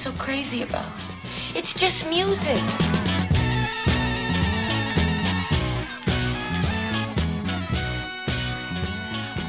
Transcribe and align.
So 0.00 0.12
crazy 0.12 0.62
about? 0.62 0.90
It's 1.54 1.74
just 1.74 2.08
music. 2.08 2.56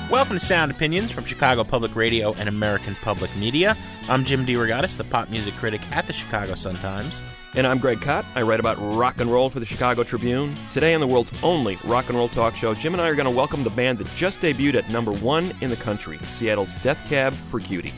Welcome 0.10 0.38
to 0.38 0.46
Sound 0.46 0.72
Opinions 0.72 1.10
from 1.14 1.24
Chicago 1.24 1.64
Public 1.64 1.96
Radio 1.96 2.34
and 2.34 2.50
American 2.50 2.96
Public 2.96 3.34
Media. 3.38 3.78
I'm 4.10 4.26
Jim 4.26 4.46
DeRogatis, 4.46 4.98
the 4.98 5.06
pop 5.06 5.30
music 5.30 5.54
critic 5.54 5.80
at 5.94 6.06
the 6.06 6.12
Chicago 6.12 6.56
Sun-Times. 6.56 7.22
And 7.56 7.66
I'm 7.66 7.80
Greg 7.80 8.02
Kot. 8.02 8.26
I 8.36 8.42
write 8.42 8.60
about 8.60 8.76
rock 8.78 9.22
and 9.22 9.32
roll 9.32 9.50
for 9.50 9.62
the 9.62 9.66
Chicago 9.66 10.04
Tribune. 10.04 10.58
Today 10.70 10.94
on 10.94 11.00
the 11.00 11.08
world's 11.08 11.32
only 11.44 11.78
rock 11.86 12.10
and 12.10 12.18
roll 12.18 12.28
talk 12.28 12.58
show, 12.58 12.74
Jim 12.74 12.94
and 12.94 13.02
I 13.02 13.08
are 13.08 13.16
going 13.16 13.24
to 13.24 13.32
welcome 13.32 13.64
the 13.64 13.70
band 13.70 14.00
that 14.00 14.14
just 14.18 14.42
debuted 14.42 14.76
at 14.76 14.90
number 14.90 15.14
one 15.14 15.56
in 15.62 15.70
the 15.70 15.78
country, 15.78 16.18
Seattle's 16.32 16.74
Death 16.84 17.02
Cab 17.08 17.32
for 17.32 17.62
Cutie. 17.62 17.94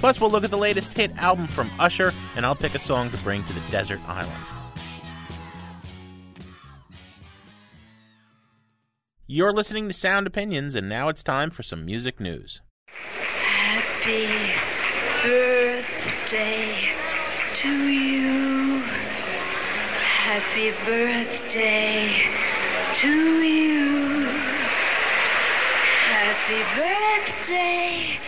Plus, 0.00 0.20
we'll 0.20 0.30
look 0.30 0.44
at 0.44 0.50
the 0.50 0.58
latest 0.58 0.92
hit 0.92 1.16
album 1.16 1.46
from 1.46 1.70
Usher, 1.78 2.12
and 2.36 2.44
I'll 2.44 2.54
pick 2.54 2.74
a 2.74 2.78
song 2.78 3.10
to 3.10 3.16
bring 3.18 3.42
to 3.44 3.52
the 3.52 3.62
desert 3.70 4.00
island. 4.06 4.32
You're 9.26 9.54
listening 9.54 9.88
to 9.88 9.94
Sound 9.94 10.26
Opinions, 10.26 10.74
and 10.74 10.86
now 10.88 11.08
it's 11.08 11.22
time 11.22 11.48
for 11.48 11.62
some 11.62 11.86
music 11.86 12.20
news. 12.20 12.60
Happy 12.86 14.28
birthday 15.22 16.90
to 17.54 17.90
you. 17.90 18.80
Happy 20.02 20.70
birthday 20.84 22.22
to 22.94 23.42
you. 23.42 24.26
Happy 26.04 26.62
birthday, 26.78 28.18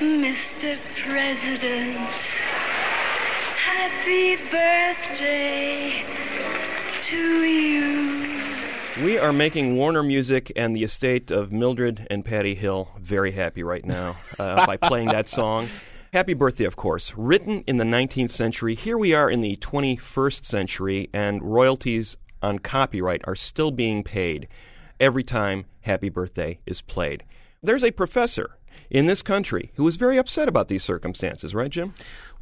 Mr. 0.00 0.76
President. 1.06 2.10
Happy 3.56 4.36
birthday 4.50 6.04
to 7.00 7.44
you. 7.44 9.04
We 9.04 9.18
are 9.18 9.32
making 9.32 9.76
Warner 9.76 10.02
Music 10.02 10.50
and 10.56 10.74
the 10.74 10.82
estate 10.82 11.30
of 11.30 11.52
Mildred 11.52 12.08
and 12.10 12.24
Patty 12.24 12.56
Hill 12.56 12.90
very 12.98 13.30
happy 13.32 13.62
right 13.62 13.84
now 13.84 14.16
uh, 14.38 14.66
by 14.66 14.76
playing 14.76 15.08
that 15.08 15.28
song. 15.28 15.68
Happy 16.12 16.34
birthday, 16.34 16.64
of 16.64 16.74
course. 16.74 17.12
Written 17.16 17.62
in 17.68 17.76
the 17.76 17.84
19th 17.84 18.32
century, 18.32 18.74
here 18.74 18.98
we 18.98 19.14
are 19.14 19.30
in 19.30 19.42
the 19.42 19.56
21st 19.56 20.44
century, 20.44 21.08
and 21.12 21.40
royalties 21.42 22.16
on 22.42 22.58
copyright 22.58 23.22
are 23.24 23.36
still 23.36 23.70
being 23.70 24.02
paid 24.02 24.48
every 24.98 25.22
time 25.22 25.66
Happy 25.82 26.08
Birthday 26.08 26.58
is 26.66 26.82
played. 26.82 27.22
There's 27.62 27.84
a 27.84 27.92
professor 27.92 28.58
in 28.90 29.06
this 29.06 29.22
country 29.22 29.72
who 29.74 29.84
was 29.84 29.96
very 29.96 30.18
upset 30.18 30.48
about 30.48 30.68
these 30.68 30.84
circumstances, 30.84 31.54
right, 31.54 31.70
Jim? 31.70 31.94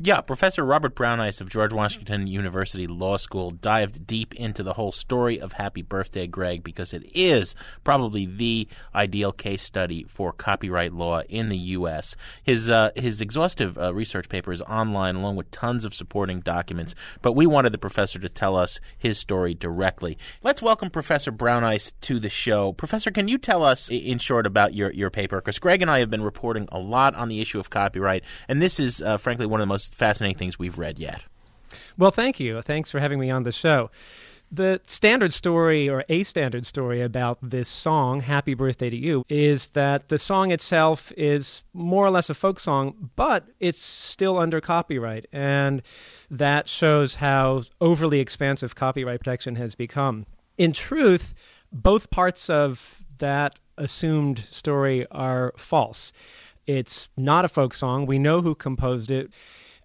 Yeah, 0.04 0.20
Professor 0.20 0.64
Robert 0.64 0.96
Brauneis 0.96 1.40
of 1.40 1.48
George 1.48 1.72
Washington 1.72 2.26
University 2.26 2.88
Law 2.88 3.18
School 3.18 3.52
dived 3.52 4.04
deep 4.04 4.34
into 4.34 4.64
the 4.64 4.72
whole 4.72 4.90
story 4.90 5.40
of 5.40 5.52
Happy 5.52 5.80
Birthday, 5.80 6.26
Greg, 6.26 6.64
because 6.64 6.92
it 6.92 7.08
is 7.14 7.54
probably 7.84 8.26
the 8.26 8.66
ideal 8.96 9.30
case 9.30 9.62
study 9.62 10.04
for 10.08 10.32
copyright 10.32 10.92
law 10.92 11.20
in 11.28 11.50
the 11.50 11.56
U.S. 11.56 12.16
His 12.42 12.68
uh, 12.68 12.90
his 12.96 13.20
exhaustive 13.20 13.78
uh, 13.78 13.94
research 13.94 14.28
paper 14.28 14.50
is 14.50 14.60
online, 14.62 15.14
along 15.14 15.36
with 15.36 15.52
tons 15.52 15.84
of 15.84 15.94
supporting 15.94 16.40
documents. 16.40 16.96
But 17.20 17.34
we 17.34 17.46
wanted 17.46 17.70
the 17.70 17.78
professor 17.78 18.18
to 18.18 18.28
tell 18.28 18.56
us 18.56 18.80
his 18.98 19.18
story 19.18 19.54
directly. 19.54 20.18
Let's 20.42 20.60
welcome 20.60 20.90
Professor 20.90 21.30
Brauneis 21.30 21.92
to 22.00 22.18
the 22.18 22.28
show. 22.28 22.72
Professor, 22.72 23.12
can 23.12 23.28
you 23.28 23.38
tell 23.38 23.62
us, 23.62 23.88
in 23.88 24.18
short, 24.18 24.46
about 24.46 24.74
your 24.74 24.90
your 24.90 25.10
paper? 25.10 25.36
Because 25.36 25.60
Greg 25.60 25.80
and 25.80 25.88
I 25.88 26.00
have 26.00 26.10
been 26.10 26.24
reporting 26.24 26.68
a 26.72 26.80
lot 26.80 27.14
on 27.14 27.28
the 27.28 27.40
issue 27.40 27.60
of 27.60 27.70
copyright, 27.70 28.24
and 28.48 28.60
this 28.60 28.80
is, 28.80 29.00
uh, 29.00 29.16
frankly, 29.16 29.46
one 29.46 29.60
of 29.60 29.68
the 29.68 29.72
most 29.72 29.91
fascinating 29.92 30.36
things 30.36 30.58
we've 30.58 30.78
read 30.78 30.98
yet. 30.98 31.22
Well, 31.96 32.10
thank 32.10 32.40
you. 32.40 32.60
Thanks 32.62 32.90
for 32.90 33.00
having 33.00 33.20
me 33.20 33.30
on 33.30 33.44
the 33.44 33.52
show. 33.52 33.90
The 34.54 34.82
standard 34.86 35.32
story, 35.32 35.88
or 35.88 36.04
a 36.10 36.24
standard 36.24 36.66
story 36.66 37.00
about 37.00 37.38
this 37.40 37.70
song, 37.70 38.20
Happy 38.20 38.52
Birthday 38.52 38.90
to 38.90 38.96
You, 38.96 39.24
is 39.30 39.70
that 39.70 40.10
the 40.10 40.18
song 40.18 40.52
itself 40.52 41.10
is 41.16 41.62
more 41.72 42.04
or 42.04 42.10
less 42.10 42.28
a 42.28 42.34
folk 42.34 42.60
song, 42.60 43.10
but 43.16 43.46
it's 43.60 43.80
still 43.80 44.38
under 44.38 44.60
copyright. 44.60 45.26
And 45.32 45.80
that 46.30 46.68
shows 46.68 47.14
how 47.14 47.62
overly 47.80 48.20
expansive 48.20 48.74
copyright 48.74 49.20
protection 49.20 49.56
has 49.56 49.74
become. 49.74 50.26
In 50.58 50.74
truth, 50.74 51.32
both 51.72 52.10
parts 52.10 52.50
of 52.50 53.02
that 53.18 53.58
assumed 53.78 54.40
story 54.50 55.06
are 55.10 55.54
false. 55.56 56.12
It's 56.66 57.08
not 57.16 57.46
a 57.46 57.48
folk 57.48 57.72
song. 57.72 58.04
We 58.04 58.18
know 58.18 58.42
who 58.42 58.54
composed 58.54 59.10
it. 59.10 59.30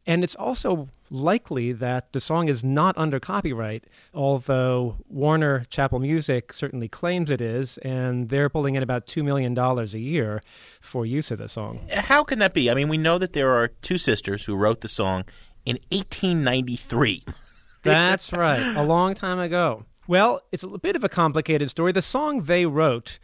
And 0.07 0.23
it's 0.23 0.35
also 0.35 0.87
likely 1.09 1.73
that 1.73 2.13
the 2.13 2.21
song 2.21 2.47
is 2.47 2.63
not 2.63 2.97
under 2.97 3.19
copyright, 3.19 3.83
although 4.13 4.95
Warner 5.09 5.65
Chappell 5.69 5.99
Music 5.99 6.53
certainly 6.53 6.87
claims 6.87 7.29
it 7.29 7.41
is, 7.41 7.77
and 7.79 8.29
they're 8.29 8.49
pulling 8.49 8.75
in 8.75 8.83
about 8.83 9.05
$2 9.05 9.21
million 9.23 9.57
a 9.57 9.83
year 9.97 10.41
for 10.79 11.05
use 11.05 11.29
of 11.29 11.39
the 11.39 11.49
song. 11.49 11.81
How 11.91 12.23
can 12.23 12.39
that 12.39 12.53
be? 12.53 12.71
I 12.71 12.73
mean, 12.73 12.87
we 12.87 12.97
know 12.97 13.17
that 13.17 13.33
there 13.33 13.51
are 13.51 13.67
two 13.67 13.97
sisters 13.97 14.45
who 14.45 14.55
wrote 14.55 14.79
the 14.79 14.87
song 14.87 15.25
in 15.65 15.77
1893. 15.91 17.25
That's 17.83 18.31
right, 18.31 18.75
a 18.77 18.83
long 18.83 19.13
time 19.13 19.39
ago. 19.39 19.83
Well, 20.07 20.41
it's 20.53 20.63
a 20.63 20.69
bit 20.69 20.95
of 20.95 21.03
a 21.03 21.09
complicated 21.09 21.69
story. 21.69 21.91
The 21.91 22.01
song 22.01 22.43
they 22.43 22.65
wrote 22.65 23.19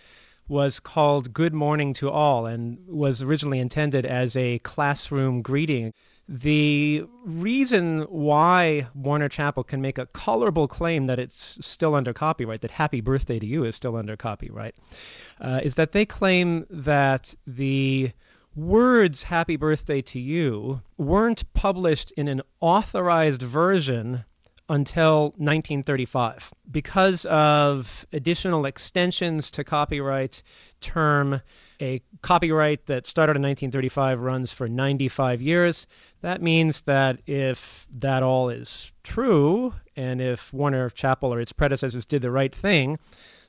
was 0.49 0.81
called 0.81 1.33
Good 1.33 1.53
Morning 1.53 1.93
to 1.93 2.09
All 2.09 2.45
and 2.45 2.77
was 2.87 3.21
originally 3.21 3.59
intended 3.59 4.05
as 4.05 4.35
a 4.35 4.59
classroom 4.59 5.41
greeting. 5.41 5.93
The 6.27 7.05
reason 7.25 8.03
why 8.03 8.87
Warner 8.95 9.27
Chappell 9.27 9.63
can 9.63 9.81
make 9.81 9.97
a 9.97 10.05
colorable 10.07 10.67
claim 10.67 11.07
that 11.07 11.19
it's 11.19 11.57
still 11.65 11.95
under 11.95 12.13
copyright, 12.13 12.61
that 12.61 12.71
Happy 12.71 13.01
Birthday 13.01 13.39
to 13.39 13.45
You 13.45 13.65
is 13.65 13.75
still 13.75 13.97
under 13.97 14.15
copyright, 14.15 14.75
uh, 15.41 15.59
is 15.63 15.75
that 15.75 15.91
they 15.91 16.05
claim 16.05 16.65
that 16.69 17.35
the 17.45 18.11
words 18.55 19.23
Happy 19.23 19.57
Birthday 19.57 20.01
to 20.01 20.19
You 20.19 20.81
weren't 20.97 21.51
published 21.53 22.11
in 22.11 22.27
an 22.27 22.41
authorized 22.61 23.41
version 23.41 24.23
until 24.69 25.23
1935. 25.37 26.53
Because 26.71 27.25
of 27.25 28.05
additional 28.13 28.65
extensions 28.65 29.51
to 29.51 29.63
copyright 29.63 30.41
term, 30.79 31.41
a 31.81 32.01
copyright 32.21 32.85
that 32.87 33.07
started 33.07 33.35
in 33.35 33.41
1935 33.41 34.19
runs 34.19 34.51
for 34.51 34.67
95 34.67 35.41
years. 35.41 35.87
That 36.21 36.41
means 36.41 36.81
that 36.83 37.19
if 37.27 37.87
that 37.99 38.23
all 38.23 38.49
is 38.49 38.91
true, 39.03 39.73
and 39.95 40.21
if 40.21 40.53
Warner 40.53 40.89
Chappell 40.89 41.33
or 41.33 41.39
its 41.39 41.53
predecessors 41.53 42.05
did 42.05 42.21
the 42.21 42.31
right 42.31 42.53
thing, 42.53 42.99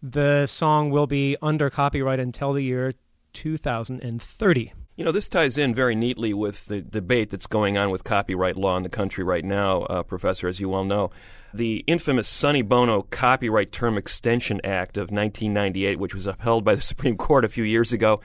the 0.02 0.46
song 0.46 0.90
will 0.90 1.06
be 1.06 1.36
under 1.40 1.70
copyright 1.70 2.20
until 2.20 2.52
the 2.52 2.62
year 2.62 2.92
2030. 3.32 4.72
You 4.96 5.04
know, 5.04 5.12
this 5.12 5.28
ties 5.28 5.58
in 5.58 5.74
very 5.74 5.96
neatly 5.96 6.32
with 6.32 6.66
the 6.66 6.80
debate 6.80 7.30
that's 7.30 7.46
going 7.48 7.76
on 7.76 7.90
with 7.90 8.04
copyright 8.04 8.56
law 8.56 8.76
in 8.76 8.84
the 8.84 8.88
country 8.88 9.24
right 9.24 9.44
now, 9.44 9.82
uh, 9.82 10.02
Professor, 10.04 10.46
as 10.46 10.60
you 10.60 10.68
well 10.68 10.84
know. 10.84 11.10
The 11.54 11.84
infamous 11.86 12.28
Sonny 12.28 12.62
Bono 12.62 13.02
Copyright 13.10 13.70
Term 13.70 13.96
Extension 13.96 14.60
Act 14.64 14.96
of 14.96 15.12
1998, 15.12 16.00
which 16.00 16.12
was 16.12 16.26
upheld 16.26 16.64
by 16.64 16.74
the 16.74 16.82
Supreme 16.82 17.16
Court 17.16 17.44
a 17.44 17.48
few 17.48 17.62
years 17.62 17.92
ago, 17.92 18.20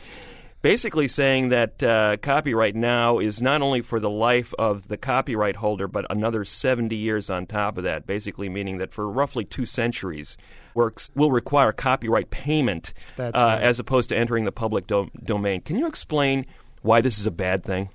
basically 0.64 1.08
saying 1.08 1.50
that 1.50 1.84
uh, 1.84 2.18
copyright 2.18 2.76
now 2.76 3.20
is 3.20 3.40
not 3.40 3.62
only 3.62 3.82
for 3.82 4.00
the 4.00 4.10
life 4.10 4.52
of 4.58 4.88
the 4.88 4.98
copyright 4.98 5.58
holder, 5.58 5.88
but 5.88 6.08
another 6.10 6.44
70 6.44 6.96
years 6.96 7.30
on 7.30 7.46
top 7.46 7.78
of 7.78 7.84
that, 7.84 8.08
basically 8.08 8.50
meaning 8.50 8.80
that 8.80 8.92
for 8.92 9.08
roughly 9.08 9.46
two 9.46 9.68
centuries, 9.68 10.36
works 10.74 11.12
will 11.14 11.32
require 11.32 11.72
copyright 11.72 12.32
payment 12.32 12.94
uh, 13.20 13.30
right. 13.36 13.62
as 13.62 13.78
opposed 13.78 14.10
to 14.10 14.18
entering 14.18 14.46
the 14.46 14.52
public 14.52 14.88
do- 14.88 15.12
domain. 15.24 15.62
Can 15.62 15.78
you 15.78 15.86
explain 15.86 16.48
why 16.82 17.00
this 17.00 17.20
is 17.20 17.28
a 17.28 17.32
bad 17.32 17.64
thing? 17.64 17.90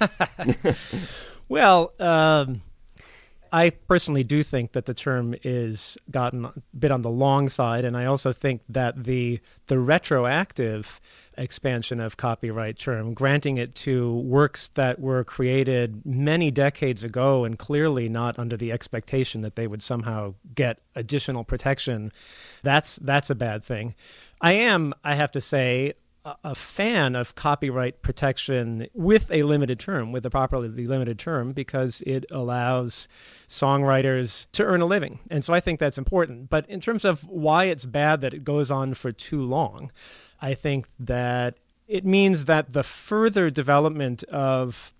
well, 1.48 1.92
um, 2.00 2.62
I 3.52 3.70
personally 3.70 4.24
do 4.24 4.42
think 4.42 4.72
that 4.72 4.86
the 4.86 4.94
term 4.94 5.34
is 5.42 5.96
gotten 6.10 6.44
a 6.46 6.52
bit 6.78 6.90
on 6.90 7.02
the 7.02 7.10
long 7.10 7.48
side, 7.48 7.84
and 7.84 7.96
I 7.96 8.04
also 8.06 8.32
think 8.32 8.62
that 8.68 9.04
the 9.04 9.40
the 9.66 9.78
retroactive 9.78 11.00
expansion 11.36 12.00
of 12.00 12.16
copyright 12.16 12.78
term, 12.78 13.14
granting 13.14 13.56
it 13.56 13.74
to 13.76 14.18
works 14.18 14.68
that 14.74 15.00
were 15.00 15.24
created 15.24 16.04
many 16.04 16.50
decades 16.50 17.04
ago 17.04 17.44
and 17.44 17.58
clearly 17.58 18.08
not 18.08 18.38
under 18.38 18.56
the 18.56 18.72
expectation 18.72 19.40
that 19.42 19.56
they 19.56 19.66
would 19.66 19.82
somehow 19.82 20.34
get 20.54 20.80
additional 20.94 21.44
protection, 21.44 22.12
that's 22.62 22.96
that's 22.96 23.30
a 23.30 23.34
bad 23.34 23.64
thing. 23.64 23.94
I 24.40 24.52
am, 24.52 24.94
I 25.04 25.14
have 25.14 25.32
to 25.32 25.40
say, 25.40 25.94
a 26.44 26.54
fan 26.54 27.16
of 27.16 27.34
copyright 27.34 28.02
protection 28.02 28.86
with 28.94 29.30
a 29.30 29.42
limited 29.42 29.78
term, 29.78 30.12
with 30.12 30.26
a 30.26 30.30
properly 30.30 30.68
limited 30.68 31.18
term, 31.18 31.52
because 31.52 32.02
it 32.06 32.24
allows 32.30 33.08
songwriters 33.48 34.46
to 34.52 34.64
earn 34.64 34.80
a 34.80 34.86
living. 34.86 35.18
And 35.30 35.44
so 35.44 35.54
I 35.54 35.60
think 35.60 35.80
that's 35.80 35.98
important. 35.98 36.50
But 36.50 36.68
in 36.68 36.80
terms 36.80 37.04
of 37.04 37.22
why 37.28 37.64
it's 37.64 37.86
bad 37.86 38.20
that 38.20 38.34
it 38.34 38.44
goes 38.44 38.70
on 38.70 38.94
for 38.94 39.12
too 39.12 39.42
long, 39.42 39.90
I 40.40 40.54
think 40.54 40.86
that 41.00 41.56
it 41.86 42.04
means 42.04 42.44
that 42.44 42.72
the 42.72 42.82
further 42.82 43.50
development 43.50 44.24
of 44.24 44.92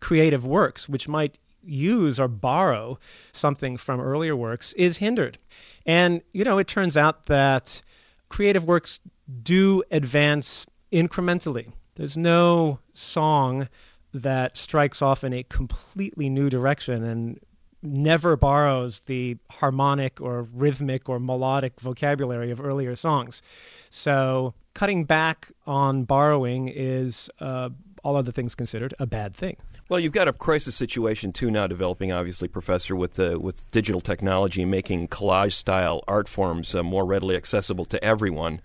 creative 0.00 0.46
works, 0.46 0.88
which 0.88 1.08
might 1.08 1.38
use 1.64 2.18
or 2.18 2.26
borrow 2.28 2.98
something 3.32 3.76
from 3.76 4.00
earlier 4.00 4.34
works, 4.34 4.72
is 4.72 4.98
hindered. 4.98 5.38
And, 5.86 6.22
you 6.32 6.44
know, 6.44 6.58
it 6.58 6.66
turns 6.66 6.96
out 6.96 7.26
that 7.26 7.82
creative 8.32 8.64
works 8.64 8.98
do 9.42 9.82
advance 9.90 10.66
incrementally. 10.90 11.70
There's 11.96 12.16
no 12.16 12.78
song 12.94 13.68
that 14.14 14.56
strikes 14.56 15.02
off 15.02 15.22
in 15.22 15.34
a 15.34 15.42
completely 15.44 16.30
new 16.30 16.48
direction 16.48 17.04
and 17.04 17.38
never 17.82 18.36
borrows 18.36 19.00
the 19.00 19.36
harmonic 19.50 20.18
or 20.18 20.44
rhythmic 20.54 21.10
or 21.10 21.20
melodic 21.20 21.78
vocabulary 21.78 22.50
of 22.50 22.58
earlier 22.58 22.96
songs. 22.96 23.42
So 23.90 24.54
cutting 24.72 25.04
back 25.04 25.52
on 25.66 26.04
borrowing 26.04 26.68
is, 26.68 27.28
uh, 27.38 27.68
all 28.02 28.16
other 28.16 28.32
things 28.32 28.54
considered, 28.54 28.94
a 28.98 29.06
bad 29.06 29.34
thing. 29.34 29.56
Well, 29.88 30.00
you've 30.00 30.12
got 30.12 30.28
a 30.28 30.32
crisis 30.32 30.74
situation 30.74 31.32
too 31.32 31.50
now 31.50 31.66
developing, 31.66 32.12
obviously, 32.12 32.48
Professor, 32.48 32.96
with 32.96 33.14
the 33.14 33.38
with 33.38 33.70
digital 33.70 34.00
technology 34.00 34.64
making 34.64 35.08
collage 35.08 35.52
style 35.52 36.02
art 36.08 36.28
forms 36.28 36.74
uh, 36.74 36.82
more 36.82 37.04
readily 37.04 37.36
accessible 37.36 37.84
to 37.86 38.02
everyone 38.04 38.60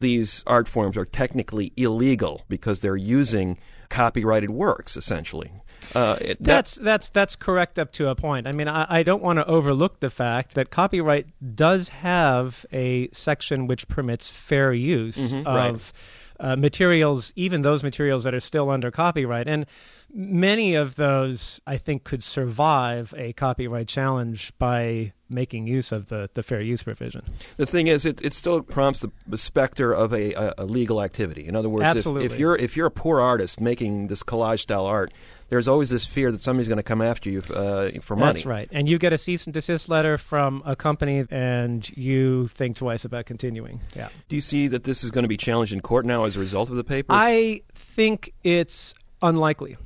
these 0.00 0.42
art 0.46 0.68
forms 0.68 0.96
are 0.96 1.04
technically 1.04 1.72
illegal 1.76 2.42
because 2.48 2.80
they're 2.80 2.96
using 2.96 3.58
copyrighted 3.88 4.50
works, 4.50 4.96
essentially. 4.96 5.52
Uh, 5.94 6.16
it, 6.20 6.42
that's 6.42 6.76
that's 6.76 7.10
that's 7.10 7.36
correct 7.36 7.78
up 7.78 7.92
to 7.92 8.08
a 8.08 8.14
point. 8.14 8.46
I 8.48 8.52
mean, 8.52 8.66
I, 8.66 8.86
I 8.88 9.02
don't 9.02 9.22
want 9.22 9.38
to 9.38 9.46
overlook 9.46 10.00
the 10.00 10.10
fact 10.10 10.54
that 10.54 10.70
copyright 10.70 11.26
does 11.54 11.88
have 11.90 12.66
a 12.72 13.08
section 13.12 13.66
which 13.66 13.86
permits 13.86 14.28
fair 14.28 14.72
use 14.72 15.16
mm-hmm, 15.16 15.46
of. 15.46 15.92
Right. 15.92 15.92
Uh, 16.38 16.56
materials, 16.56 17.32
even 17.36 17.62
those 17.62 17.82
materials 17.82 18.24
that 18.24 18.34
are 18.34 18.40
still 18.40 18.68
under 18.70 18.90
copyright. 18.90 19.48
And 19.48 19.66
many 20.12 20.74
of 20.74 20.96
those, 20.96 21.60
I 21.66 21.78
think, 21.78 22.04
could 22.04 22.22
survive 22.22 23.14
a 23.16 23.32
copyright 23.32 23.88
challenge 23.88 24.52
by 24.58 25.12
making 25.28 25.66
use 25.66 25.92
of 25.92 26.08
the, 26.08 26.28
the 26.34 26.42
fair 26.42 26.60
use 26.60 26.82
provision. 26.82 27.22
The 27.56 27.66
thing 27.66 27.86
is, 27.88 28.04
it, 28.04 28.20
it 28.22 28.32
still 28.32 28.62
prompts 28.62 29.00
the, 29.00 29.10
the 29.26 29.38
specter 29.38 29.92
of 29.92 30.12
a, 30.12 30.32
a, 30.34 30.54
a, 30.58 30.64
legal 30.64 31.02
activity. 31.02 31.46
In 31.46 31.56
other 31.56 31.68
words, 31.68 32.06
if, 32.06 32.06
if, 32.06 32.38
you're 32.38 32.56
if 32.56 32.76
you're 32.76 32.86
a 32.86 32.90
poor 32.90 33.20
artist 33.20 33.60
making 33.60 34.06
this 34.08 34.22
collage 34.22 34.60
style 34.60 34.86
art, 34.86 35.12
there's 35.48 35.68
always 35.68 35.90
this 35.90 36.06
fear 36.06 36.32
that 36.32 36.42
somebody's 36.42 36.68
going 36.68 36.78
to 36.78 36.82
come 36.82 37.02
after 37.02 37.30
you 37.30 37.40
uh, 37.54 37.90
for 38.00 38.16
money. 38.16 38.34
That's 38.34 38.46
right. 38.46 38.68
And 38.72 38.88
you 38.88 38.98
get 38.98 39.12
a 39.12 39.18
cease 39.18 39.46
and 39.46 39.54
desist 39.54 39.88
letter 39.88 40.18
from 40.18 40.62
a 40.64 40.74
company, 40.74 41.24
and 41.30 41.88
you 41.96 42.48
think 42.48 42.76
twice 42.76 43.04
about 43.04 43.26
continuing. 43.26 43.80
Yeah. 43.94 44.08
Do 44.28 44.36
you 44.36 44.42
see 44.42 44.68
that 44.68 44.84
this 44.84 45.04
is 45.04 45.10
going 45.10 45.24
to 45.24 45.28
be 45.28 45.36
challenged 45.36 45.72
in 45.72 45.80
court 45.80 46.04
now 46.04 46.24
as 46.24 46.36
a 46.36 46.40
result 46.40 46.70
of 46.70 46.76
the 46.76 46.84
paper? 46.84 47.08
I 47.10 47.62
think 47.74 48.32
it's 48.42 48.94
unlikely. 49.22 49.76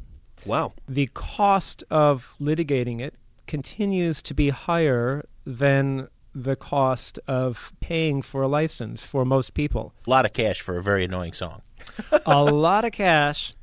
Wow. 0.47 0.73
The 0.89 1.09
cost 1.13 1.85
of 1.91 2.35
litigating 2.41 3.01
it 3.01 3.15
continues 3.47 4.23
to 4.23 4.33
be 4.33 4.49
higher 4.49 5.25
than 5.51 6.09
the 6.35 6.57
cost 6.57 7.19
of 7.27 7.73
paying 7.81 8.23
for 8.23 8.43
a 8.43 8.49
license 8.49 9.05
for 9.05 9.25
most 9.25 9.55
people. 9.55 9.93
A 10.07 10.11
lot 10.11 10.25
of 10.25 10.33
cash 10.33 10.61
for 10.61 10.77
a 10.77 10.83
very 10.83 11.05
annoying 11.05 11.33
song. 11.33 11.63
a 12.27 12.45
lot 12.45 12.85
of 12.85 12.93
cash. 12.93 13.55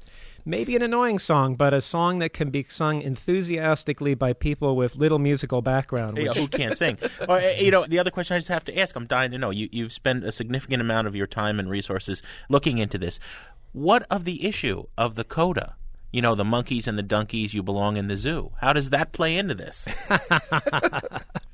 Maybe 0.46 0.78
an 0.78 0.82
annoying 0.82 1.20
song, 1.20 1.56
but 1.56 1.74
a 1.74 1.82
song 1.82 2.20
that 2.20 2.32
can 2.32 2.52
be 2.52 2.64
sung 2.64 3.02
enthusiastically 3.02 4.16
by 4.16 4.32
people 4.32 4.78
with 4.78 4.96
little 4.96 5.20
musical 5.20 5.62
background. 5.62 6.18
Which... 6.18 6.38
who 6.38 6.48
can't 6.48 6.78
sing? 6.78 6.98
or, 7.28 7.38
eh, 7.38 7.58
you 7.60 7.72
know, 7.72 7.86
the 7.86 8.00
other 8.00 8.12
question 8.12 8.36
I 8.36 8.40
just 8.40 8.48
have 8.48 8.64
to 8.66 8.80
ask, 8.80 8.96
I'm 8.96 9.08
dying 9.08 9.32
to 9.32 9.38
know. 9.38 9.50
You, 9.50 9.68
you've 9.74 9.92
spent 9.92 10.24
a 10.24 10.32
significant 10.32 10.80
amount 10.80 11.08
of 11.08 11.16
your 11.18 11.28
time 11.28 11.60
and 11.60 11.70
resources 11.70 12.24
looking 12.50 12.78
into 12.78 12.98
this. 12.98 13.20
What 13.74 14.08
of 14.10 14.24
the 14.24 14.46
issue 14.46 14.86
of 14.98 15.16
the 15.16 15.26
coda? 15.26 15.76
you 16.12 16.22
know, 16.22 16.36
the 16.36 16.46
monkeys 16.46 16.88
and 16.88 16.98
the 16.98 17.04
donkeys, 17.04 17.54
you 17.54 17.62
belong 17.62 17.98
in 17.98 18.08
the 18.08 18.18
zoo. 18.18 18.52
How 18.62 18.74
does 18.74 18.92
that 18.92 19.12
play 19.12 19.38
into 19.38 19.54
this? 19.54 19.86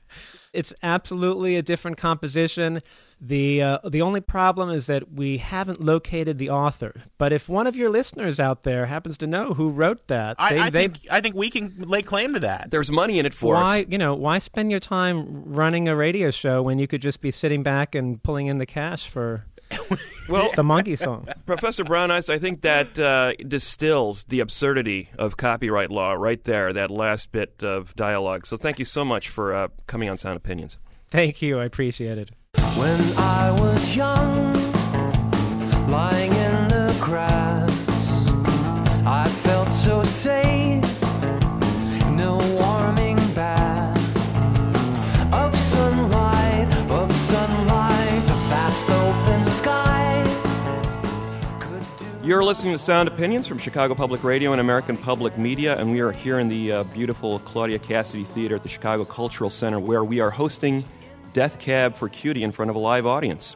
it's 0.53 0.73
absolutely 0.83 1.55
a 1.55 1.61
different 1.61 1.97
composition. 1.97 2.81
The 3.19 3.61
uh, 3.61 3.79
the 3.89 4.01
only 4.01 4.21
problem 4.21 4.69
is 4.69 4.85
that 4.85 5.11
we 5.11 5.37
haven't 5.37 5.81
located 5.81 6.37
the 6.37 6.49
author. 6.49 6.93
But 7.17 7.33
if 7.33 7.49
one 7.49 7.67
of 7.67 7.75
your 7.75 7.89
listeners 7.89 8.39
out 8.39 8.63
there 8.63 8.85
happens 8.85 9.17
to 9.19 9.27
know 9.27 9.53
who 9.53 9.69
wrote 9.69 10.07
that, 10.07 10.35
I, 10.39 10.53
they, 10.53 10.59
I 10.59 10.69
think 10.69 10.99
I 11.09 11.21
think 11.21 11.35
we 11.35 11.49
can 11.49 11.73
lay 11.77 12.01
claim 12.01 12.33
to 12.33 12.39
that. 12.41 12.71
There's 12.71 12.91
money 12.91 13.19
in 13.19 13.25
it 13.25 13.33
for 13.33 13.55
why, 13.55 13.81
us. 13.81 13.85
You 13.89 13.97
know, 13.97 14.13
why 14.13 14.39
spend 14.39 14.71
your 14.71 14.79
time 14.79 15.43
running 15.45 15.87
a 15.87 15.95
radio 15.95 16.31
show 16.31 16.61
when 16.61 16.79
you 16.79 16.87
could 16.87 17.01
just 17.01 17.21
be 17.21 17.31
sitting 17.31 17.63
back 17.63 17.95
and 17.95 18.21
pulling 18.21 18.47
in 18.47 18.59
the 18.59 18.65
cash 18.65 19.09
for 19.09 19.45
well, 20.29 20.51
the 20.55 20.63
monkey 20.63 20.95
song. 20.95 21.27
Professor 21.45 21.83
Brauneis, 21.83 22.29
I 22.29 22.39
think 22.39 22.61
that 22.61 22.97
uh, 22.97 23.33
distills 23.47 24.23
the 24.25 24.39
absurdity 24.39 25.09
of 25.17 25.37
copyright 25.37 25.91
law 25.91 26.13
right 26.13 26.43
there, 26.43 26.73
that 26.73 26.91
last 26.91 27.31
bit 27.31 27.61
of 27.61 27.95
dialogue. 27.95 28.45
So 28.45 28.57
thank 28.57 28.79
you 28.79 28.85
so 28.85 29.03
much 29.03 29.29
for 29.29 29.53
uh, 29.53 29.67
coming 29.87 30.09
on 30.09 30.17
Sound 30.17 30.37
Opinions. 30.37 30.77
Thank 31.11 31.41
you. 31.41 31.59
I 31.59 31.65
appreciate 31.65 32.17
it. 32.17 32.31
When 32.75 33.17
I 33.17 33.51
was 33.59 33.95
young, 33.95 34.53
lying 35.89 36.31
in 36.31 36.67
the 36.69 36.97
grass, 36.99 37.42
You're 52.33 52.43
listening 52.43 52.73
to 52.73 52.79
Sound 52.79 53.07
Opinions 53.07 53.45
from 53.45 53.59
Chicago 53.59 53.93
Public 53.93 54.23
Radio 54.23 54.53
and 54.53 54.59
American 54.59 54.97
Public 54.97 55.37
Media, 55.37 55.77
and 55.77 55.91
we 55.91 55.99
are 55.99 56.11
here 56.11 56.39
in 56.39 56.47
the 56.49 56.71
uh, 56.71 56.83
beautiful 56.85 57.37
Claudia 57.37 57.77
Cassidy 57.77 58.23
Theater 58.23 58.55
at 58.55 58.63
the 58.63 58.69
Chicago 58.69 59.05
Cultural 59.05 59.51
Center, 59.51 59.79
where 59.79 60.03
we 60.03 60.19
are 60.19 60.31
hosting 60.31 60.83
Death 61.33 61.59
Cab 61.59 61.95
for 61.95 62.09
Cutie 62.09 62.41
in 62.41 62.51
front 62.51 62.71
of 62.71 62.75
a 62.75 62.79
live 62.79 63.05
audience. 63.05 63.55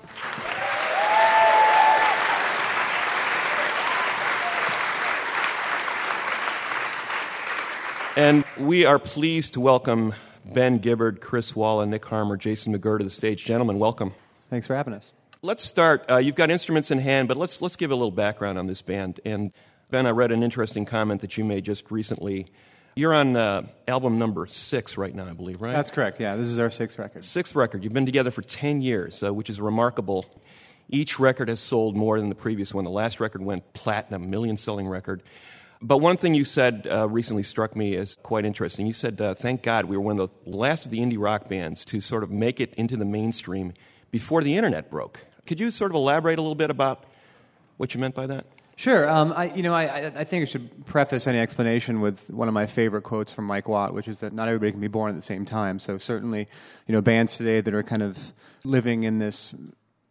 And 8.16 8.46
we 8.60 8.86
are 8.86 9.00
pleased 9.00 9.54
to 9.54 9.60
welcome 9.60 10.14
Ben 10.46 10.78
Gibbard, 10.78 11.20
Chris 11.20 11.56
Walla, 11.56 11.88
Nick 11.88 12.06
Harmer, 12.06 12.38
Jason 12.38 12.78
McGerr 12.78 13.00
to 13.00 13.04
the 13.04 13.10
stage. 13.10 13.44
Gentlemen, 13.44 13.80
welcome. 13.80 14.14
Thanks 14.52 14.68
for 14.68 14.76
having 14.76 14.94
us. 14.94 15.14
Let's 15.48 15.64
start. 15.64 16.04
Uh, 16.12 16.18
you've 16.18 16.36
got 16.36 16.52
instruments 16.52 16.92
in 16.92 17.00
hand, 17.00 17.30
but 17.30 17.38
let's 17.38 17.62
let's 17.62 17.78
give 17.78 17.90
a 17.90 17.96
little 17.96 18.12
background 18.12 18.60
on 18.60 18.68
this 18.68 18.82
band. 18.82 19.22
And 19.24 19.54
Ben, 19.90 20.06
I 20.06 20.10
read 20.10 20.34
an 20.34 20.44
interesting 20.44 20.84
comment 20.84 21.22
that 21.22 21.38
you 21.38 21.46
made 21.46 21.64
just 21.64 21.90
recently. 21.90 22.48
You're 22.98 23.14
on 23.14 23.38
uh, 23.38 23.62
album 23.88 24.20
number 24.20 24.46
six 24.48 24.98
right 24.98 25.16
now, 25.16 25.26
I 25.26 25.32
believe, 25.32 25.62
right? 25.62 25.72
That's 25.72 25.90
correct. 25.90 26.20
Yeah, 26.20 26.36
this 26.36 26.50
is 26.50 26.60
our 26.60 26.70
sixth 26.70 27.00
record. 27.00 27.24
Sixth 27.24 27.56
record. 27.56 27.86
You've 27.86 27.94
been 27.94 28.06
together 28.06 28.30
for 28.30 28.42
ten 28.42 28.82
years, 28.82 29.24
uh, 29.24 29.34
which 29.34 29.50
is 29.50 29.62
remarkable. 29.62 30.26
Each 30.90 31.18
record 31.18 31.48
has 31.48 31.62
sold 31.62 31.96
more 31.96 32.20
than 32.20 32.28
the 32.28 32.36
previous 32.36 32.74
one. 32.74 32.84
The 32.84 32.90
last 32.90 33.22
record 33.22 33.42
went 33.42 33.72
platinum, 33.72 34.30
million-selling 34.30 34.86
record. 34.86 35.24
But 35.82 36.00
one 36.00 36.18
thing 36.18 36.34
you 36.34 36.44
said 36.44 36.90
uh, 36.92 37.08
recently 37.08 37.44
struck 37.44 37.74
me 37.74 37.96
as 37.96 38.18
quite 38.22 38.44
interesting. 38.44 38.86
You 38.86 38.92
said, 38.92 39.22
uh, 39.22 39.34
"Thank 39.34 39.64
God 39.64 39.86
we 39.86 39.96
were 39.96 40.04
one 40.04 40.20
of 40.20 40.30
the 40.44 40.58
last 40.58 40.84
of 40.84 40.92
the 40.92 41.00
indie 41.00 41.18
rock 41.18 41.48
bands 41.48 41.86
to 41.86 42.02
sort 42.02 42.24
of 42.24 42.32
make 42.32 42.60
it 42.60 42.74
into 42.74 42.98
the 42.98 43.06
mainstream 43.06 43.72
before 44.12 44.44
the 44.44 44.58
internet 44.58 44.92
broke." 44.92 45.22
Could 45.48 45.60
you 45.60 45.72
sort 45.72 45.92
of 45.92 45.96
elaborate 45.96 46.40
a 46.40 46.42
little 46.42 46.56
bit 46.56 46.70
about 46.70 47.06
what 47.78 47.94
you 47.94 48.00
meant 48.00 48.16
by 48.16 48.28
that? 48.28 48.46
Sure. 48.76 49.10
Um, 49.10 49.34
I, 49.36 49.46
you 49.56 49.64
know, 49.64 49.74
I, 49.74 50.12
I 50.16 50.24
think 50.24 50.44
I 50.44 50.46
should 50.46 50.86
preface 50.86 51.26
any 51.26 51.40
explanation 51.40 52.00
with 52.00 52.30
one 52.30 52.48
of 52.48 52.54
my 52.54 52.68
favorite 52.68 53.02
quotes 53.02 53.34
from 53.34 53.46
Mike 53.46 53.68
Watt, 53.68 53.92
which 53.92 54.08
is 54.08 54.20
that 54.20 54.34
not 54.34 54.48
everybody 54.48 54.72
can 54.72 54.82
be 54.82 54.88
born 54.88 55.10
at 55.10 55.16
the 55.16 55.26
same 55.26 55.46
time. 55.46 55.80
So 55.80 55.98
certainly, 55.98 56.48
you 56.86 56.94
know, 56.94 57.02
bands 57.02 57.38
today 57.38 57.60
that 57.60 57.74
are 57.74 57.82
kind 57.82 58.04
of 58.04 58.34
living 58.64 59.04
in 59.04 59.18
this 59.18 59.54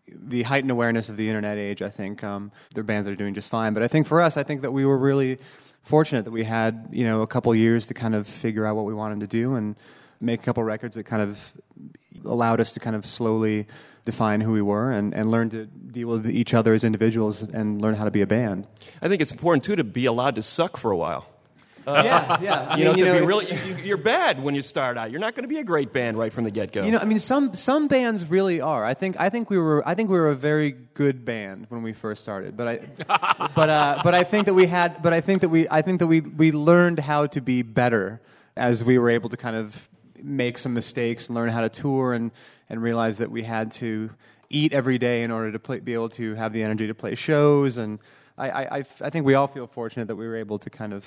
the 0.09 0.43
heightened 0.43 0.71
awareness 0.71 1.09
of 1.09 1.17
the 1.17 1.29
internet 1.29 1.59
age, 1.59 1.83
I 1.83 1.91
think 1.91 2.23
um, 2.25 2.53
they're 2.75 2.85
bands 2.85 3.07
that 3.07 3.13
are 3.13 3.17
doing 3.17 3.35
just 3.35 3.49
fine. 3.49 3.75
But 3.75 3.83
I 3.83 3.89
think 3.89 4.07
for 4.07 4.21
us, 4.21 4.37
I 4.37 4.43
think 4.43 4.63
that 4.63 4.73
we 4.73 4.85
were 4.85 4.99
really 4.99 5.39
fortunate 5.83 6.25
that 6.25 6.33
we 6.33 6.43
had 6.43 6.89
you 6.91 7.05
know 7.05 7.23
a 7.23 7.27
couple 7.29 7.55
years 7.55 7.87
to 7.87 7.95
kind 7.95 8.15
of 8.17 8.27
figure 8.27 8.67
out 8.67 8.75
what 8.75 8.85
we 8.85 8.95
wanted 8.95 9.21
to 9.21 9.29
do 9.29 9.55
and 9.55 9.77
make 10.21 10.41
a 10.41 10.45
couple 10.45 10.65
records 10.65 10.97
that 10.97 11.05
kind 11.05 11.23
of 11.23 11.39
allowed 12.25 12.61
us 12.61 12.73
to 12.73 12.81
kind 12.81 12.97
of 12.97 13.07
slowly 13.07 13.67
define 14.07 14.41
who 14.41 14.53
we 14.53 14.63
were 14.63 14.91
and, 14.91 15.13
and 15.13 15.31
learn 15.31 15.51
to 15.51 15.67
deal 15.67 16.09
with 16.09 16.31
each 16.31 16.55
other 16.55 16.73
as 16.73 16.85
individuals 16.85 17.43
and 17.43 17.83
learn 17.83 17.95
how 17.95 18.05
to 18.05 18.11
be 18.11 18.23
a 18.23 18.27
band. 18.27 18.67
I 19.03 19.09
think 19.09 19.21
it's 19.21 19.33
important 19.33 19.65
too 19.65 19.77
to 19.77 19.85
be 19.85 20.07
allowed 20.07 20.37
to 20.37 20.43
suck 20.43 20.79
for 20.79 20.91
a 20.91 20.97
while. 20.97 21.27
yeah, 21.87 22.41
yeah. 22.41 22.67
I 22.71 22.77
You 22.79 22.85
know, 22.85 22.95
you 22.97 23.05
to 23.05 23.13
know, 23.13 23.21
be 23.21 23.27
really, 23.27 23.47
you, 23.85 23.95
are 23.95 23.97
bad 23.97 24.43
when 24.43 24.57
you 24.57 24.63
start 24.63 24.99
out. 24.99 25.13
You're 25.13 25.21
not 25.21 25.37
going 25.37 25.45
to 25.45 25.49
be 25.49 25.59
a 25.59 25.65
great 25.65 25.93
band 25.93 26.19
right 26.19 26.33
from 26.33 26.43
the 26.43 26.51
get 26.51 26.73
go. 26.73 26.83
You 26.83 26.91
know, 26.91 26.99
I 26.99 27.05
mean, 27.05 27.21
some 27.21 27.55
some 27.55 27.87
bands 27.87 28.25
really 28.25 28.61
are. 28.61 28.85
I 28.85 28.95
think 28.95 29.21
I 29.21 29.31
think 29.31 29.51
we 29.51 29.59
were 29.59 29.87
I 29.87 29.95
think 29.95 30.11
we 30.11 30.19
were 30.19 30.31
a 30.31 30.35
very 30.35 30.73
good 30.73 31.25
band 31.25 31.67
when 31.69 31.83
we 31.85 31.93
first 31.93 32.23
started. 32.23 32.57
But 32.57 32.67
I 32.67 33.49
but 33.55 33.71
uh, 33.71 34.01
but 34.03 34.17
I 34.17 34.25
think 34.25 34.47
that 34.47 34.55
we 34.55 34.67
had 34.67 35.01
but 35.01 35.13
I 35.13 35.21
think 35.21 35.43
that 35.43 35.49
we 35.49 35.69
I 35.69 35.81
think 35.81 36.01
that 36.01 36.09
we 36.09 36.23
we 36.23 36.51
learned 36.51 36.99
how 36.99 37.27
to 37.27 37.41
be 37.41 37.63
better 37.63 38.21
as 38.57 38.83
we 38.83 38.99
were 38.99 39.11
able 39.11 39.29
to 39.29 39.37
kind 39.37 39.55
of 39.55 39.89
make 40.21 40.59
some 40.59 40.75
mistakes 40.75 41.29
and 41.29 41.37
learn 41.37 41.51
how 41.51 41.61
to 41.61 41.69
tour 41.69 42.15
and 42.15 42.33
and 42.69 42.83
realize 42.83 43.19
that 43.19 43.31
we 43.31 43.43
had 43.43 43.73
to 43.73 44.11
eat 44.51 44.73
every 44.73 44.99
day 44.99 45.23
in 45.23 45.31
order 45.31 45.53
to 45.53 45.59
play, 45.59 45.81
be 45.81 45.95
able 45.95 46.09
to 46.11 46.35
have 46.35 46.53
the 46.53 46.63
energy 46.63 46.87
to 46.87 46.95
play 46.95 47.15
shows 47.15 47.77
and 47.77 47.99
I, 48.39 48.51
I, 48.51 48.63
I 48.63 48.79
f- 48.81 49.03
I 49.03 49.11
think 49.11 49.25
we 49.25 49.35
all 49.35 49.47
feel 49.47 49.67
fortunate 49.67 50.09
that 50.09 50.17
we 50.17 50.27
were 50.27 50.37
able 50.37 50.59
to 50.59 50.71
kind 50.71 50.93
of 50.93 51.05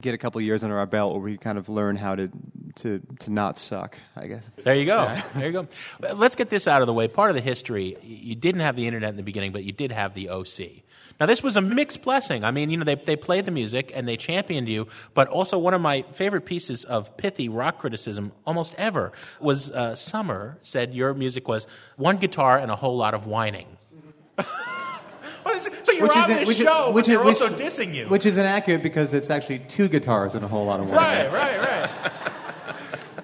get 0.00 0.14
a 0.14 0.18
couple 0.18 0.40
years 0.40 0.62
under 0.62 0.78
our 0.78 0.86
belt 0.86 1.12
where 1.12 1.20
we 1.20 1.36
kind 1.36 1.58
of 1.58 1.68
learn 1.68 1.96
how 1.96 2.14
to 2.14 2.30
to 2.76 3.00
to 3.20 3.32
not 3.32 3.58
suck. 3.58 3.98
I 4.16 4.28
guess. 4.28 4.48
There 4.62 4.74
you 4.76 4.86
go. 4.86 5.16
There 5.34 5.46
you 5.46 5.52
go. 5.52 5.68
Let's 6.14 6.36
get 6.36 6.50
this 6.50 6.68
out 6.68 6.80
of 6.82 6.86
the 6.86 6.92
way. 6.94 7.08
Part 7.08 7.30
of 7.30 7.34
the 7.34 7.42
history, 7.42 7.96
you 8.02 8.36
didn't 8.36 8.60
have 8.60 8.76
the 8.76 8.86
internet 8.86 9.10
in 9.10 9.16
the 9.16 9.24
beginning, 9.24 9.52
but 9.52 9.64
you 9.64 9.72
did 9.72 9.90
have 9.90 10.14
the 10.14 10.28
OC. 10.28 10.84
Now, 11.20 11.26
this 11.26 11.42
was 11.42 11.56
a 11.56 11.60
mixed 11.60 12.02
blessing. 12.02 12.44
I 12.44 12.50
mean, 12.50 12.70
you 12.70 12.76
know, 12.76 12.84
they, 12.84 12.94
they 12.94 13.16
played 13.16 13.44
the 13.44 13.50
music 13.50 13.90
and 13.94 14.06
they 14.06 14.16
championed 14.16 14.68
you, 14.68 14.86
but 15.14 15.26
also 15.28 15.58
one 15.58 15.74
of 15.74 15.80
my 15.80 16.02
favorite 16.12 16.42
pieces 16.42 16.84
of 16.84 17.16
pithy 17.16 17.48
rock 17.48 17.78
criticism 17.78 18.32
almost 18.46 18.74
ever 18.76 19.12
was 19.40 19.70
uh, 19.70 19.94
Summer 19.94 20.58
said 20.62 20.94
your 20.94 21.14
music 21.14 21.48
was 21.48 21.66
one 21.96 22.18
guitar 22.18 22.58
and 22.58 22.70
a 22.70 22.76
whole 22.76 22.96
lot 22.96 23.14
of 23.14 23.26
whining. 23.26 23.66
So 25.82 25.92
you're 25.92 26.12
on 26.12 26.28
this 26.28 26.56
show, 26.56 26.92
but 26.92 27.06
they're 27.06 27.24
also 27.24 27.48
dissing 27.48 27.94
you. 27.94 28.08
Which 28.08 28.26
is 28.26 28.36
inaccurate 28.36 28.82
because 28.82 29.14
it's 29.14 29.30
actually 29.30 29.60
two 29.60 29.88
guitars 29.88 30.34
and 30.34 30.44
a 30.44 30.48
whole 30.48 30.66
lot 30.66 30.78
of 30.78 30.90
work. 30.90 30.96
Right, 30.96 31.32
right, 31.32 31.58
right. 31.58 32.32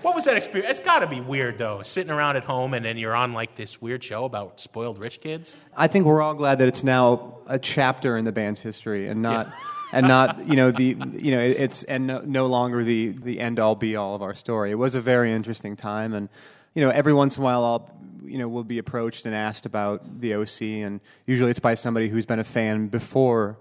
What 0.04 0.14
was 0.14 0.24
that 0.24 0.36
experience? 0.36 0.70
It's 0.70 0.84
got 0.84 0.98
to 0.98 1.06
be 1.06 1.20
weird, 1.20 1.56
though, 1.56 1.82
sitting 1.82 2.10
around 2.10 2.36
at 2.36 2.44
home 2.44 2.74
and 2.74 2.84
then 2.84 2.98
you're 2.98 3.16
on 3.16 3.32
like 3.32 3.56
this 3.56 3.80
weird 3.80 4.04
show 4.04 4.26
about 4.26 4.60
spoiled 4.60 4.98
rich 5.02 5.20
kids. 5.20 5.56
I 5.74 5.86
think 5.88 6.04
we're 6.04 6.20
all 6.20 6.34
glad 6.34 6.58
that 6.58 6.68
it's 6.68 6.84
now 6.84 7.38
a 7.46 7.58
chapter 7.58 8.18
in 8.18 8.26
the 8.26 8.32
band's 8.32 8.60
history 8.60 9.08
and 9.08 9.22
not. 9.22 9.52
And 9.92 10.08
not, 10.08 10.48
you 10.48 10.56
know, 10.56 10.72
the, 10.72 10.96
you 11.12 11.30
know, 11.30 11.38
it's 11.38 11.84
and 11.84 12.08
no, 12.08 12.18
no 12.18 12.46
longer 12.46 12.82
the 12.82 13.10
the 13.10 13.38
end 13.38 13.60
all 13.60 13.76
be 13.76 13.94
all 13.94 14.16
of 14.16 14.22
our 14.22 14.34
story. 14.34 14.72
It 14.72 14.74
was 14.74 14.96
a 14.96 15.00
very 15.00 15.32
interesting 15.32 15.76
time, 15.76 16.14
and 16.14 16.28
you 16.74 16.82
know, 16.82 16.90
every 16.90 17.12
once 17.12 17.36
in 17.36 17.42
a 17.42 17.44
while, 17.44 17.64
I'll, 17.64 17.90
you 18.24 18.38
know, 18.38 18.48
we'll 18.48 18.64
be 18.64 18.78
approached 18.78 19.24
and 19.24 19.36
asked 19.36 19.66
about 19.66 20.20
the 20.20 20.34
OC, 20.34 20.62
and 20.62 21.00
usually 21.26 21.52
it's 21.52 21.60
by 21.60 21.76
somebody 21.76 22.08
who's 22.08 22.26
been 22.26 22.40
a 22.40 22.44
fan 22.44 22.88
before 22.88 23.56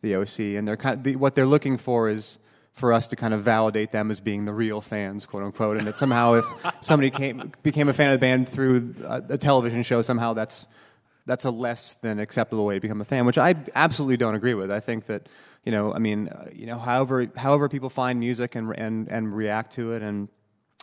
the 0.00 0.14
OC, 0.16 0.38
and 0.56 0.66
they're 0.66 0.78
kind 0.78 0.96
of, 0.96 1.04
the, 1.04 1.16
what 1.16 1.34
they're 1.34 1.44
looking 1.44 1.76
for 1.76 2.08
is 2.08 2.38
for 2.74 2.92
us 2.92 3.06
to 3.08 3.16
kind 3.16 3.32
of 3.32 3.42
validate 3.42 3.92
them 3.92 4.10
as 4.10 4.20
being 4.20 4.44
the 4.44 4.52
real 4.52 4.80
fans, 4.80 5.26
quote 5.26 5.42
unquote, 5.44 5.76
and 5.76 5.86
that 5.86 5.96
somehow 5.96 6.34
if 6.34 6.44
somebody 6.80 7.10
came, 7.10 7.52
became 7.62 7.88
a 7.88 7.92
fan 7.92 8.08
of 8.08 8.14
the 8.14 8.18
band 8.18 8.48
through 8.48 8.94
a, 9.04 9.22
a 9.30 9.38
television 9.38 9.82
show, 9.82 10.02
somehow 10.02 10.32
that's 10.34 10.66
that's 11.26 11.44
a 11.46 11.50
less 11.50 11.94
than 12.02 12.18
acceptable 12.18 12.66
way 12.66 12.74
to 12.74 12.80
become 12.80 13.00
a 13.00 13.04
fan, 13.04 13.24
which 13.26 13.38
I 13.38 13.54
absolutely 13.74 14.18
don't 14.18 14.34
agree 14.34 14.54
with. 14.54 14.70
I 14.70 14.80
think 14.80 15.06
that 15.06 15.28
you 15.64 15.72
know, 15.72 15.94
I 15.94 15.98
mean, 15.98 16.28
uh, 16.28 16.50
you 16.52 16.66
know, 16.66 16.78
however 16.78 17.30
however 17.36 17.68
people 17.68 17.88
find 17.90 18.18
music 18.20 18.54
and 18.56 18.74
and 18.76 19.08
and 19.08 19.34
react 19.34 19.74
to 19.74 19.92
it 19.92 20.02
and 20.02 20.28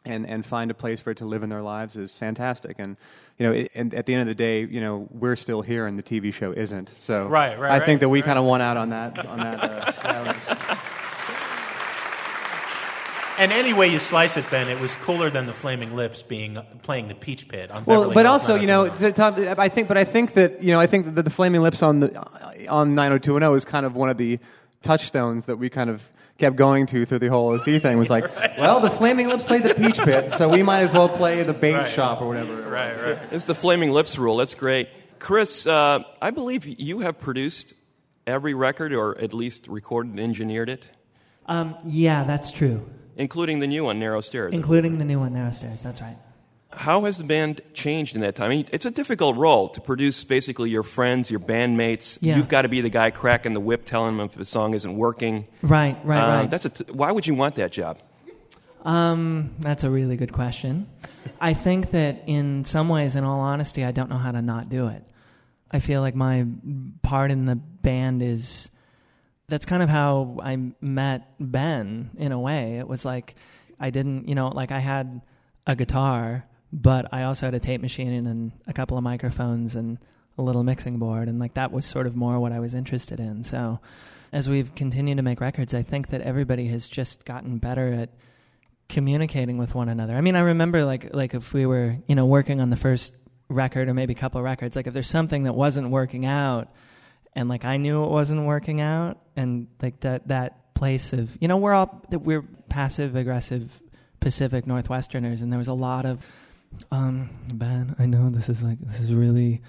and 0.06 0.26
and 0.28 0.44
find 0.46 0.72
a 0.72 0.74
place 0.74 1.00
for 1.00 1.12
it 1.12 1.18
to 1.18 1.26
live 1.26 1.44
in 1.44 1.50
their 1.50 1.62
lives 1.62 1.96
is 1.98 2.14
fantastic. 2.14 2.78
And 2.80 2.96
you 3.38 3.46
know, 3.46 3.52
it, 3.52 3.72
and 3.76 3.94
at 3.94 4.06
the 4.06 4.14
end 4.14 4.22
of 4.22 4.28
the 4.28 4.36
day, 4.36 4.64
you 4.66 4.80
know, 4.82 5.08
we're 5.12 5.36
still 5.36 5.62
here 5.62 5.86
and 5.88 6.00
the 6.00 6.04
TV 6.04 6.34
show 6.34 6.54
isn't. 6.54 6.90
So 7.02 7.28
Right, 7.28 7.60
right, 7.60 7.70
I 7.72 7.78
right, 7.78 7.86
think 7.86 8.00
that 8.00 8.10
we 8.10 8.20
right. 8.22 8.26
kind 8.26 8.40
of 8.40 8.46
won 8.46 8.62
out 8.62 8.78
on 8.78 8.90
that 8.92 9.24
on 9.26 9.38
that. 9.40 9.64
Uh, 10.06 10.76
And 13.42 13.52
any 13.52 13.74
way 13.74 13.88
you 13.88 13.98
slice 13.98 14.38
it, 14.38 14.46
Ben, 14.52 14.70
it 14.70 14.80
was 14.80 14.96
cooler 14.98 15.32
than 15.32 15.48
the 15.48 15.54
Flaming 15.54 15.96
Lips 15.96 16.22
being 16.22 16.60
playing 16.84 17.08
the 17.08 17.16
Peach 17.16 17.48
Pit 17.48 17.72
on 17.72 17.86
well, 17.86 18.02
Beverly 18.02 18.14
but 18.14 18.26
Hills 18.28 18.42
also, 18.42 18.56
you 18.56 18.68
know, 18.68 18.84
90210. 18.86 19.44
the 19.44 19.56
top, 19.56 19.60
I 19.60 19.68
think, 19.68 19.88
but 19.88 19.98
I 19.98 20.04
think 20.04 20.34
that 20.34 20.62
you 20.64 20.72
know, 20.72 20.80
I 20.80 20.86
think 20.86 21.16
that 21.16 21.24
the 21.24 21.32
Flaming 21.32 21.62
Lips 21.62 21.82
on 21.82 22.02
the 22.02 22.16
on 22.70 22.94
90210 22.94 23.56
is 23.58 23.66
kind 23.66 23.86
of 23.86 23.96
one 23.96 24.10
of 24.10 24.18
the 24.18 24.38
touchstones 24.84 25.46
that 25.46 25.58
we 25.58 25.72
kind 25.72 25.90
of 25.90 26.04
kept 26.38 26.56
going 26.56 26.86
to 26.88 27.06
through 27.06 27.18
the 27.18 27.30
whole 27.30 27.54
OC 27.56 27.82
thing. 27.82 27.98
Was 27.98 28.12
like, 28.12 28.26
well, 28.60 28.80
the 28.80 28.92
Flaming 28.92 29.28
Lips 29.28 29.44
played 29.44 29.64
the 29.64 29.74
Peach 29.74 29.98
Pit, 29.98 30.32
so 30.34 30.48
we 30.48 30.62
might 30.62 30.82
as 30.82 30.94
well 30.94 31.10
play 31.10 31.42
the 31.42 31.54
Bait 31.54 31.74
Right. 31.74 31.90
Shop 31.90 32.22
or 32.22 32.28
whatever. 32.28 32.62
Right, 32.70 32.96
right. 33.02 33.20
It's 33.32 33.46
the 33.46 33.56
Flaming 33.56 33.92
Lips 33.92 34.20
rule. 34.20 34.38
That's 34.38 34.54
great. 34.56 34.88
Chris, 35.18 35.66
uh, 35.66 36.00
I 36.22 36.30
believe 36.30 36.68
you 36.68 37.00
have 37.00 37.20
produced 37.20 37.74
every 38.28 38.54
record 38.54 38.94
or 38.94 39.18
at 39.18 39.34
least 39.34 39.68
recorded 39.68 40.12
and 40.12 40.20
engineered 40.20 40.70
it, 40.70 40.88
Um, 41.48 41.76
yeah, 41.86 42.24
that's 42.24 42.52
true. 42.52 42.86
Including 43.22 43.60
the 43.60 43.68
new 43.68 43.86
one, 43.86 44.00
Narrow 44.00 44.22
Stairs. 44.22 44.54
Including 44.54 44.98
the 44.98 45.06
new 45.06 45.20
one, 45.20 45.34
Narrow 45.34 45.52
Stairs. 45.52 45.82
That's 45.82 46.02
right. 46.02 46.18
How 46.74 47.04
has 47.04 47.18
the 47.18 47.24
band 47.26 47.62
changed 47.74 48.16
in 48.16 48.22
that 48.22 48.36
time? 48.36 48.46
I 48.52 48.56
mean, 48.56 48.66
it's 48.72 48.86
a 48.86 48.92
difficult 48.92 49.36
role 49.36 49.68
to 49.70 49.82
produce 49.82 50.24
basically 50.24 50.70
your 50.70 50.84
friends, 50.84 51.30
your 51.30 51.40
bandmates. 51.42 52.18
Yeah. 52.22 52.38
You've 52.38 52.48
got 52.48 52.62
to 52.62 52.70
be 52.70 52.80
the 52.82 52.90
guy 52.90 53.12
cracking 53.12 53.54
the 53.54 53.60
whip, 53.60 53.86
telling 53.86 54.16
them 54.18 54.26
if 54.26 54.36
the 54.36 54.46
song 54.46 54.74
isn't 54.74 54.96
working. 54.96 55.48
Right, 55.62 55.98
right, 56.06 56.18
Uh, 56.24 56.40
right. 56.42 56.50
That's 56.52 56.66
a 56.66 56.70
t- 56.70 56.86
why 56.92 57.12
would 57.12 57.28
you 57.28 57.36
want 57.36 57.56
that 57.56 57.72
job? 57.74 57.98
Um, 58.84 59.54
that's 59.60 59.84
a 59.84 59.90
really 59.90 60.16
good 60.16 60.32
question. 60.34 60.88
I 61.42 61.54
think 61.54 61.92
that 61.92 62.24
in 62.26 62.64
some 62.66 62.88
ways, 62.90 63.16
in 63.16 63.24
all 63.24 63.42
honesty, 63.42 63.84
I 63.84 63.92
don't 63.92 64.10
know 64.10 64.18
how 64.18 64.32
to 64.32 64.42
not 64.42 64.70
do 64.70 64.88
it. 64.88 65.04
I 65.72 65.80
feel 65.80 66.02
like 66.02 66.16
my 66.16 66.46
part 67.02 67.32
in 67.32 67.46
the 67.46 67.56
band 67.56 68.22
is 68.24 68.70
that's 69.52 69.66
kind 69.66 69.84
of 69.84 69.90
how 69.90 70.38
I 70.42 70.58
met 70.80 71.34
Ben 71.38 72.12
in 72.18 72.32
a 72.32 72.40
way. 72.40 72.78
It 72.78 72.88
was 72.88 73.04
like 73.04 73.36
I 73.82 73.90
didn't, 73.90 74.30
you 74.30 74.34
know, 74.34 74.48
like 74.48 74.72
I 74.72 74.80
had 74.80 75.22
a 75.68 75.76
guitar, 75.76 76.46
but 76.72 77.14
I 77.14 77.24
also 77.24 77.48
had 77.48 77.54
a 77.54 77.60
tape 77.60 77.82
machine 77.82 78.26
and 78.26 78.54
a 78.66 78.72
couple 78.72 78.98
of 78.98 79.04
microphones 79.04 79.76
and 79.76 79.98
a 80.38 80.42
little 80.42 80.64
mixing 80.64 81.00
board, 81.00 81.28
and 81.28 81.38
like 81.38 81.56
that 81.56 81.74
was 81.74 81.86
sort 81.86 82.08
of 82.08 82.16
more 82.16 82.40
what 82.40 82.54
I 82.54 82.60
was 82.60 82.74
interested 82.74 83.20
in. 83.20 83.44
So, 83.44 83.82
as 84.32 84.48
we've 84.48 84.74
continued 84.74 85.18
to 85.18 85.24
make 85.24 85.42
records, 85.42 85.74
I 85.74 85.82
think 85.82 86.08
that 86.10 86.22
everybody 86.22 86.68
has 86.68 86.88
just 86.88 87.26
gotten 87.26 87.58
better 87.58 87.92
at 87.92 88.10
communicating 88.88 89.58
with 89.58 89.76
one 89.76 89.90
another. 89.90 90.16
I 90.16 90.22
mean, 90.22 90.38
I 90.38 90.42
remember 90.42 90.86
like 90.86 91.14
like 91.14 91.34
if 91.34 91.54
we 91.54 91.66
were, 91.66 91.98
you 92.08 92.16
know, 92.16 92.26
working 92.26 92.62
on 92.62 92.70
the 92.70 92.78
first 92.78 93.14
record 93.50 93.90
or 93.90 93.94
maybe 93.94 94.14
a 94.14 94.18
couple 94.18 94.42
records, 94.42 94.78
like 94.78 94.88
if 94.88 94.94
there's 94.94 95.10
something 95.10 95.44
that 95.44 95.54
wasn't 95.54 95.90
working 95.90 96.26
out 96.26 96.70
and 97.34 97.50
like 97.50 97.66
I 97.66 97.78
knew 97.78 98.04
it 98.04 98.10
wasn't 98.10 98.46
working 98.46 98.82
out 98.82 99.18
and 99.36 99.68
like 99.82 100.00
that 100.02 100.28
that 100.28 100.74
place 100.74 101.14
of, 101.14 101.38
you 101.40 101.48
know, 101.48 101.58
we're 101.58 101.74
all 101.74 102.04
that 102.10 102.20
we're 102.20 102.44
passive 102.70 103.16
aggressive 103.16 103.82
Pacific 104.20 104.66
Northwesterners 104.66 105.42
and 105.42 105.52
there 105.52 105.60
was 105.60 105.68
a 105.68 105.74
lot 105.74 106.06
of 106.06 106.24
um 106.92 107.30
Ben, 107.54 107.96
I 108.00 108.06
know 108.06 108.30
this 108.30 108.50
is 108.50 108.64
like 108.64 108.80
this 108.82 109.00
is 109.00 109.14
really 109.14 109.62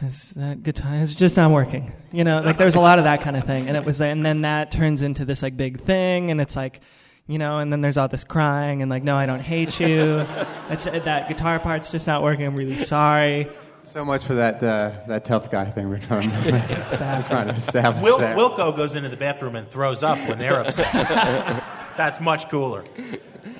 this, 0.00 0.30
that 0.30 0.62
guitar 0.62 0.96
is 0.96 1.14
just 1.14 1.36
not 1.36 1.50
working. 1.50 1.92
You 2.12 2.24
know, 2.24 2.42
like 2.42 2.58
there's 2.58 2.74
a 2.74 2.80
lot 2.80 2.98
of 2.98 3.04
that 3.04 3.22
kind 3.22 3.36
of 3.36 3.44
thing. 3.44 3.68
And 3.68 3.76
it 3.76 3.84
was 3.84 4.00
and 4.00 4.24
then 4.24 4.42
that 4.42 4.70
turns 4.70 5.02
into 5.02 5.24
this 5.24 5.42
like 5.42 5.56
big 5.56 5.80
thing 5.80 6.30
and 6.30 6.40
it's 6.40 6.56
like 6.56 6.80
you 7.28 7.38
know, 7.38 7.58
and 7.58 7.72
then 7.72 7.80
there's 7.80 7.96
all 7.96 8.06
this 8.08 8.22
crying 8.22 8.82
and 8.82 8.90
like, 8.90 9.02
no, 9.02 9.16
I 9.16 9.26
don't 9.26 9.40
hate 9.40 9.80
you. 9.80 10.26
It's, 10.68 10.82
that 10.82 11.28
guitar 11.28 11.60
part's 11.60 11.90
just 11.90 12.08
not 12.08 12.24
working. 12.24 12.44
I'm 12.44 12.56
really 12.56 12.74
sorry. 12.76 13.48
So 13.86 14.04
much 14.04 14.24
for 14.24 14.34
that 14.34 14.62
uh, 14.62 14.92
that 15.06 15.24
tough 15.24 15.48
guy 15.50 15.70
thing 15.70 15.88
we're 15.88 15.98
trying, 15.98 16.28
we're 16.28 16.42
trying 17.28 17.48
to 17.48 17.54
establish. 17.56 18.02
Wil- 18.02 18.18
there. 18.18 18.36
Wilco 18.36 18.76
goes 18.76 18.96
into 18.96 19.08
the 19.08 19.16
bathroom 19.16 19.54
and 19.54 19.70
throws 19.70 20.02
up 20.02 20.18
when 20.28 20.38
they're 20.38 20.60
upset. 20.60 20.92
That's 21.96 22.20
much 22.20 22.48
cooler. 22.48 22.84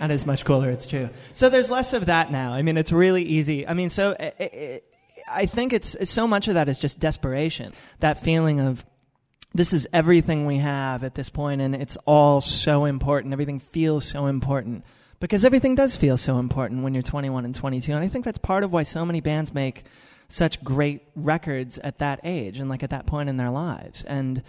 That 0.01 0.11
is 0.11 0.27
much 0.27 0.45
cooler. 0.45 0.71
It's 0.71 0.87
true. 0.87 1.11
So 1.33 1.49
there's 1.49 1.71
less 1.71 1.93
of 1.93 2.07
that 2.07 2.33
now. 2.33 2.53
I 2.53 2.63
mean, 2.63 2.77
it's 2.77 2.91
really 2.93 3.23
easy. 3.23 3.67
I 3.67 3.75
mean, 3.75 3.89
so 3.89 4.17
i 4.19 4.33
i 4.41 4.81
I 5.29 5.47
think 5.47 5.73
it's, 5.73 5.97
it's 5.97 6.13
so 6.13 6.29
much 6.29 6.47
of 6.47 6.55
that 6.55 6.69
is 6.69 6.79
just 6.79 7.01
desperation. 7.01 7.73
That 7.99 8.23
feeling 8.23 8.61
of 8.61 8.85
this 9.55 9.73
is 9.73 9.89
everything 9.93 10.47
we 10.47 10.59
have 10.59 11.03
at 11.03 11.17
this 11.17 11.31
point, 11.31 11.61
and 11.61 11.75
it's 11.75 11.97
all 12.07 12.41
so 12.41 12.85
important. 12.85 13.33
Everything 13.33 13.59
feels 13.59 14.07
so 14.07 14.27
important 14.27 14.85
because 15.19 15.45
everything 15.45 15.75
does 15.75 15.97
feel 15.97 16.17
so 16.17 16.39
important 16.39 16.85
when 16.85 16.95
you're 16.95 17.03
21 17.03 17.45
and 17.45 17.55
22. 17.55 17.93
And 17.93 18.05
I 18.05 18.09
think 18.09 18.25
that's 18.25 18.39
part 18.39 18.65
of 18.65 18.73
why 18.73 18.83
so 18.83 19.05
many 19.05 19.21
bands 19.21 19.55
make 19.55 19.85
such 20.29 20.63
great 20.63 21.03
records 21.15 21.79
at 21.79 21.99
that 21.99 22.21
age 22.25 22.59
and 22.59 22.69
like 22.69 22.83
at 22.83 22.91
that 22.91 23.07
point 23.07 23.29
in 23.29 23.37
their 23.37 23.51
lives. 23.51 24.03
And 24.05 24.43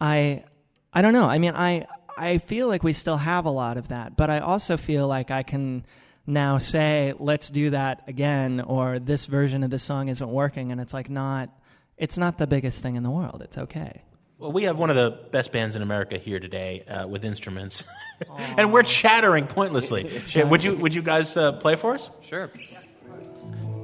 I, 0.00 0.44
I 0.92 1.02
don't 1.02 1.12
know. 1.12 1.28
I 1.28 1.38
mean, 1.38 1.52
I, 1.54 1.86
I 2.16 2.38
feel 2.38 2.68
like 2.68 2.82
we 2.82 2.92
still 2.92 3.16
have 3.16 3.44
a 3.44 3.50
lot 3.50 3.76
of 3.76 3.88
that, 3.88 4.16
but 4.16 4.30
I 4.30 4.40
also 4.40 4.76
feel 4.76 5.06
like 5.06 5.30
I 5.30 5.42
can 5.42 5.84
now 6.26 6.58
say, 6.58 7.14
let's 7.18 7.50
do 7.50 7.70
that 7.70 8.02
again, 8.06 8.60
or 8.60 8.98
this 8.98 9.26
version 9.26 9.62
of 9.62 9.70
the 9.70 9.78
song 9.78 10.08
isn't 10.08 10.28
working. 10.28 10.72
And 10.72 10.80
it's 10.80 10.94
like, 10.94 11.10
not, 11.10 11.50
it's 11.96 12.16
not 12.16 12.38
the 12.38 12.46
biggest 12.46 12.82
thing 12.82 12.96
in 12.96 13.02
the 13.02 13.10
world. 13.10 13.42
It's 13.42 13.58
okay. 13.58 14.02
Well, 14.38 14.50
we 14.50 14.64
have 14.64 14.78
one 14.78 14.90
of 14.90 14.96
the 14.96 15.10
best 15.30 15.52
bands 15.52 15.76
in 15.76 15.82
America 15.82 16.18
here 16.18 16.40
today 16.40 16.82
uh, 16.82 17.06
with 17.06 17.24
instruments, 17.24 17.84
and 18.38 18.72
we're 18.72 18.82
chattering 18.82 19.46
pointlessly. 19.46 20.22
would 20.36 20.62
you 20.64 20.74
would 20.74 20.92
you 20.92 21.02
guys 21.02 21.36
uh, 21.36 21.52
play 21.52 21.76
for 21.76 21.94
us? 21.94 22.10
Sure. 22.20 22.50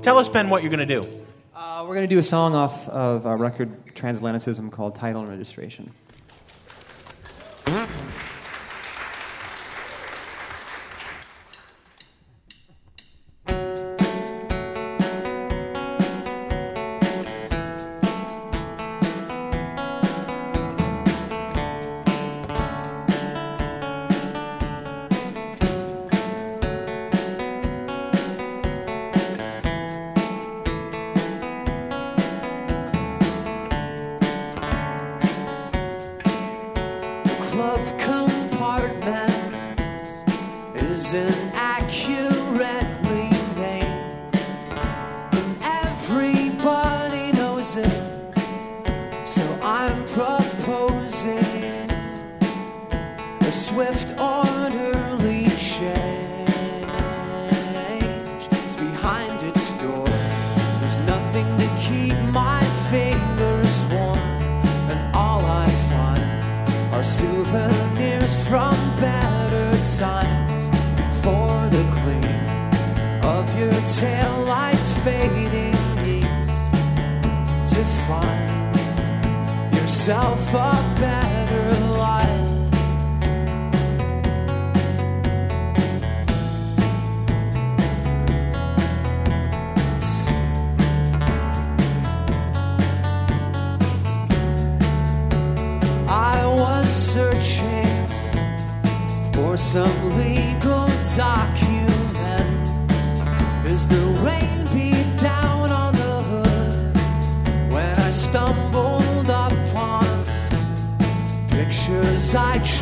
Tell 0.03 0.19
us, 0.19 0.29
Ben, 0.29 0.51
what 0.51 0.63
you're 0.63 0.71
going 0.71 0.87
to 0.87 1.01
do. 1.01 1.20
Uh, 1.81 1.85
we're 1.85 1.95
going 1.95 2.07
to 2.07 2.15
do 2.15 2.19
a 2.19 2.23
song 2.23 2.55
off 2.55 2.87
of 2.91 3.25
a 3.25 3.35
record 3.35 3.71
Transatlanticism 3.95 4.71
called 4.71 4.95
Title 4.95 5.23
and 5.23 5.31
Registration. 5.31 5.91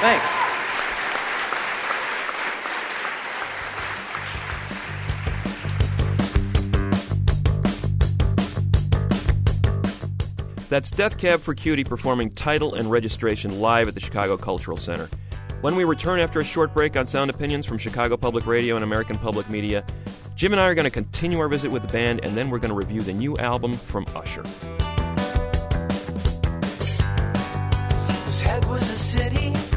Thanks. 0.00 0.26
That's 10.70 10.90
Death 10.90 11.18
Cab 11.18 11.40
for 11.40 11.52
Cutie 11.54 11.84
performing 11.84 12.30
title 12.30 12.74
and 12.74 12.90
registration 12.90 13.60
live 13.60 13.88
at 13.88 13.94
the 13.94 14.00
Chicago 14.00 14.36
Cultural 14.36 14.76
Center. 14.76 15.10
When 15.60 15.76
we 15.76 15.84
return 15.84 16.20
after 16.20 16.40
a 16.40 16.44
short 16.44 16.72
break 16.72 16.96
on 16.96 17.06
Sound 17.06 17.28
Opinions 17.28 17.66
from 17.66 17.76
Chicago 17.76 18.16
Public 18.16 18.46
Radio 18.46 18.76
and 18.76 18.84
American 18.84 19.18
Public 19.18 19.50
Media, 19.50 19.84
Jim 20.34 20.52
and 20.52 20.60
I 20.60 20.68
are 20.68 20.74
going 20.74 20.84
to 20.84 20.90
continue 20.90 21.38
our 21.40 21.48
visit 21.48 21.70
with 21.70 21.82
the 21.82 21.88
band, 21.88 22.24
and 22.24 22.34
then 22.34 22.48
we're 22.48 22.60
going 22.60 22.70
to 22.70 22.74
review 22.74 23.02
the 23.02 23.12
new 23.12 23.36
album 23.36 23.76
from 23.76 24.06
Usher. 24.14 24.44
His 28.24 28.40
head 28.40 28.64
was 28.64 28.88
a 28.90 28.96
city. 28.96 29.69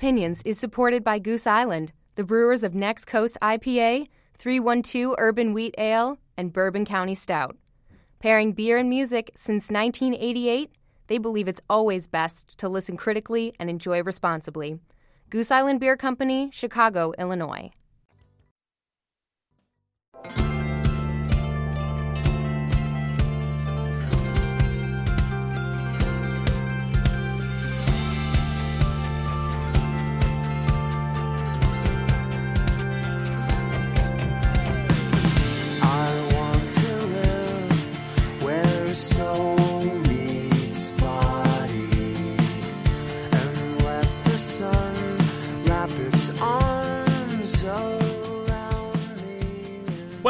Opinions 0.00 0.40
is 0.46 0.58
supported 0.58 1.04
by 1.04 1.18
Goose 1.18 1.46
Island, 1.46 1.92
the 2.14 2.24
brewers 2.24 2.64
of 2.64 2.74
Next 2.74 3.04
Coast 3.04 3.36
IPA, 3.42 4.08
312 4.38 5.14
Urban 5.18 5.52
Wheat 5.52 5.74
Ale, 5.76 6.16
and 6.38 6.54
Bourbon 6.54 6.86
County 6.86 7.14
Stout. 7.14 7.58
Pairing 8.18 8.52
beer 8.52 8.78
and 8.78 8.88
music 8.88 9.30
since 9.36 9.70
1988, 9.70 10.70
they 11.08 11.18
believe 11.18 11.48
it's 11.48 11.60
always 11.68 12.08
best 12.08 12.56
to 12.56 12.66
listen 12.66 12.96
critically 12.96 13.54
and 13.60 13.68
enjoy 13.68 14.02
responsibly. 14.02 14.80
Goose 15.28 15.50
Island 15.50 15.80
Beer 15.80 15.98
Company, 15.98 16.48
Chicago, 16.50 17.12
Illinois. 17.18 17.70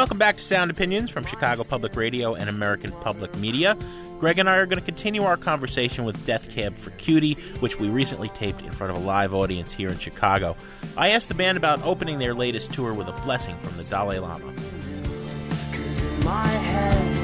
Welcome 0.01 0.17
back 0.17 0.37
to 0.37 0.41
Sound 0.41 0.71
Opinions 0.71 1.11
from 1.11 1.27
Chicago 1.27 1.63
Public 1.63 1.95
Radio 1.95 2.33
and 2.33 2.49
American 2.49 2.91
Public 2.91 3.37
Media. 3.37 3.77
Greg 4.19 4.39
and 4.39 4.49
I 4.49 4.57
are 4.57 4.65
going 4.65 4.79
to 4.79 4.83
continue 4.83 5.21
our 5.21 5.37
conversation 5.37 6.05
with 6.05 6.25
Death 6.25 6.49
Cab 6.49 6.75
for 6.75 6.89
Cutie, 6.89 7.35
which 7.59 7.79
we 7.79 7.87
recently 7.87 8.29
taped 8.29 8.63
in 8.63 8.71
front 8.71 8.97
of 8.97 9.03
a 9.03 9.05
live 9.05 9.31
audience 9.31 9.71
here 9.71 9.89
in 9.89 9.99
Chicago. 9.99 10.55
I 10.97 11.09
asked 11.09 11.27
the 11.27 11.35
band 11.35 11.55
about 11.55 11.83
opening 11.83 12.17
their 12.17 12.33
latest 12.33 12.73
tour 12.73 12.95
with 12.95 13.09
a 13.09 13.11
blessing 13.21 13.55
from 13.59 13.77
the 13.77 13.83
Dalai 13.83 14.17
Lama. 14.17 14.47
In 14.47 16.23
my 16.25 16.47
head, 16.47 17.15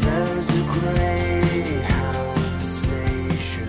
there's 0.00 0.48
a 0.48 0.64
Greyhound 0.80 2.62
station. 2.62 3.68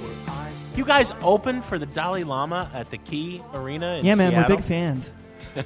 where 0.00 0.34
I 0.34 0.50
You 0.76 0.84
guys 0.86 1.12
opened 1.20 1.62
for 1.62 1.78
the 1.78 1.84
Dalai 1.84 2.24
Lama 2.24 2.70
at 2.72 2.90
the 2.90 2.96
Key 2.96 3.42
Arena 3.52 3.96
in 3.96 4.06
yeah, 4.06 4.14
man, 4.14 4.30
Seattle? 4.30 4.56
we're 4.56 4.62
big 4.62 4.64
fans. 4.64 5.12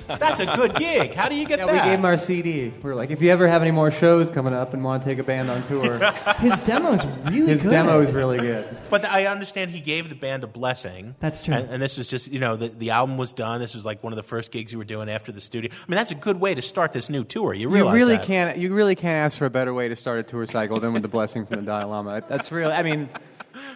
That's 0.07 0.41
a 0.41 0.47
good 0.47 0.75
gig. 0.77 1.15
How 1.15 1.29
do 1.29 1.35
you 1.35 1.47
get 1.47 1.59
Yeah, 1.59 1.67
that? 1.67 1.73
we 1.85 1.91
gave 1.91 1.99
him 1.99 2.05
our 2.05 2.17
CD. 2.19 2.69
We 2.69 2.83
were 2.83 2.95
like, 2.95 3.11
if 3.11 3.21
you 3.23 3.31
ever 3.31 3.47
have 3.49 3.63
any 3.63 3.71
more 3.71 3.91
shows 3.91 4.31
coming 4.31 4.55
up 4.55 4.75
and 4.75 4.83
want 4.85 5.03
to 5.03 5.09
take 5.09 5.19
a 5.19 5.23
band 5.25 5.51
on 5.51 5.63
tour, 5.63 5.99
His 6.39 6.59
demo's 6.61 7.05
really 7.31 7.53
his 7.53 7.63
good. 7.63 7.71
demo 7.71 8.01
is 8.01 8.11
really 8.13 8.39
good. 8.39 8.67
But 8.91 9.05
I 9.05 9.27
understand 9.27 9.71
he 9.71 9.81
gave 9.81 10.09
the 10.09 10.15
band 10.15 10.45
a 10.45 10.47
blessing. 10.47 11.15
That's 11.21 11.41
true. 11.41 11.55
And, 11.55 11.69
and 11.71 11.83
this 11.83 11.97
was 11.97 12.09
just, 12.09 12.29
you 12.29 12.39
know, 12.39 12.57
the, 12.57 12.69
the 12.69 12.91
album 12.91 13.17
was 13.17 13.33
done. 13.33 13.61
This 13.61 13.75
was 13.75 13.85
like 13.85 14.03
one 14.03 14.13
of 14.13 14.17
the 14.17 14.23
first 14.23 14.51
gigs 14.53 14.73
you 14.73 14.79
were 14.79 14.85
doing 14.85 15.09
after 15.11 15.33
the 15.33 15.41
studio. 15.41 15.71
I 15.73 15.77
mean, 15.89 15.97
that's 15.97 16.13
a 16.13 16.17
good 16.17 16.41
way 16.41 16.55
to 16.55 16.63
start 16.63 16.93
this 16.93 17.09
new 17.09 17.25
tour. 17.25 17.55
You 17.55 17.75
You 17.75 17.91
really 17.91 18.17
that. 18.17 18.27
can't. 18.27 18.59
You 18.59 18.75
really 18.75 18.95
can't 18.95 19.17
ask 19.27 19.39
for 19.39 19.47
a 19.47 19.51
better 19.51 19.73
way 19.75 19.89
to 19.89 19.97
start 19.97 20.19
a 20.19 20.23
tour 20.23 20.47
cycle 20.47 20.81
than 20.81 20.93
with 20.93 21.03
the 21.03 21.09
blessing 21.09 21.47
from 21.47 21.57
the 21.57 21.63
Dalai 21.63 21.85
Lama. 21.85 22.23
That's 22.29 22.51
really. 22.53 22.73
I 22.73 22.83
mean, 22.83 23.09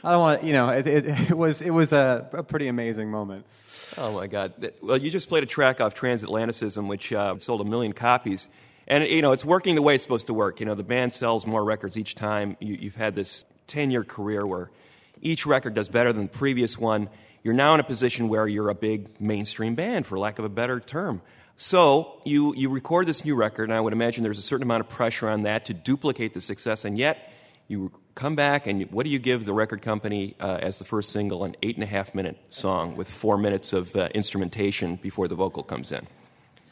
I 0.02 0.11
don't 0.12 0.20
want. 0.20 0.40
to, 0.40 0.46
You 0.46 0.52
know, 0.52 0.68
it, 0.68 0.87
it, 0.87 1.07
it 1.31 1.37
was 1.37 1.61
it 1.62 1.70
was 1.70 1.92
a, 1.92 2.29
a 2.33 2.42
pretty 2.42 2.68
amazing 2.68 3.11
moment. 3.11 3.44
Oh 3.98 4.12
my 4.12 4.26
God! 4.26 4.52
Well, 4.82 4.98
you 4.98 5.11
just 5.11 5.28
played 5.28 5.42
a 5.42 5.46
track 5.46 5.80
off 5.80 5.94
Transatlanticism, 5.94 6.87
which 6.87 7.12
uh, 7.14 7.38
sold 7.38 7.62
a 7.62 7.64
million 7.64 7.94
copies, 7.94 8.46
and 8.87 9.02
you 9.04 9.22
know 9.22 9.32
it's 9.32 9.44
working 9.44 9.74
the 9.74 9.80
way 9.80 9.94
it's 9.94 10.04
supposed 10.04 10.26
to 10.26 10.35
work. 10.35 10.61
You 10.61 10.66
know, 10.66 10.74
the 10.74 10.85
band 10.85 11.14
sells 11.14 11.46
more 11.46 11.64
records 11.64 11.96
each 11.96 12.14
time. 12.14 12.59
You, 12.61 12.74
you've 12.74 12.96
had 12.96 13.14
this 13.14 13.46
ten-year 13.66 14.04
career 14.04 14.46
where 14.46 14.70
each 15.22 15.46
record 15.46 15.74
does 15.74 15.88
better 15.88 16.12
than 16.12 16.24
the 16.24 16.38
previous 16.38 16.76
one. 16.76 17.09
You're 17.42 17.54
now 17.54 17.72
in 17.72 17.80
a 17.80 17.85
position 17.85 18.28
where 18.28 18.46
you're 18.46 18.68
a 18.68 18.74
big 18.74 19.18
mainstream 19.18 19.76
band, 19.76 20.04
for 20.06 20.18
lack 20.18 20.38
of 20.38 20.44
a 20.44 20.50
better 20.50 20.78
term. 20.78 21.22
So 21.56 22.20
you 22.26 22.54
you 22.54 22.68
record 22.68 23.06
this 23.06 23.24
new 23.24 23.35
record, 23.35 23.70
and 23.70 23.72
I 23.72 23.80
would 23.80 23.94
imagine 23.94 24.24
there's 24.24 24.38
a 24.38 24.42
certain 24.42 24.64
amount 24.64 24.82
of 24.82 24.90
pressure 24.90 25.26
on 25.28 25.44
that 25.44 25.64
to 25.66 25.74
duplicate 25.74 26.35
the 26.35 26.42
success, 26.42 26.85
and 26.85 26.98
yet 26.98 27.32
you 27.66 27.92
come 28.16 28.35
back 28.35 28.66
and 28.66 28.90
what 28.90 29.05
do 29.05 29.11
you 29.11 29.18
give 29.18 29.44
the 29.44 29.52
record 29.52 29.83
company 29.83 30.35
uh, 30.40 30.59
as 30.62 30.79
the 30.79 30.85
first 30.87 31.12
single 31.12 31.44
an 31.44 31.55
eight 31.62 31.76
and 31.76 31.85
a 31.85 31.87
half 31.87 32.14
minute 32.14 32.38
song 32.48 32.96
with 32.96 33.11
four 33.11 33.37
minutes 33.37 33.74
of 33.74 33.94
uh, 33.94 34.09
instrumentation 34.14 34.96
before 34.96 35.29
the 35.29 35.35
vocal 35.35 35.62
comes 35.62 35.92
in 35.92 36.05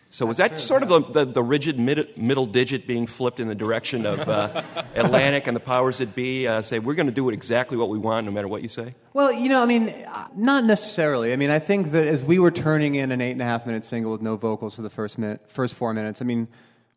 so 0.08 0.24
was 0.24 0.38
that 0.38 0.58
sort 0.58 0.82
of 0.82 0.88
the, 0.88 1.00
the, 1.00 1.24
the 1.32 1.42
rigid 1.42 1.78
mid, 1.78 2.16
middle 2.16 2.46
digit 2.46 2.86
being 2.86 3.06
flipped 3.06 3.40
in 3.40 3.48
the 3.48 3.54
direction 3.54 4.06
of 4.06 4.26
uh, 4.26 4.62
atlantic 4.94 5.46
and 5.46 5.54
the 5.54 5.60
powers 5.60 5.98
that 5.98 6.14
be 6.14 6.48
uh, 6.48 6.62
say 6.62 6.78
we're 6.78 6.94
going 6.94 7.08
to 7.08 7.12
do 7.12 7.28
it 7.28 7.34
exactly 7.34 7.76
what 7.76 7.90
we 7.90 7.98
want 7.98 8.24
no 8.24 8.32
matter 8.32 8.48
what 8.48 8.62
you 8.62 8.68
say 8.70 8.94
Well, 9.12 9.30
you 9.30 9.50
know, 9.50 9.62
I 9.62 9.66
mean, 9.66 9.90
uh, 9.90 10.28
not 10.34 10.64
necessarily. 10.64 11.34
I 11.34 11.36
mean, 11.36 11.50
I 11.50 11.58
think 11.58 11.92
that 11.92 12.06
as 12.06 12.24
we 12.24 12.38
were 12.38 12.52
turning 12.52 12.94
in 12.94 13.12
an 13.12 13.20
eight 13.20 13.32
and 13.32 13.42
a 13.42 13.44
half 13.44 13.66
minute 13.66 13.84
single 13.84 14.12
with 14.12 14.22
no 14.22 14.36
vocals 14.36 14.76
for 14.76 14.82
the 14.82 14.90
first 14.90 15.18
minute, 15.18 15.42
first 15.50 15.74
four 15.74 15.92
minutes, 15.92 16.22
I 16.22 16.24
mean, 16.24 16.48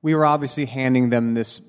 we 0.01 0.15
were 0.15 0.25
obviously 0.25 0.65
handing 0.65 1.09
them 1.09 1.33
this 1.33 1.59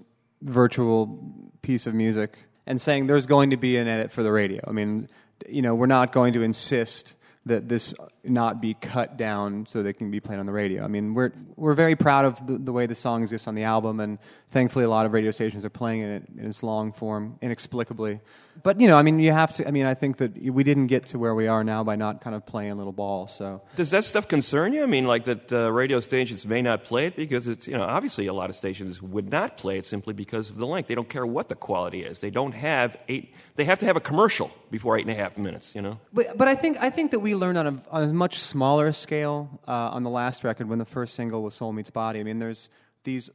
virtual 0.42 1.18
piece 1.60 1.88
of 1.88 1.92
music 1.92 2.38
and 2.68 2.78
saying 2.78 3.06
there's 3.06 3.26
going 3.26 3.50
to 3.50 3.56
be 3.56 3.78
an 3.78 3.88
edit 3.88 4.12
for 4.12 4.22
the 4.22 4.30
radio. 4.30 4.62
I 4.68 4.72
mean, 4.72 5.08
you 5.48 5.62
know, 5.62 5.74
we're 5.74 5.86
not 5.86 6.12
going 6.12 6.34
to 6.34 6.42
insist 6.42 7.14
that 7.46 7.66
this 7.66 7.94
not 8.24 8.60
be 8.60 8.74
cut 8.74 9.16
down 9.16 9.64
so 9.66 9.82
they 9.82 9.94
can 9.94 10.10
be 10.10 10.20
played 10.20 10.38
on 10.38 10.44
the 10.44 10.52
radio. 10.52 10.84
I 10.84 10.88
mean, 10.88 11.14
we're 11.14 11.32
we're 11.56 11.72
very 11.72 11.96
proud 11.96 12.26
of 12.26 12.46
the, 12.46 12.58
the 12.58 12.72
way 12.72 12.84
the 12.84 12.94
song 12.94 13.22
exists 13.22 13.48
on 13.48 13.54
the 13.54 13.62
album, 13.62 14.00
and 14.00 14.18
thankfully, 14.50 14.84
a 14.84 14.90
lot 14.90 15.06
of 15.06 15.14
radio 15.14 15.30
stations 15.30 15.64
are 15.64 15.70
playing 15.70 16.02
it 16.02 16.24
in 16.36 16.46
its 16.46 16.62
long 16.62 16.92
form 16.92 17.38
inexplicably. 17.40 18.20
But 18.62 18.80
you 18.80 18.88
know, 18.88 18.96
I 18.96 19.02
mean, 19.02 19.18
you 19.18 19.32
have 19.32 19.54
to. 19.56 19.68
I 19.68 19.70
mean, 19.70 19.86
I 19.86 19.94
think 19.94 20.16
that 20.18 20.36
we 20.40 20.64
didn't 20.64 20.88
get 20.88 21.06
to 21.06 21.18
where 21.18 21.34
we 21.34 21.46
are 21.46 21.62
now 21.62 21.84
by 21.84 21.96
not 21.96 22.20
kind 22.20 22.34
of 22.34 22.44
playing 22.46 22.72
a 22.72 22.74
little 22.74 22.92
ball. 22.92 23.26
So 23.28 23.62
does 23.76 23.90
that 23.90 24.04
stuff 24.04 24.28
concern 24.28 24.72
you 24.72 24.82
i 24.82 24.86
mean 24.86 25.06
like 25.06 25.24
that 25.24 25.52
uh, 25.52 25.70
radio 25.70 26.00
stations 26.00 26.46
may 26.46 26.62
not 26.62 26.82
play 26.82 27.06
it 27.06 27.16
because 27.16 27.46
it's 27.46 27.66
you 27.66 27.76
know 27.76 27.82
obviously 27.82 28.26
a 28.26 28.32
lot 28.32 28.50
of 28.50 28.56
stations 28.56 29.00
would 29.02 29.30
not 29.30 29.56
play 29.56 29.78
it 29.78 29.86
simply 29.86 30.14
because 30.14 30.50
of 30.50 30.56
the 30.56 30.66
length 30.66 30.88
they 30.88 30.94
don't 30.94 31.08
care 31.08 31.26
what 31.26 31.48
the 31.48 31.54
quality 31.54 32.02
is 32.02 32.20
they 32.20 32.30
don't 32.30 32.52
have 32.54 32.96
eight 33.08 33.34
they 33.56 33.64
have 33.64 33.78
to 33.78 33.86
have 33.86 33.96
a 33.96 34.00
commercial 34.00 34.50
before 34.70 34.96
eight 34.98 35.06
and 35.06 35.10
a 35.10 35.14
half 35.14 35.36
minutes 35.38 35.74
you 35.74 35.82
know 35.82 35.98
But, 36.12 36.36
but 36.36 36.48
I 36.48 36.54
think 36.54 36.78
I 36.80 36.90
think 36.90 37.10
that 37.12 37.20
we 37.20 37.34
learned 37.34 37.58
on 37.58 37.66
a, 37.66 37.82
on 37.90 38.02
a 38.04 38.12
much 38.12 38.38
smaller 38.38 38.92
scale 38.92 39.60
uh, 39.66 39.96
on 39.96 40.02
the 40.02 40.10
last 40.10 40.44
record 40.44 40.68
when 40.68 40.78
the 40.78 40.84
first 40.84 41.14
single 41.14 41.42
was 41.42 41.54
Soul 41.54 41.72
Meets 41.72 41.90
Body. 41.90 42.20
I 42.20 42.22
mean, 42.22 42.38
there's 42.38 42.68
these. 43.04 43.30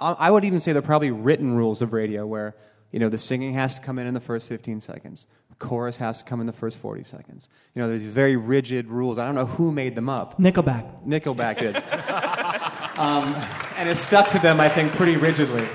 I 0.00 0.12
I 0.12 0.30
would 0.30 0.44
even 0.44 0.60
say 0.60 0.72
they're 0.72 0.82
probably 0.82 1.10
written 1.10 1.56
rules 1.56 1.82
of 1.82 1.92
radio 1.92 2.26
where 2.26 2.54
you 2.92 2.98
know 2.98 3.08
the 3.08 3.18
singing 3.18 3.54
has 3.54 3.74
to 3.74 3.80
come 3.80 3.98
in 3.98 4.06
in 4.06 4.14
the 4.14 4.20
first 4.20 4.46
15 4.46 4.80
seconds, 4.80 5.26
the 5.50 5.56
chorus 5.56 5.96
has 5.98 6.18
to 6.18 6.24
come 6.24 6.40
in 6.40 6.46
the 6.46 6.52
first 6.52 6.76
40 6.78 7.04
seconds. 7.04 7.48
You 7.74 7.82
know, 7.82 7.88
there's 7.88 8.00
these 8.00 8.12
very 8.12 8.36
rigid 8.36 8.88
rules. 8.88 9.18
I 9.18 9.24
don't 9.24 9.34
know 9.34 9.46
who 9.46 9.72
made 9.72 9.94
them 9.94 10.08
up. 10.08 10.38
Nickelback. 10.38 11.06
Nickelback 11.06 11.58
did. 11.58 11.76
um, 12.98 13.34
and 13.76 13.88
it 13.88 13.96
stuck 13.96 14.30
to 14.30 14.38
them, 14.38 14.60
I 14.60 14.68
think, 14.68 14.92
pretty 14.92 15.16
rigidly. 15.16 15.68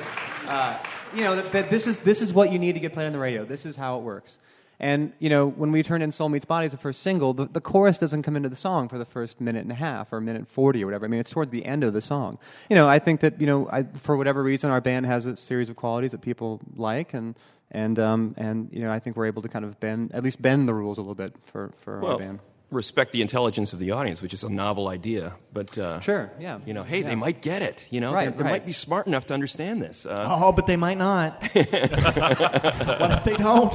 Uh, 0.47 0.77
you 1.13 1.21
know, 1.21 1.35
that, 1.35 1.51
that 1.51 1.69
this, 1.69 1.87
is, 1.87 1.99
this 1.99 2.21
is 2.21 2.33
what 2.33 2.51
you 2.51 2.59
need 2.59 2.73
to 2.73 2.79
get 2.79 2.93
played 2.93 3.05
on 3.05 3.13
the 3.13 3.19
radio. 3.19 3.45
This 3.45 3.65
is 3.65 3.75
how 3.75 3.97
it 3.97 4.03
works. 4.03 4.39
And, 4.83 5.13
you 5.17 5.29
know, 5.29 5.47
when 5.47 5.71
we 5.71 5.81
turned 5.81 6.03
in 6.03 6.11
Soul 6.11 6.27
Meets 6.27 6.43
Body 6.43 6.65
as 6.65 6.73
the 6.73 6.77
first 6.77 7.01
single, 7.01 7.33
the, 7.33 7.45
the 7.45 7.61
chorus 7.61 7.97
doesn't 7.97 8.23
come 8.23 8.35
into 8.35 8.49
the 8.49 8.57
song 8.57 8.89
for 8.89 8.97
the 8.97 9.05
first 9.05 9.39
minute 9.39 9.61
and 9.61 9.71
a 9.71 9.75
half 9.75 10.11
or 10.11 10.19
minute 10.19 10.45
40 10.49 10.83
or 10.83 10.87
whatever. 10.87 11.05
I 11.05 11.07
mean, 11.07 11.21
it's 11.21 11.29
towards 11.29 11.51
the 11.51 11.65
end 11.65 11.85
of 11.85 11.93
the 11.93 12.01
song. 12.01 12.37
You 12.69 12.75
know, 12.75 12.89
I 12.89 12.99
think 12.99 13.21
that, 13.21 13.39
you 13.39 13.47
know, 13.47 13.69
I, 13.71 13.83
for 13.83 14.17
whatever 14.17 14.43
reason, 14.43 14.71
our 14.71 14.81
band 14.81 15.05
has 15.05 15.25
a 15.25 15.37
series 15.37 15.69
of 15.69 15.77
qualities 15.77 16.11
that 16.11 16.19
people 16.19 16.59
like. 16.75 17.13
And, 17.13 17.33
and, 17.71 17.97
um, 17.97 18.35
and, 18.37 18.67
you 18.73 18.81
know, 18.81 18.91
I 18.91 18.99
think 18.99 19.15
we're 19.15 19.27
able 19.27 19.41
to 19.43 19.47
kind 19.47 19.63
of 19.63 19.79
bend, 19.79 20.11
at 20.13 20.21
least 20.21 20.41
bend 20.41 20.67
the 20.67 20.73
rules 20.73 20.97
a 20.97 21.01
little 21.01 21.15
bit 21.15 21.33
for, 21.45 21.71
for 21.77 22.05
our 22.05 22.17
band. 22.17 22.39
Respect 22.73 23.11
the 23.11 23.21
intelligence 23.21 23.71
of 23.73 23.79
the 23.79 23.91
audience 23.91 24.21
which 24.21 24.33
is 24.33 24.43
a 24.43 24.49
novel 24.49 24.87
idea 24.89 25.33
but 25.53 25.77
uh, 25.77 25.99
Sure, 26.01 26.31
yeah. 26.39 26.59
you 26.65 26.73
know 26.73 26.83
hey 26.83 26.99
Yeah. 27.01 27.07
they 27.09 27.15
might 27.15 27.41
get 27.41 27.61
it 27.61 27.85
you 27.89 28.01
know 28.01 28.13
Right, 28.13 28.31
they, 28.31 28.37
they 28.37 28.43
right. 28.43 28.51
might 28.51 28.65
be 28.65 28.73
smart 28.73 29.07
enough 29.07 29.25
to 29.27 29.33
understand 29.33 29.81
this 29.81 30.05
uh, 30.05 30.27
Oh, 30.41 30.51
but 30.51 30.67
they 30.67 30.75
might 30.77 30.97
not. 30.97 31.41
what 31.55 33.11
if 33.11 33.23
they 33.23 33.35
don't? 33.37 33.73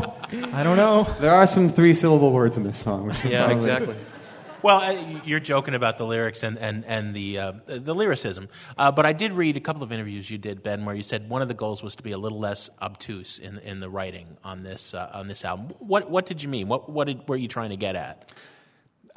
I 0.53 0.63
don't 0.63 0.77
know. 0.77 1.05
There 1.21 1.33
are 1.35 1.47
some 1.47 1.69
three 1.69 1.95
syllable 1.95 2.33
words 2.33 2.57
in 2.57 2.63
this 2.65 2.79
song. 2.79 3.07
which 3.07 3.25
yeah 3.25 3.47
probably- 3.47 3.57
exactly 3.57 3.97
Well, 4.61 4.81
uh, 4.81 5.21
you're 5.25 5.39
joking 5.39 5.75
about 5.75 5.99
the 5.99 6.05
lyrics 6.05 6.43
and, 6.43 6.59
and, 6.59 6.85
and 6.85 7.15
the, 7.15 7.39
uh, 7.39 7.53
the 7.67 7.95
lyricism. 7.95 8.49
Uh, 8.77 8.91
but 8.91 9.07
I 9.07 9.13
did 9.13 9.31
read 9.33 9.57
a 9.57 9.61
couple 9.61 9.85
of 9.85 9.93
interviews 9.93 10.29
you 10.29 10.37
did, 10.37 10.65
Ben, 10.65 10.85
where 10.85 10.97
you 10.97 11.05
said 11.05 11.31
one 11.31 11.43
of 11.43 11.49
the 11.49 11.55
goals 11.55 11.81
was 11.81 11.95
to 11.95 12.03
be 12.03 12.11
a 12.11 12.19
little 12.19 12.41
less 12.41 12.69
obtuse 12.83 13.39
in, 13.39 13.59
in 13.59 13.79
the 13.79 13.89
writing 13.89 14.37
on 14.43 14.65
this, 14.65 14.95
uh, 14.95 15.11
on 15.15 15.29
this 15.29 15.45
album. 15.45 15.69
What, 15.79 16.11
what 16.11 16.27
did 16.27 16.43
you 16.43 16.49
mean? 16.49 16.67
What, 16.67 16.91
what 16.91 17.07
did, 17.07 17.29
were 17.29 17.37
you 17.37 17.47
trying 17.47 17.71
to 17.71 17.77
get 17.77 17.95
at? 17.95 18.33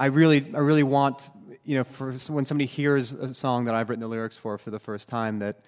I 0.02 0.06
really, 0.06 0.44
I 0.56 0.58
really 0.58 0.82
want, 0.82 1.30
you 1.64 1.78
know, 1.78 1.84
for 1.84 2.14
when 2.30 2.44
somebody 2.44 2.66
hears 2.66 3.12
a 3.12 3.36
song 3.36 3.66
that 3.66 3.76
I've 3.76 3.88
written 3.88 4.02
the 4.02 4.08
lyrics 4.08 4.36
for 4.36 4.58
for 4.58 4.72
the 4.72 4.80
first 4.80 5.08
time, 5.08 5.38
that 5.40 5.60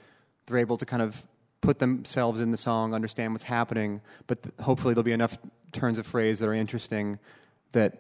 they're 0.48 0.58
able 0.58 0.76
to 0.80 0.88
kind 0.88 1.04
of 1.04 1.22
put 1.62 1.78
themselves 1.78 2.42
in 2.42 2.50
the 2.50 2.58
song, 2.58 2.96
understand 2.96 3.34
what's 3.34 3.44
happening, 3.44 4.02
but 4.26 4.42
th- 4.42 4.56
hopefully 4.60 4.96
there'll 4.96 5.04
be 5.04 5.12
enough 5.12 5.38
turns 5.72 6.00
of 6.00 6.08
phrase 6.08 6.40
that 6.40 6.48
are 6.48 6.54
interesting 6.56 7.20
that, 7.74 8.00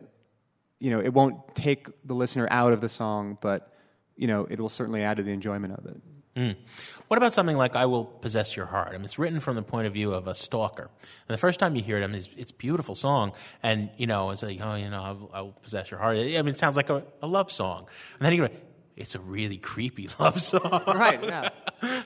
you 0.79 0.89
know, 0.89 0.99
it 0.99 1.13
won't 1.13 1.37
take 1.53 1.85
the 2.03 2.15
listener 2.15 2.47
out 2.49 2.73
of 2.73 2.81
the 2.81 2.89
song, 2.89 3.37
but, 3.39 3.71
you 4.17 4.25
know, 4.25 4.47
it 4.49 4.59
will 4.59 4.69
certainly 4.69 5.03
add 5.03 5.17
to 5.17 5.23
the 5.23 5.31
enjoyment 5.31 5.75
of 5.75 5.85
it. 5.85 6.01
Mm. 6.35 6.55
What 7.07 7.17
about 7.17 7.33
something 7.33 7.57
like 7.57 7.75
"I 7.75 7.85
Will 7.85 8.05
Possess 8.05 8.55
Your 8.55 8.65
Heart"? 8.65 8.89
I 8.89 8.91
mean, 8.93 9.05
it's 9.05 9.19
written 9.19 9.39
from 9.39 9.55
the 9.55 9.61
point 9.61 9.85
of 9.85 9.93
view 9.93 10.13
of 10.13 10.27
a 10.27 10.33
stalker, 10.33 10.89
and 11.27 11.33
the 11.33 11.37
first 11.37 11.59
time 11.59 11.75
you 11.75 11.83
hear 11.83 11.97
it, 11.97 12.03
I 12.03 12.07
mean, 12.07 12.15
it's, 12.15 12.29
it's 12.35 12.51
a 12.51 12.55
beautiful 12.55 12.95
song, 12.95 13.33
and 13.61 13.89
you 13.97 14.07
know, 14.07 14.31
it's 14.31 14.41
like, 14.41 14.59
oh, 14.61 14.75
you 14.75 14.89
know, 14.89 15.01
I 15.01 15.11
will, 15.11 15.31
I 15.33 15.41
will 15.41 15.51
possess 15.51 15.91
your 15.91 15.99
heart. 15.99 16.17
I 16.17 16.23
mean, 16.41 16.47
it 16.47 16.57
sounds 16.57 16.75
like 16.75 16.89
a, 16.89 17.03
a 17.21 17.27
love 17.27 17.51
song, 17.51 17.85
and 18.17 18.25
then 18.25 18.33
you 18.33 18.47
go, 18.47 18.53
it's 18.95 19.15
a 19.15 19.19
really 19.19 19.57
creepy 19.57 20.09
love 20.19 20.41
song, 20.41 20.83
right? 20.87 21.23
Yeah. 21.23 21.49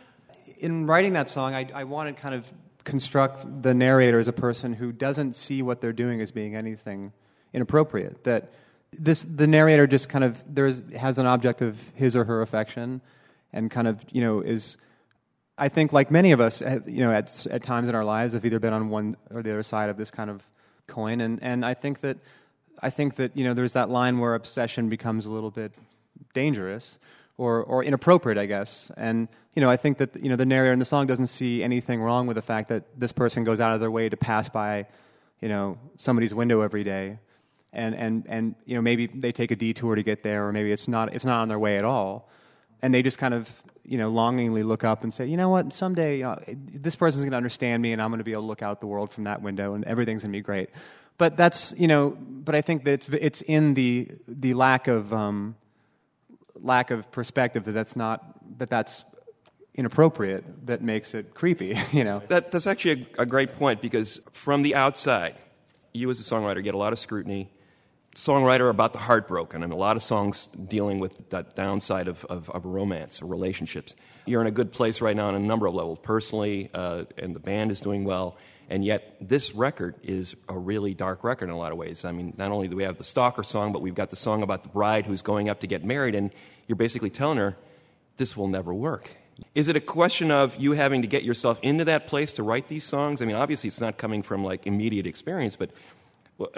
In 0.59 0.87
writing 0.87 1.13
that 1.13 1.29
song, 1.29 1.53
I, 1.53 1.69
I 1.73 1.83
wanted 1.83 2.17
kind 2.17 2.33
of 2.33 2.51
construct 2.83 3.61
the 3.61 3.73
narrator 3.73 4.17
as 4.17 4.27
a 4.27 4.33
person 4.33 4.73
who 4.73 4.91
doesn't 4.91 5.33
see 5.33 5.61
what 5.61 5.81
they're 5.81 5.93
doing 5.93 6.19
as 6.21 6.31
being 6.31 6.55
anything 6.55 7.11
inappropriate. 7.53 8.23
That 8.23 8.51
this 8.91 9.23
the 9.23 9.45
narrator 9.45 9.85
just 9.85 10.09
kind 10.09 10.23
of 10.23 10.43
there's 10.47 10.81
has 10.95 11.17
an 11.17 11.27
object 11.27 11.61
of 11.61 11.79
his 11.93 12.15
or 12.15 12.23
her 12.23 12.41
affection, 12.41 13.01
and 13.53 13.69
kind 13.71 13.87
of 13.87 14.03
you 14.11 14.21
know 14.21 14.41
is. 14.41 14.77
I 15.59 15.69
think, 15.69 15.91
like 15.91 16.11
many 16.11 16.33
of 16.33 16.39
us, 16.39 16.61
eh, 16.61 16.77
you 16.85 16.99
know, 16.99 17.11
at, 17.11 17.47
at 17.47 17.63
times 17.63 17.89
in 17.89 17.95
our 17.95 18.05
lives, 18.05 18.35
have 18.35 18.45
either 18.45 18.59
been 18.59 18.73
on 18.73 18.89
one 18.89 19.17
or 19.31 19.41
the 19.41 19.49
other 19.49 19.63
side 19.63 19.89
of 19.89 19.97
this 19.97 20.11
kind 20.11 20.29
of 20.29 20.43
coin, 20.85 21.19
and, 21.19 21.41
and 21.41 21.65
I 21.65 21.73
think 21.73 22.01
that 22.01 22.17
I 22.81 22.89
think 22.89 23.15
that 23.15 23.35
you 23.35 23.43
know 23.43 23.53
there's 23.53 23.73
that 23.73 23.89
line 23.89 24.19
where 24.19 24.35
obsession 24.35 24.89
becomes 24.89 25.25
a 25.25 25.29
little 25.29 25.51
bit 25.51 25.71
dangerous 26.33 26.97
or 27.37 27.63
or 27.63 27.83
inappropriate, 27.83 28.37
I 28.37 28.45
guess. 28.45 28.91
And 28.97 29.27
you 29.55 29.61
know, 29.61 29.69
I 29.69 29.77
think 29.77 29.97
that 29.97 30.15
you 30.21 30.29
know 30.29 30.35
the 30.35 30.45
narrator 30.45 30.73
in 30.73 30.79
the 30.79 30.85
song 30.85 31.07
doesn't 31.07 31.27
see 31.27 31.63
anything 31.63 32.01
wrong 32.01 32.27
with 32.27 32.35
the 32.35 32.41
fact 32.41 32.69
that 32.69 32.83
this 32.97 33.11
person 33.11 33.43
goes 33.43 33.59
out 33.59 33.73
of 33.73 33.79
their 33.79 33.91
way 33.91 34.09
to 34.09 34.17
pass 34.17 34.49
by, 34.49 34.85
you 35.41 35.49
know, 35.49 35.77
somebody's 35.97 36.33
window 36.33 36.61
every 36.61 36.83
day, 36.83 37.19
and 37.73 37.95
and 37.95 38.25
and 38.27 38.55
you 38.65 38.75
know 38.75 38.81
maybe 38.81 39.07
they 39.07 39.31
take 39.31 39.51
a 39.51 39.55
detour 39.55 39.95
to 39.95 40.03
get 40.03 40.23
there, 40.23 40.47
or 40.47 40.53
maybe 40.53 40.71
it's 40.71 40.87
not 40.87 41.13
it's 41.13 41.25
not 41.25 41.41
on 41.41 41.47
their 41.47 41.59
way 41.59 41.75
at 41.75 41.83
all, 41.83 42.29
and 42.81 42.93
they 42.93 43.01
just 43.01 43.17
kind 43.17 43.33
of 43.33 43.49
you 43.83 43.97
know 43.97 44.09
longingly 44.09 44.63
look 44.63 44.83
up 44.83 45.03
and 45.03 45.13
say, 45.13 45.25
you 45.25 45.37
know 45.37 45.49
what, 45.49 45.73
someday 45.73 46.19
know, 46.19 46.39
this 46.47 46.95
person's 46.95 47.23
going 47.23 47.31
to 47.31 47.37
understand 47.37 47.81
me, 47.81 47.93
and 47.93 48.01
I'm 48.01 48.09
going 48.09 48.19
to 48.19 48.23
be 48.23 48.31
able 48.31 48.43
to 48.43 48.47
look 48.47 48.61
out 48.61 48.79
the 48.81 48.87
world 48.87 49.11
from 49.11 49.25
that 49.25 49.41
window, 49.41 49.73
and 49.73 49.85
everything's 49.85 50.23
going 50.23 50.31
to 50.31 50.37
be 50.37 50.41
great. 50.41 50.69
But 51.17 51.37
that's 51.37 51.73
you 51.77 51.87
know, 51.87 52.17
but 52.19 52.55
I 52.55 52.61
think 52.61 52.83
that 52.85 52.93
it's 52.93 53.09
it's 53.09 53.41
in 53.41 53.73
the 53.73 54.09
the 54.27 54.53
lack 54.53 54.87
of 54.87 55.13
um, 55.13 55.55
lack 56.55 56.91
of 56.91 57.11
perspective 57.11 57.65
that 57.65 57.71
that's 57.71 57.95
not 57.95 58.23
that 58.59 58.69
that's 58.69 59.03
inappropriate 59.75 60.43
that 60.65 60.81
makes 60.81 61.13
it 61.13 61.35
creepy 61.35 61.77
you 61.91 62.03
know 62.03 62.21
that, 62.29 62.51
that's 62.51 62.65
actually 62.65 63.07
a, 63.17 63.21
a, 63.21 63.25
great 63.27 63.53
point 63.53 63.79
because 63.79 64.19
from 64.31 64.63
the 64.63 64.73
outside 64.73 65.35
you 65.93 66.09
as 66.09 66.19
a 66.19 66.23
songwriter 66.23 66.63
get 66.63 66.73
a 66.73 66.77
lot 66.77 66.91
of 66.91 66.97
scrutiny 66.97 67.51
songwriter 68.17 68.69
about 68.69 68.93
the 68.93 68.99
heartbroken 68.99 69.61
and 69.61 69.71
a 69.71 69.75
lot 69.75 69.95
of 69.95 70.01
songs 70.01 70.49
dealing 70.67 70.99
with 70.99 71.29
that 71.29 71.55
downside 71.55 72.07
of, 72.07 72.25
of, 72.25 72.49
of 72.49 72.65
romance 72.65 73.21
or 73.21 73.27
relationships 73.27 73.93
you're 74.25 74.41
in 74.41 74.47
a 74.47 74.51
good 74.51 74.71
place 74.71 75.01
right 75.01 75.15
now 75.15 75.27
on 75.27 75.35
a 75.35 75.39
number 75.39 75.67
of 75.67 75.75
levels 75.75 75.99
personally 76.01 76.69
uh, 76.73 77.03
and 77.17 77.35
the 77.35 77.39
band 77.39 77.71
is 77.71 77.79
doing 77.79 78.03
well 78.03 78.35
and 78.69 78.83
yet, 78.83 79.15
this 79.21 79.55
record 79.55 79.95
is 80.03 80.35
a 80.49 80.57
really 80.57 80.93
dark 80.93 81.23
record 81.23 81.45
in 81.45 81.51
a 81.51 81.57
lot 81.57 81.71
of 81.71 81.77
ways. 81.77 82.03
I 82.03 82.11
mean, 82.11 82.33
not 82.37 82.51
only 82.51 82.67
do 82.67 82.75
we 82.75 82.83
have 82.83 82.97
the 82.97 83.03
Stalker 83.03 83.43
song, 83.43 83.71
but 83.71 83.81
we've 83.81 83.95
got 83.95 84.09
the 84.09 84.17
song 84.17 84.43
about 84.43 84.63
the 84.63 84.69
bride 84.69 85.05
who's 85.05 85.21
going 85.21 85.47
up 85.47 85.61
to 85.61 85.67
get 85.67 85.85
married, 85.85 86.15
and 86.15 86.31
you're 86.67 86.75
basically 86.75 87.09
telling 87.09 87.37
her, 87.37 87.55
this 88.17 88.35
will 88.35 88.47
never 88.47 88.73
work. 88.73 89.11
Is 89.55 89.67
it 89.67 89.75
a 89.75 89.79
question 89.79 90.31
of 90.31 90.57
you 90.57 90.73
having 90.73 91.01
to 91.03 91.07
get 91.07 91.23
yourself 91.23 91.59
into 91.61 91.85
that 91.85 92.07
place 92.07 92.33
to 92.33 92.43
write 92.43 92.67
these 92.67 92.83
songs? 92.83 93.21
I 93.21 93.25
mean, 93.25 93.35
obviously, 93.35 93.69
it's 93.69 93.79
not 93.79 93.97
coming 93.97 94.21
from 94.21 94.43
like 94.43 94.67
immediate 94.67 95.07
experience, 95.07 95.55
but 95.55 95.69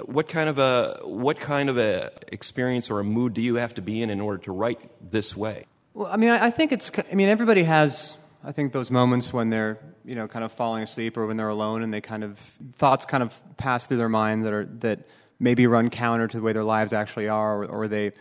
what 0.05 0.27
kind 0.27 0.49
of 0.49 0.59
a 0.59 0.99
what 1.03 1.39
kind 1.39 1.69
of 1.69 1.77
a 1.77 2.11
experience 2.27 2.89
or 2.89 2.99
a 2.99 3.03
mood 3.03 3.33
do 3.33 3.41
you 3.41 3.55
have 3.55 3.73
to 3.75 3.81
be 3.81 4.01
in 4.01 4.09
in 4.09 4.19
order 4.19 4.43
to 4.43 4.51
write 4.51 4.79
this 5.11 5.35
way? 5.35 5.65
Well, 5.93 6.07
I 6.07 6.17
mean, 6.17 6.29
I 6.29 6.51
think 6.51 6.71
it's. 6.71 6.91
I 7.11 7.15
mean, 7.15 7.29
everybody 7.29 7.63
has. 7.63 8.15
I 8.43 8.51
think 8.51 8.71
those 8.71 8.89
moments 8.89 9.33
when 9.33 9.49
they're 9.49 9.79
you 10.09 10.15
know, 10.15 10.27
kind 10.27 10.43
of 10.43 10.51
falling 10.51 10.81
asleep 10.81 11.17
or 11.17 11.27
when 11.27 11.37
they're 11.37 11.49
alone 11.49 11.83
and 11.83 11.93
they 11.93 12.01
kind 12.01 12.23
of 12.23 12.39
thoughts 12.73 13.05
kind 13.05 13.21
of 13.21 13.39
pass 13.57 13.85
through 13.85 13.97
their 13.97 14.09
mind 14.09 14.43
that 14.43 14.53
are 14.53 14.65
that 14.79 15.07
maybe 15.39 15.67
run 15.67 15.91
counter 15.91 16.27
to 16.27 16.37
the 16.37 16.41
way 16.41 16.51
their 16.51 16.63
lives 16.63 16.93
actually 16.93 17.27
are, 17.27 17.63
or, 17.63 17.65
or 17.65 17.87
they 17.87 18.11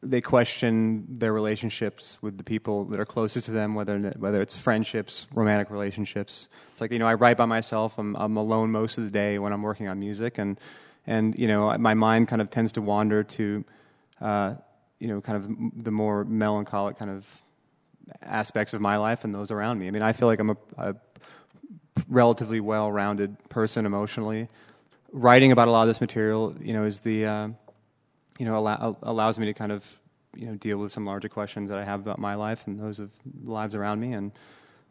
they 0.00 0.20
question 0.20 1.04
their 1.08 1.32
relationships 1.32 2.18
with 2.20 2.38
the 2.38 2.44
people 2.44 2.84
that 2.84 3.00
are 3.00 3.04
closest 3.04 3.46
to 3.46 3.50
them, 3.50 3.74
whether 3.74 3.98
whether 4.16 4.40
it's 4.42 4.56
friendships, 4.56 5.26
romantic 5.34 5.70
relationships. 5.70 6.46
It's 6.72 6.80
like 6.80 6.92
you 6.92 7.00
know, 7.00 7.08
I 7.08 7.14
write 7.14 7.36
by 7.36 7.46
myself. 7.46 7.98
I'm 7.98 8.14
I'm 8.14 8.36
alone 8.36 8.70
most 8.70 8.96
of 8.96 9.02
the 9.02 9.10
day 9.10 9.40
when 9.40 9.52
I'm 9.52 9.62
working 9.62 9.88
on 9.88 9.98
music, 9.98 10.38
and 10.38 10.56
and 11.06 11.38
you 11.38 11.48
know, 11.48 11.76
my 11.78 11.94
mind 11.94 12.28
kind 12.28 12.40
of 12.40 12.50
tends 12.50 12.72
to 12.72 12.82
wander 12.82 13.22
to, 13.22 13.64
uh, 14.20 14.54
you 14.98 15.08
know, 15.08 15.20
kind 15.20 15.36
of 15.36 15.84
the 15.84 15.90
more 15.90 16.24
melancholic 16.24 16.98
kind 16.98 17.10
of 17.10 17.26
aspects 18.22 18.74
of 18.74 18.80
my 18.80 18.96
life 18.96 19.24
and 19.24 19.34
those 19.34 19.50
around 19.50 19.78
me. 19.78 19.88
I 19.88 19.90
mean, 19.90 20.02
I 20.02 20.12
feel 20.12 20.28
like 20.28 20.40
I'm 20.40 20.50
a, 20.50 20.56
a 20.78 20.94
relatively 22.08 22.60
well-rounded 22.60 23.48
person 23.48 23.86
emotionally. 23.86 24.48
Writing 25.12 25.52
about 25.52 25.68
a 25.68 25.70
lot 25.70 25.82
of 25.82 25.88
this 25.88 26.00
material, 26.00 26.54
you 26.60 26.72
know, 26.72 26.84
is 26.84 27.00
the 27.00 27.26
uh, 27.26 27.48
you 28.38 28.46
know 28.46 28.56
allow, 28.56 28.96
allows 29.02 29.38
me 29.38 29.46
to 29.46 29.54
kind 29.54 29.72
of 29.72 29.84
you 30.34 30.46
know 30.46 30.54
deal 30.56 30.78
with 30.78 30.90
some 30.90 31.06
larger 31.06 31.28
questions 31.28 31.70
that 31.70 31.78
I 31.78 31.84
have 31.84 32.00
about 32.00 32.18
my 32.18 32.34
life 32.34 32.62
and 32.66 32.80
those 32.80 32.98
of 32.98 33.10
lives 33.44 33.74
around 33.74 34.00
me, 34.00 34.12
and 34.12 34.32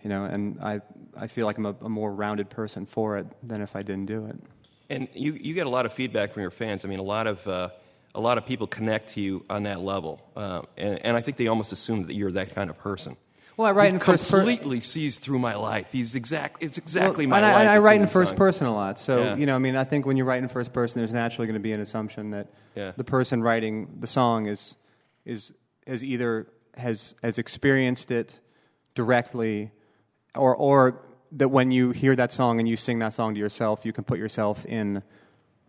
you 0.02 0.10
know, 0.10 0.24
and 0.24 0.62
I 0.62 0.80
I 1.18 1.28
feel 1.28 1.46
like 1.46 1.58
I'm 1.58 1.66
a, 1.66 1.76
a 1.82 1.90
more 1.90 2.14
rounded 2.14 2.50
person 2.50 2.86
for 2.86 3.18
it 3.18 3.28
than 3.46 3.62
if 3.62 3.76
I 3.76 3.82
didn't 3.82 4.06
do 4.06 4.26
it. 4.28 4.40
And 4.94 5.08
you 5.14 5.34
you 5.34 5.56
get 5.56 5.66
a 5.66 5.70
lot 5.70 5.88
of 5.88 5.94
feedback 5.94 6.34
from 6.34 6.42
your 6.42 6.52
fans. 6.52 6.86
I 6.86 6.88
mean, 6.88 7.00
a 7.00 7.04
lot 7.04 7.26
of 7.26 7.48
uh, 7.48 7.70
a 8.14 8.22
lot 8.22 8.38
of 8.38 8.46
people 8.46 8.68
connect 8.68 9.14
to 9.14 9.22
you 9.22 9.44
on 9.50 9.64
that 9.64 9.80
level, 9.80 10.22
uh, 10.36 10.62
and, 10.78 11.04
and 11.04 11.18
I 11.18 11.22
think 11.22 11.38
they 11.38 11.48
almost 11.48 11.72
assume 11.72 12.04
that 12.04 12.14
you're 12.14 12.32
that 12.34 12.54
kind 12.54 12.70
of 12.70 12.78
person. 12.78 13.18
Well, 13.58 13.68
I 13.68 13.72
write 13.72 13.90
he 13.90 13.96
in 13.96 14.00
first 14.00 14.30
person. 14.30 14.48
Completely 14.48 14.82
sees 14.82 15.18
through 15.18 15.40
my 15.40 15.56
life. 15.56 15.88
He's 15.92 16.14
exact. 16.14 16.62
It's 16.62 16.78
exactly 16.78 17.26
well, 17.26 17.42
my 17.42 17.48
and 17.48 17.56
life. 17.56 17.68
I, 17.68 17.76
I 17.76 17.78
write 17.80 17.96
in, 17.98 18.04
in 18.04 18.08
first 18.08 18.30
song. 18.30 18.38
person 18.38 18.68
a 18.68 18.74
lot. 18.74 19.00
So 19.00 19.24
yeah. 19.24 19.36
you 19.36 19.48
know, 19.48 19.56
I 19.56 19.60
mean, 19.60 19.76
I 19.76 19.84
think 19.84 20.06
when 20.06 20.16
you 20.16 20.26
write 20.26 20.44
in 20.44 20.48
first 20.48 20.74
person, 20.74 21.02
there's 21.02 21.14
naturally 21.14 21.48
going 21.48 21.60
to 21.60 21.64
be 21.64 21.72
an 21.72 21.82
assumption 21.82 22.32
that 22.32 22.48
yeah. 22.76 22.92
the 22.96 23.04
person 23.04 23.42
writing 23.42 23.98
the 24.00 24.08
song 24.08 24.46
is 24.46 24.76
is 25.26 25.54
has 25.88 26.04
either 26.04 26.48
has 26.76 27.16
has 27.24 27.40
experienced 27.40 28.12
it 28.12 28.40
directly, 28.94 29.72
or 30.36 30.56
or 30.56 31.02
that 31.34 31.50
when 31.50 31.72
you 31.72 31.92
hear 31.92 32.16
that 32.16 32.32
song 32.32 32.60
and 32.60 32.68
you 32.68 32.78
sing 32.78 33.00
that 33.00 33.14
song 33.14 33.34
to 33.34 33.40
yourself, 33.40 33.86
you 33.86 33.94
can 33.94 34.04
put 34.04 34.20
yourself 34.20 34.66
in 34.66 35.04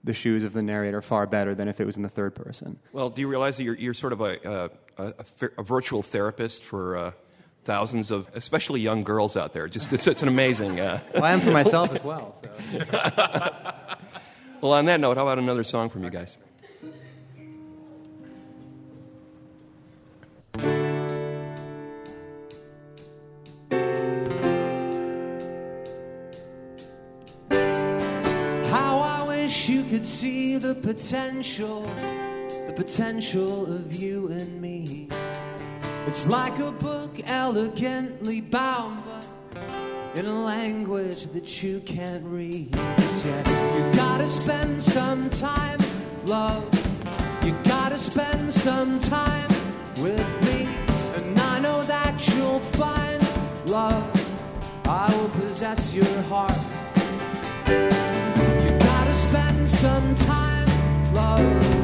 the 0.04 0.12
shoes 0.12 0.44
of 0.44 0.52
the 0.52 0.62
narrator 0.62 1.00
far 1.00 1.26
better 1.26 1.54
than 1.54 1.66
if 1.66 1.80
it 1.80 1.86
was 1.86 1.96
in 1.96 2.02
the 2.02 2.08
third 2.08 2.34
person. 2.34 2.78
Well, 2.92 3.08
do 3.08 3.22
you 3.22 3.28
realize 3.28 3.56
that 3.56 3.64
you're, 3.64 3.76
you're 3.76 3.94
sort 3.94 4.12
of 4.12 4.20
a, 4.20 4.70
a, 4.98 5.02
a, 5.02 5.14
a 5.58 5.62
virtual 5.62 6.02
therapist 6.02 6.62
for 6.62 6.96
uh, 6.96 7.12
thousands 7.62 8.10
of, 8.10 8.28
especially 8.34 8.82
young 8.82 9.02
girls 9.02 9.36
out 9.36 9.54
there? 9.54 9.66
Just 9.66 9.92
it's, 9.92 10.06
it's 10.06 10.22
an 10.22 10.28
amazing. 10.28 10.78
Uh... 10.78 11.00
Well, 11.14 11.24
I 11.24 11.32
am 11.32 11.40
for 11.40 11.52
myself 11.52 11.92
as 11.92 12.04
well. 12.04 12.36
So. 12.42 12.48
well, 14.60 14.72
on 14.72 14.84
that 14.84 15.00
note, 15.00 15.16
how 15.16 15.22
about 15.22 15.38
another 15.38 15.64
song 15.64 15.88
from 15.88 16.04
you 16.04 16.10
guys? 16.10 16.36
The 30.74 30.92
potential, 30.92 31.82
the 32.66 32.72
potential 32.74 33.66
of 33.66 33.94
you 33.94 34.28
and 34.28 34.60
me. 34.60 35.08
It's 36.06 36.26
like 36.26 36.58
a 36.58 36.72
book 36.72 37.20
elegantly 37.24 38.40
bound, 38.40 39.02
but 39.04 40.18
in 40.18 40.26
a 40.26 40.44
language 40.44 41.24
that 41.32 41.62
you 41.62 41.80
can't 41.80 42.24
read. 42.24 42.74
Yet 43.24 43.46
you 43.46 43.96
gotta 43.96 44.28
spend 44.28 44.82
some 44.82 45.30
time, 45.30 45.78
love. 46.24 46.64
You 47.44 47.54
gotta 47.64 47.98
spend 47.98 48.52
some 48.52 48.98
time 49.00 49.48
with 49.98 50.28
me, 50.46 50.68
and 51.16 51.38
I 51.38 51.58
know 51.58 51.82
that 51.84 52.26
you'll 52.34 52.60
find 52.60 53.22
love. 53.66 54.10
I 54.86 55.14
will 55.16 55.30
possess 55.30 55.94
your 55.94 56.20
heart 56.28 56.58
You 57.66 58.78
gotta 58.78 59.14
spend 59.14 59.70
some 59.70 60.14
time, 60.16 60.63
love. 61.24 61.83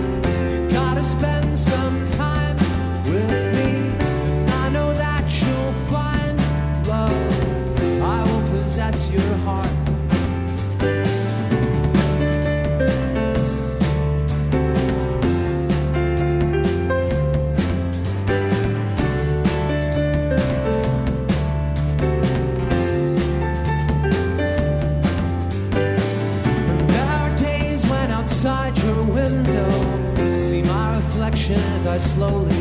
slowly 32.01 32.60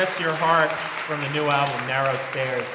Possess 0.00 0.18
Your 0.18 0.32
Heart 0.32 0.70
from 1.06 1.20
the 1.20 1.28
new 1.28 1.50
album, 1.50 1.86
Narrow 1.86 2.16
Stairs. 2.30 2.66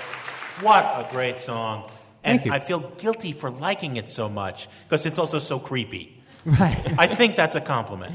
What 0.62 0.84
a 0.84 1.08
great 1.10 1.40
song. 1.40 1.90
And 2.24 2.40
Thank 2.40 2.46
you. 2.46 2.52
I 2.52 2.60
feel 2.60 2.82
guilty 3.00 3.32
for 3.32 3.50
liking 3.50 3.98
it 3.98 4.12
so 4.12 4.30
much 4.30 4.68
because 4.84 5.08
it's 5.08 5.18
also 5.18 5.40
so 5.40 5.58
creepy. 5.58 6.22
Right. 6.46 6.94
I 7.00 7.08
think 7.08 7.36
that's 7.36 7.56
a 7.56 7.62
compliment. 7.62 8.14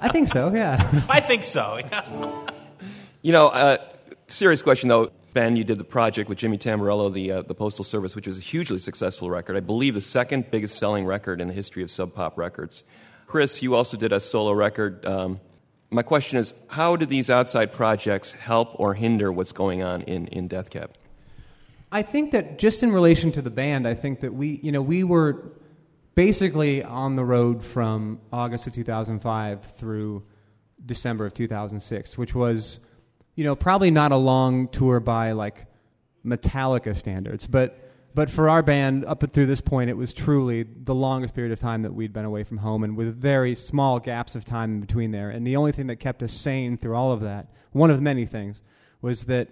I 0.00 0.08
think 0.12 0.28
so, 0.28 0.54
yeah. 0.54 1.02
I 1.08 1.18
think 1.18 1.42
so. 1.42 1.80
You 3.20 3.32
know, 3.32 3.48
uh, 3.48 3.78
serious 4.28 4.62
question 4.62 4.88
though. 4.88 5.10
Ben, 5.32 5.56
you 5.56 5.64
did 5.64 5.78
the 5.78 5.84
project 5.84 6.28
with 6.28 6.38
Jimmy 6.38 6.58
Tamborello, 6.58 7.12
the 7.12 7.32
uh, 7.32 7.42
the 7.42 7.54
Postal 7.54 7.84
Service, 7.84 8.14
which 8.14 8.28
was 8.28 8.38
a 8.38 8.42
hugely 8.42 8.78
successful 8.78 9.28
record. 9.28 9.56
I 9.56 9.60
believe 9.60 9.94
the 9.94 10.00
second 10.00 10.52
biggest 10.52 10.78
selling 10.78 11.04
record 11.04 11.40
in 11.40 11.48
the 11.48 11.54
history 11.54 11.82
of 11.82 11.90
Sub 11.90 12.14
Pop 12.14 12.38
records. 12.38 12.84
Chris, 13.26 13.60
you 13.60 13.74
also 13.74 13.96
did 13.96 14.12
a 14.12 14.20
solo 14.20 14.52
record. 14.52 15.04
Um, 15.04 15.40
my 15.92 16.02
question 16.02 16.38
is, 16.38 16.54
how 16.68 16.96
do 16.96 17.04
these 17.04 17.28
outside 17.28 17.70
projects 17.70 18.32
help 18.32 18.74
or 18.80 18.94
hinder 18.94 19.30
what's 19.30 19.52
going 19.52 19.82
on 19.82 20.02
in, 20.02 20.26
in 20.28 20.48
Death 20.48 20.70
Cab? 20.70 20.94
I 21.92 22.00
think 22.00 22.32
that 22.32 22.58
just 22.58 22.82
in 22.82 22.90
relation 22.90 23.30
to 23.32 23.42
the 23.42 23.50
band, 23.50 23.86
I 23.86 23.94
think 23.94 24.20
that 24.20 24.32
we, 24.32 24.58
you 24.62 24.72
know, 24.72 24.80
we 24.80 25.04
were 25.04 25.52
basically 26.14 26.82
on 26.82 27.16
the 27.16 27.24
road 27.24 27.62
from 27.62 28.20
August 28.32 28.66
of 28.66 28.72
2005 28.72 29.64
through 29.76 30.22
December 30.84 31.26
of 31.26 31.34
2006, 31.34 32.16
which 32.16 32.34
was, 32.34 32.80
you 33.34 33.44
know, 33.44 33.54
probably 33.54 33.90
not 33.90 34.12
a 34.12 34.16
long 34.16 34.68
tour 34.68 34.98
by 34.98 35.32
like 35.32 35.66
Metallica 36.24 36.96
standards, 36.96 37.46
but 37.46 37.91
but 38.14 38.30
for 38.30 38.48
our 38.48 38.62
band 38.62 39.04
up 39.04 39.22
and 39.22 39.32
through 39.32 39.46
this 39.46 39.60
point, 39.60 39.90
it 39.90 39.96
was 39.96 40.12
truly 40.12 40.64
the 40.64 40.94
longest 40.94 41.34
period 41.34 41.52
of 41.52 41.60
time 41.60 41.82
that 41.82 41.94
we'd 41.94 42.12
been 42.12 42.24
away 42.24 42.44
from 42.44 42.58
home, 42.58 42.84
and 42.84 42.96
with 42.96 43.20
very 43.20 43.54
small 43.54 43.98
gaps 43.98 44.34
of 44.34 44.44
time 44.44 44.74
in 44.74 44.80
between 44.80 45.10
there. 45.10 45.30
And 45.30 45.46
the 45.46 45.56
only 45.56 45.72
thing 45.72 45.86
that 45.86 45.96
kept 45.96 46.22
us 46.22 46.32
sane 46.32 46.76
through 46.76 46.94
all 46.94 47.12
of 47.12 47.20
that, 47.20 47.48
one 47.72 47.90
of 47.90 48.02
many 48.02 48.26
things, 48.26 48.60
was 49.00 49.24
that 49.24 49.48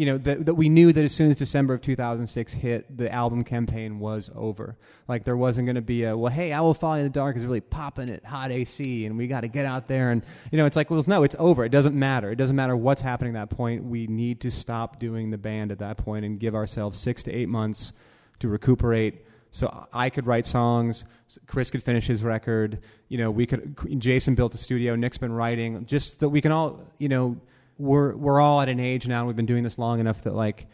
you 0.00 0.06
know 0.06 0.16
that, 0.16 0.46
that 0.46 0.54
we 0.54 0.70
knew 0.70 0.94
that 0.94 1.04
as 1.04 1.12
soon 1.12 1.30
as 1.30 1.36
December 1.36 1.74
of 1.74 1.82
2006 1.82 2.54
hit, 2.54 2.96
the 2.96 3.12
album 3.12 3.44
campaign 3.44 3.98
was 3.98 4.30
over. 4.34 4.78
Like 5.06 5.24
there 5.24 5.36
wasn't 5.36 5.66
going 5.66 5.74
to 5.74 5.82
be 5.82 6.04
a 6.04 6.16
well, 6.16 6.32
hey, 6.32 6.54
I 6.54 6.60
will 6.62 6.72
follow 6.72 6.94
in 6.94 7.02
the 7.02 7.10
dark 7.10 7.36
is 7.36 7.44
really 7.44 7.60
popping 7.60 8.08
at 8.08 8.24
hot 8.24 8.50
AC, 8.50 9.04
and 9.04 9.18
we 9.18 9.26
got 9.26 9.42
to 9.42 9.48
get 9.48 9.66
out 9.66 9.88
there 9.88 10.10
and 10.10 10.22
you 10.50 10.56
know 10.56 10.64
it's 10.64 10.74
like 10.74 10.88
well, 10.88 11.04
no, 11.06 11.22
it's 11.22 11.36
over. 11.38 11.66
It 11.66 11.68
doesn't 11.68 11.94
matter. 11.94 12.30
It 12.30 12.36
doesn't 12.36 12.56
matter 12.56 12.74
what's 12.74 13.02
happening 13.02 13.36
at 13.36 13.50
that 13.50 13.54
point. 13.54 13.84
We 13.84 14.06
need 14.06 14.40
to 14.40 14.50
stop 14.50 14.98
doing 14.98 15.30
the 15.30 15.36
band 15.36 15.70
at 15.70 15.80
that 15.80 15.98
point 15.98 16.24
and 16.24 16.40
give 16.40 16.54
ourselves 16.54 16.98
six 16.98 17.22
to 17.24 17.30
eight 17.30 17.50
months 17.50 17.92
to 18.38 18.48
recuperate. 18.48 19.26
So 19.50 19.86
I 19.92 20.08
could 20.08 20.26
write 20.26 20.46
songs. 20.46 21.04
Chris 21.46 21.70
could 21.70 21.82
finish 21.82 22.06
his 22.06 22.22
record. 22.22 22.78
You 23.08 23.18
know, 23.18 23.30
we 23.30 23.44
could. 23.44 23.76
Jason 24.00 24.34
built 24.34 24.54
a 24.54 24.58
studio. 24.58 24.96
Nick's 24.96 25.18
been 25.18 25.32
writing. 25.34 25.84
Just 25.84 26.20
that 26.20 26.30
we 26.30 26.40
can 26.40 26.52
all, 26.52 26.80
you 26.96 27.10
know, 27.10 27.36
we're 27.80 28.14
we're 28.14 28.40
all 28.40 28.60
at 28.60 28.68
an 28.68 28.78
age 28.78 29.08
now. 29.08 29.20
And 29.20 29.26
we've 29.26 29.36
been 29.36 29.46
doing 29.46 29.64
this 29.64 29.78
long 29.78 30.00
enough 30.00 30.22
that 30.24 30.34
like, 30.34 30.66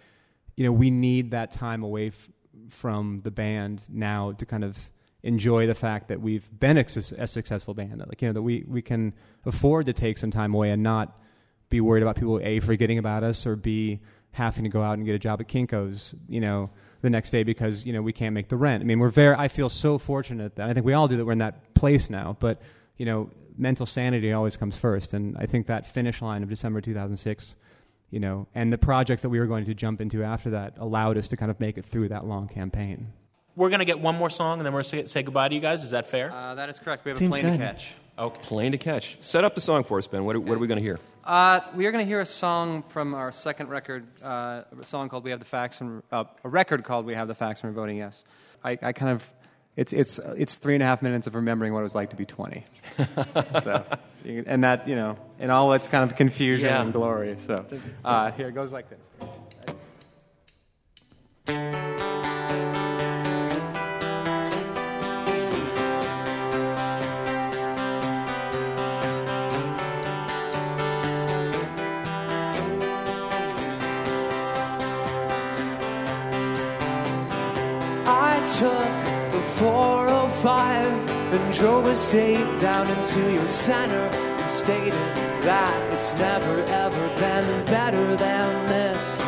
you 0.57 0.65
know, 0.65 0.73
we 0.73 0.91
need 0.91 1.31
that 1.31 1.53
time 1.53 1.83
away 1.83 2.09
f- 2.09 2.29
from 2.69 3.21
the 3.23 3.31
band 3.31 3.85
now 3.89 4.33
to 4.33 4.45
kind 4.45 4.65
of 4.65 4.77
enjoy 5.23 5.67
the 5.67 5.75
fact 5.75 6.09
that 6.09 6.21
we've 6.21 6.49
been 6.59 6.77
a, 6.77 6.85
a 7.19 7.27
successful 7.27 7.75
band. 7.75 8.01
That 8.01 8.09
like 8.09 8.21
you 8.21 8.29
know 8.29 8.35
that 8.35 8.43
we 8.43 8.65
we 8.67 8.83
can 8.83 9.15
afford 9.45 9.87
to 9.87 9.93
take 9.93 10.19
some 10.19 10.31
time 10.31 10.53
away 10.53 10.71
and 10.71 10.83
not 10.83 11.19
be 11.69 11.81
worried 11.81 12.03
about 12.03 12.17
people 12.17 12.41
a 12.43 12.61
forgetting 12.61 12.99
about 12.99 13.23
us 13.23 13.47
or 13.47 13.57
b 13.57 14.01
having 14.33 14.65
to 14.65 14.71
go 14.71 14.83
out 14.83 14.99
and 14.99 15.07
get 15.07 15.15
a 15.15 15.19
job 15.19 15.41
at 15.41 15.49
Kinkos. 15.49 16.15
You 16.29 16.41
know. 16.41 16.71
The 17.03 17.11
next 17.11 17.31
day 17.31 17.45
because 17.45 17.85
you 17.87 17.93
know 17.93 18.03
we 18.03 18.13
can't 18.13 18.35
make 18.35 18.49
the 18.49 18.57
rent. 18.57 18.83
I 18.83 18.85
mean, 18.85 18.99
we're 18.99 19.11
very. 19.11 19.37
I 19.37 19.47
feel 19.47 19.69
so 19.69 19.97
fortunate 19.97 20.57
that 20.57 20.69
I 20.69 20.73
think 20.73 20.85
we 20.85 20.95
all 20.95 21.07
do 21.07 21.17
that. 21.19 21.25
We're 21.25 21.33
in 21.33 21.39
that 21.39 21.75
place 21.75 22.11
now, 22.11 22.37
but 22.41 22.61
you 22.97 23.05
know, 23.05 23.31
mental 23.57 23.87
sanity 23.87 24.33
always 24.33 24.57
comes 24.57 24.77
first. 24.77 25.13
And 25.13 25.37
I 25.39 25.47
think 25.47 25.67
that 25.67 25.87
finish 25.87 26.21
line 26.23 26.43
of 26.43 26.49
December 26.49 26.81
2006, 26.81 27.55
you 28.11 28.21
know, 28.21 28.47
and 28.55 28.73
the 28.73 28.79
projects 28.79 29.23
that 29.23 29.29
we 29.29 29.39
were 29.39 29.47
going 29.47 29.65
to 29.67 29.75
jump 29.75 30.01
into 30.01 30.23
after 30.23 30.51
that 30.51 30.75
allowed 30.79 31.17
us 31.19 31.29
to 31.29 31.37
kind 31.37 31.51
of 31.51 31.59
make 31.61 31.77
it 31.79 31.85
through 31.85 32.09
that 32.09 32.25
long 32.25 32.49
campaign. 32.49 33.13
We're 33.57 33.71
going 33.71 33.79
to 33.81 33.87
get 33.87 34.01
one 34.01 34.17
more 34.17 34.29
song 34.31 34.59
and 34.59 34.67
then 34.67 34.73
we're 34.73 34.83
going 34.83 35.03
to 35.05 35.09
say, 35.09 35.21
say 35.21 35.23
goodbye 35.23 35.49
to 35.49 35.55
you 35.55 35.61
guys. 35.61 35.83
Is 35.83 35.91
that 35.91 36.07
fair? 36.09 36.31
Uh, 36.31 36.55
that 36.57 36.69
is 36.69 36.79
correct. 36.79 37.05
We 37.05 37.11
have 37.11 37.19
Seems 37.19 37.35
a 37.37 37.41
plane 37.41 37.53
good. 37.53 37.59
to 37.59 37.65
catch. 37.65 37.95
okay. 38.19 38.41
Plane 38.43 38.73
to 38.73 38.79
catch. 38.79 39.17
Set 39.23 39.45
up 39.45 39.55
the 39.55 39.61
song 39.63 39.83
for 39.85 39.99
us, 39.99 40.07
Ben. 40.07 40.25
What 40.25 40.37
are, 40.37 40.41
what 40.41 40.57
are 40.57 40.59
we 40.59 40.67
going 40.67 40.77
to 40.79 40.83
hear? 40.85 40.99
Uh, 41.25 41.61
we 41.75 41.87
are 41.87 41.91
going 41.91 42.05
to 42.05 42.09
hear 42.09 42.21
a 42.21 42.27
song 42.27 42.83
from 42.85 43.13
our 43.15 43.33
second 43.33 43.69
record, 43.69 44.07
uh, 44.23 44.63
a 44.81 44.85
song 44.85 45.09
called 45.09 45.25
"We 45.25 45.31
Have 45.31 45.41
the 45.41 45.45
Facts," 45.45 45.81
and 45.81 46.01
uh, 46.13 46.23
a 46.45 46.49
record 46.49 46.85
called 46.85 47.05
"We 47.05 47.15
Have 47.15 47.27
the 47.27 47.35
Facts," 47.35 47.63
and 47.63 47.75
we're 47.75 47.81
voting 47.81 47.97
yes. 47.97 48.23
I, 48.63 48.79
I 48.81 48.93
kind 48.93 49.11
of, 49.11 49.29
it's 49.77 49.93
it's 49.93 50.19
it's 50.37 50.57
three 50.57 50.75
and 50.75 50.83
a 50.83 50.87
half 50.87 51.03
minutes 51.03 51.27
of 51.27 51.35
remembering 51.35 51.73
what 51.73 51.81
it 51.81 51.85
was 51.85 51.95
like 51.95 52.11
to 52.11 52.17
be 52.17 52.25
twenty. 52.25 52.65
so, 53.63 53.85
and 54.25 54.65
that 54.65 54.89
you 54.89 54.97
know, 54.97 55.17
in 55.39 55.51
all 55.51 55.73
its 55.75 55.87
kind 55.89 56.11
of 56.11 56.17
confusion 56.17 56.67
Yeah. 56.67 56.83
and 56.83 56.93
glory. 56.93 57.37
So, 57.39 57.65
uh, 58.05 58.31
here 58.33 58.49
it 58.49 58.55
goes 58.55 58.73
like 58.73 58.87
this. 61.47 61.96
And 81.37 81.55
drove 81.55 81.85
a 81.87 81.95
state 81.95 82.61
down 82.61 82.89
into 82.89 83.33
your 83.33 83.49
center 83.49 84.09
and 84.41 84.51
stated 84.51 84.93
that 85.45 85.93
it's 85.93 86.13
never 86.19 86.63
ever 86.85 87.09
been 87.17 87.65
better 87.67 88.17
than 88.17 88.67
this. 88.69 89.21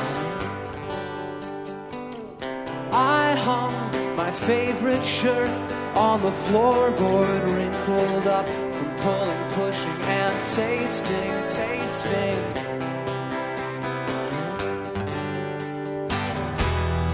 I 2.93 3.35
hung 3.49 4.17
my 4.17 4.31
favorite 4.31 5.05
shirt 5.05 5.51
on 5.95 6.23
the 6.23 6.31
floorboard, 6.47 7.43
wrinkled 7.55 8.27
up 8.27 8.49
from 8.49 8.91
pulling, 9.05 9.45
pushing, 9.59 10.01
and 10.19 10.37
tasting, 10.57 11.35
tasting. 11.59 12.41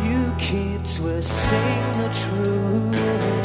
You 0.06 0.34
keep 0.38 0.80
twisting 0.96 1.82
the 2.00 2.10
truth. 2.22 3.43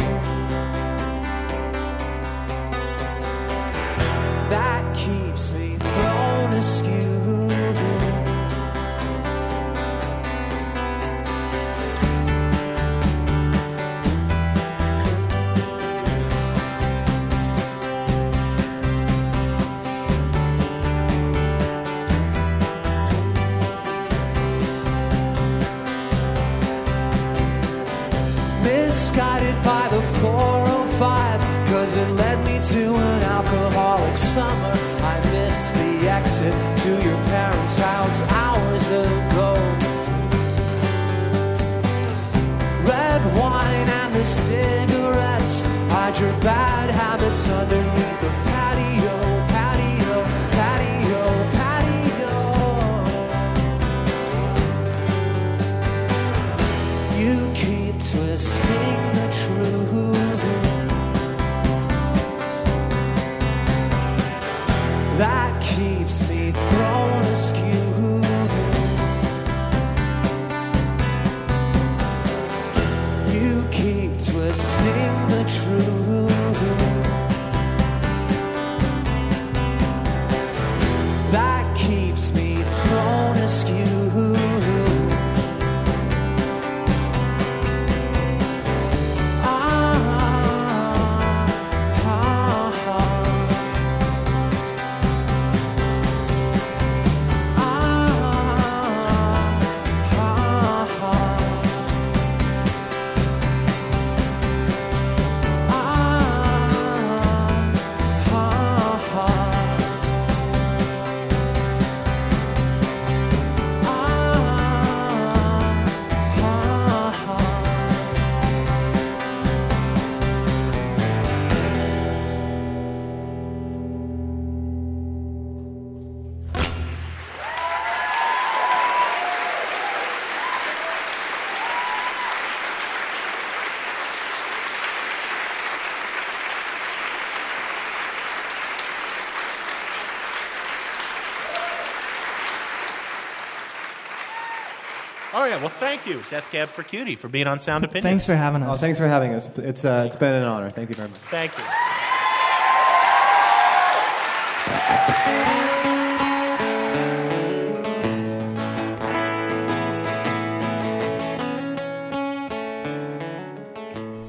Oh 145.50 145.54
yeah, 145.54 145.62
well 145.62 145.70
thank 145.70 146.06
you, 146.06 146.22
Death 146.30 146.46
Cab 146.52 146.70
for 146.70 146.84
Cutie, 146.84 147.16
for 147.16 147.28
being 147.28 147.48
on 147.48 147.60
Sound 147.60 147.84
Opinions. 147.84 148.04
Thanks 148.04 148.26
for 148.28 148.36
having 148.36 148.62
Oh, 148.62 148.74
us. 148.74 148.80
thanks 148.80 149.00
for 149.00 149.08
having 149.08 149.34
us. 149.34 149.50
It's 149.58 149.84
uh, 149.84 150.04
it's 150.06 150.16
been 150.16 150.36
an 150.36 150.44
honor. 150.44 150.70
Thank 150.70 150.90
you 150.90 150.96
very 150.96 151.10
much. 151.10 151.18
Thank 151.22 151.58
you. 151.58 151.64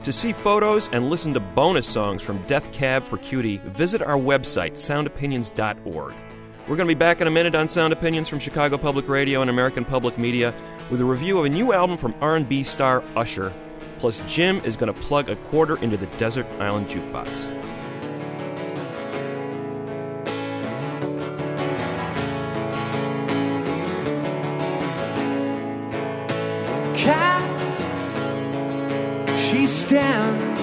To 0.05 0.13
see 0.15 0.33
photos 0.33 0.89
and 0.93 1.11
listen 1.11 1.35
to 1.35 1.41
bonus 1.41 1.87
songs 1.87 2.23
from 2.23 2.39
Death 2.47 2.73
Cab 2.73 3.03
for 3.03 3.19
Cutie, 3.19 3.59
visit 3.59 4.01
our 4.01 4.17
website, 4.17 4.73
soundopinions.org. 4.73 6.15
We're 6.63 6.77
going 6.77 6.89
to 6.89 6.95
be 6.95 6.99
back 6.99 7.21
in 7.21 7.27
a 7.27 7.31
minute 7.31 7.55
on 7.55 7.69
Sound 7.69 7.93
Opinions 7.93 8.27
from 8.29 8.39
Chicago 8.39 8.79
Public 8.79 9.09
Radio 9.09 9.41
and 9.43 9.51
American 9.51 9.85
Public 9.85 10.17
Media 10.19 10.55
with 10.91 11.01
a 11.01 11.05
review 11.05 11.39
of 11.39 11.45
a 11.45 11.49
new 11.49 11.73
album 11.73 11.97
from 11.97 12.15
R&B 12.21 12.63
star 12.65 13.03
Usher. 13.17 13.53
Plus, 13.99 14.21
Jim 14.27 14.61
is 14.65 14.77
going 14.77 14.93
to 14.93 15.01
plug 15.01 15.29
a 15.29 15.37
quarter 15.37 15.83
into 15.83 15.97
the 15.97 16.07
Desert 16.19 16.47
Island 16.59 16.89
Jukebox. 16.89 17.57
stands 29.91 30.61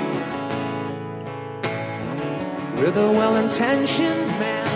with 2.80 2.96
a 2.96 3.12
well-intentioned 3.12 4.28
man 4.40 4.68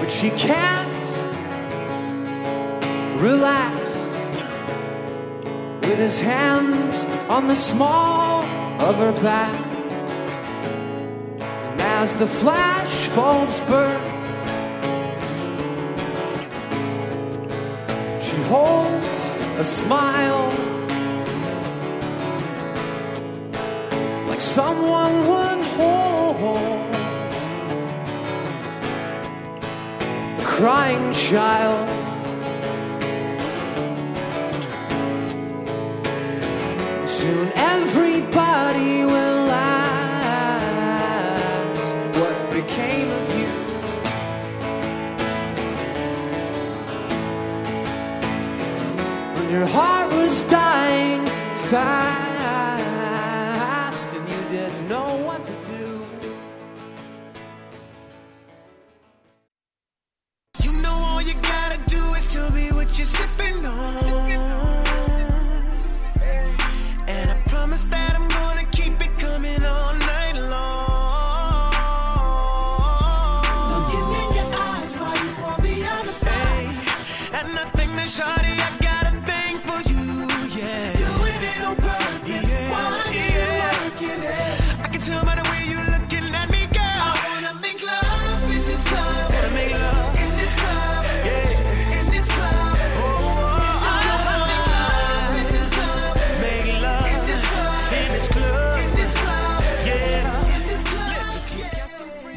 but 0.00 0.08
she 0.12 0.30
can't 0.30 0.81
relax. 3.42 3.90
With 5.82 5.98
his 5.98 6.20
hands 6.20 7.04
on 7.28 7.48
the 7.48 7.56
small 7.56 8.44
of 8.80 8.94
her 8.96 9.12
back. 9.20 9.58
And 11.72 11.80
as 11.80 12.14
the 12.16 12.28
flash 12.28 13.08
bulbs 13.16 13.58
burn 13.70 14.00
She 18.26 18.36
holds 18.52 19.12
a 19.58 19.64
smile. 19.64 20.44
Like 24.28 24.40
someone 24.40 25.14
would 25.30 25.60
hold 25.76 26.36
a 30.38 30.44
crying 30.44 31.12
child. 31.12 31.91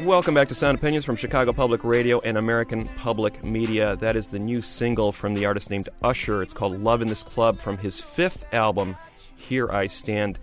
Welcome 0.06 0.34
back 0.34 0.46
to 0.48 0.54
Sound 0.54 0.78
Opinions 0.78 1.04
from 1.04 1.16
Chicago 1.16 1.52
Public 1.52 1.82
Radio 1.82 2.20
and 2.20 2.38
American 2.38 2.86
Public 2.96 3.42
Media. 3.42 3.96
That 3.96 4.14
is 4.14 4.28
the 4.28 4.38
new 4.38 4.62
single 4.62 5.10
from 5.10 5.34
the 5.34 5.46
artist 5.46 5.68
named 5.68 5.88
Usher. 6.00 6.42
It's 6.42 6.54
called 6.54 6.80
Love 6.80 7.02
in 7.02 7.08
This 7.08 7.24
Club 7.24 7.58
from 7.58 7.76
his 7.76 8.00
fifth 8.00 8.46
album, 8.54 8.96
Here 9.36 9.68
I 9.68 9.88
Stand. 9.88 10.38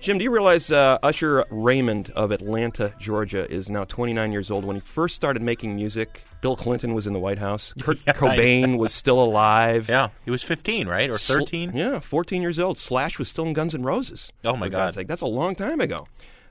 Jim, 0.00 0.16
do 0.16 0.24
you 0.24 0.30
realize 0.30 0.72
uh, 0.72 0.98
Usher 1.02 1.44
Raymond 1.50 2.10
of 2.16 2.30
Atlanta, 2.30 2.94
Georgia, 2.98 3.46
is 3.52 3.68
now 3.68 3.84
29 3.84 4.32
years 4.32 4.50
old? 4.50 4.64
When 4.64 4.76
he 4.76 4.80
first 4.80 5.14
started 5.14 5.42
making 5.42 5.76
music, 5.76 6.24
Bill 6.40 6.56
Clinton 6.56 6.94
was 6.94 7.06
in 7.06 7.12
the 7.12 7.18
White 7.20 7.38
House. 7.38 7.74
Kurt 7.80 7.98
Yeah, 8.06 8.14
Cobain 8.14 8.78
was 8.78 8.94
still 8.94 9.22
alive. 9.22 9.90
Yeah, 9.90 10.08
he 10.24 10.30
was 10.30 10.42
15, 10.42 10.88
right? 10.88 11.10
Or 11.10 11.18
Sl- 11.18 11.34
13? 11.40 11.72
yeah, 11.76 11.98
14 11.98 12.40
years 12.40 12.58
old. 12.58 12.78
Slash 12.78 13.18
was 13.18 13.28
still 13.28 13.44
in 13.44 13.52
Guns 13.52 13.74
N' 13.74 13.82
Roses. 13.82 14.32
Oh, 14.42 14.56
my 14.56 14.70
God. 14.70 14.94
That's 14.94 15.22
a 15.22 15.26
long 15.26 15.54
time 15.54 15.82
ago. 15.82 16.08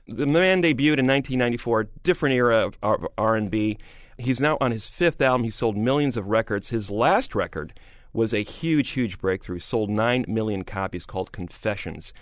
The 0.08 0.26
man 0.26 0.62
debuted 0.62 0.98
in 0.98 1.06
1994, 1.08 1.88
different 2.04 2.34
era 2.36 2.70
of 2.80 3.06
R&B. 3.18 3.76
He's 4.18 4.40
now 4.40 4.56
on 4.60 4.70
his 4.70 4.86
fifth 4.86 5.20
album. 5.20 5.42
He 5.42 5.50
sold 5.50 5.76
millions 5.76 6.16
of 6.16 6.28
records. 6.28 6.68
His 6.68 6.92
last 6.92 7.34
record 7.34 7.74
was 8.12 8.32
a 8.32 8.44
huge, 8.44 8.90
huge 8.90 9.18
breakthrough. 9.18 9.58
Sold 9.58 9.90
9 9.90 10.24
million 10.28 10.62
copies 10.62 11.06
called 11.06 11.32
Confessions. 11.32 12.12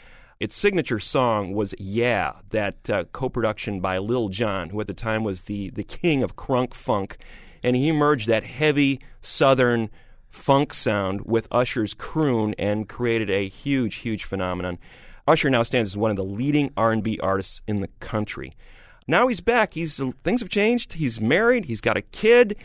Its 0.40 0.56
signature 0.56 0.98
song 0.98 1.52
was 1.52 1.74
Yeah, 1.78 2.36
that 2.50 2.88
uh, 2.88 3.04
co-production 3.12 3.80
by 3.80 3.98
Lil 3.98 4.30
Jon, 4.30 4.70
who 4.70 4.80
at 4.80 4.86
the 4.86 4.94
time 4.94 5.22
was 5.22 5.42
the, 5.42 5.68
the 5.70 5.84
king 5.84 6.22
of 6.22 6.36
crunk 6.36 6.72
funk. 6.72 7.18
And 7.62 7.76
he 7.76 7.92
merged 7.92 8.28
that 8.28 8.44
heavy 8.44 9.00
southern 9.20 9.90
funk 10.30 10.72
sound 10.72 11.26
with 11.26 11.46
Usher's 11.50 11.92
croon 11.92 12.54
and 12.58 12.88
created 12.88 13.30
a 13.30 13.46
huge, 13.46 13.96
huge 13.96 14.24
phenomenon. 14.24 14.78
Usher 15.26 15.50
now 15.50 15.62
stands 15.62 15.90
as 15.90 15.96
one 15.96 16.10
of 16.10 16.16
the 16.16 16.24
leading 16.24 16.72
R&B 16.76 17.18
artists 17.22 17.62
in 17.66 17.80
the 17.80 17.88
country. 18.00 18.54
Now 19.06 19.26
he's 19.28 19.40
back. 19.40 19.74
He's 19.74 20.00
things 20.22 20.40
have 20.40 20.50
changed. 20.50 20.94
He's 20.94 21.20
married. 21.20 21.66
He's 21.66 21.80
got 21.80 21.96
a 21.96 22.02
kid. 22.02 22.56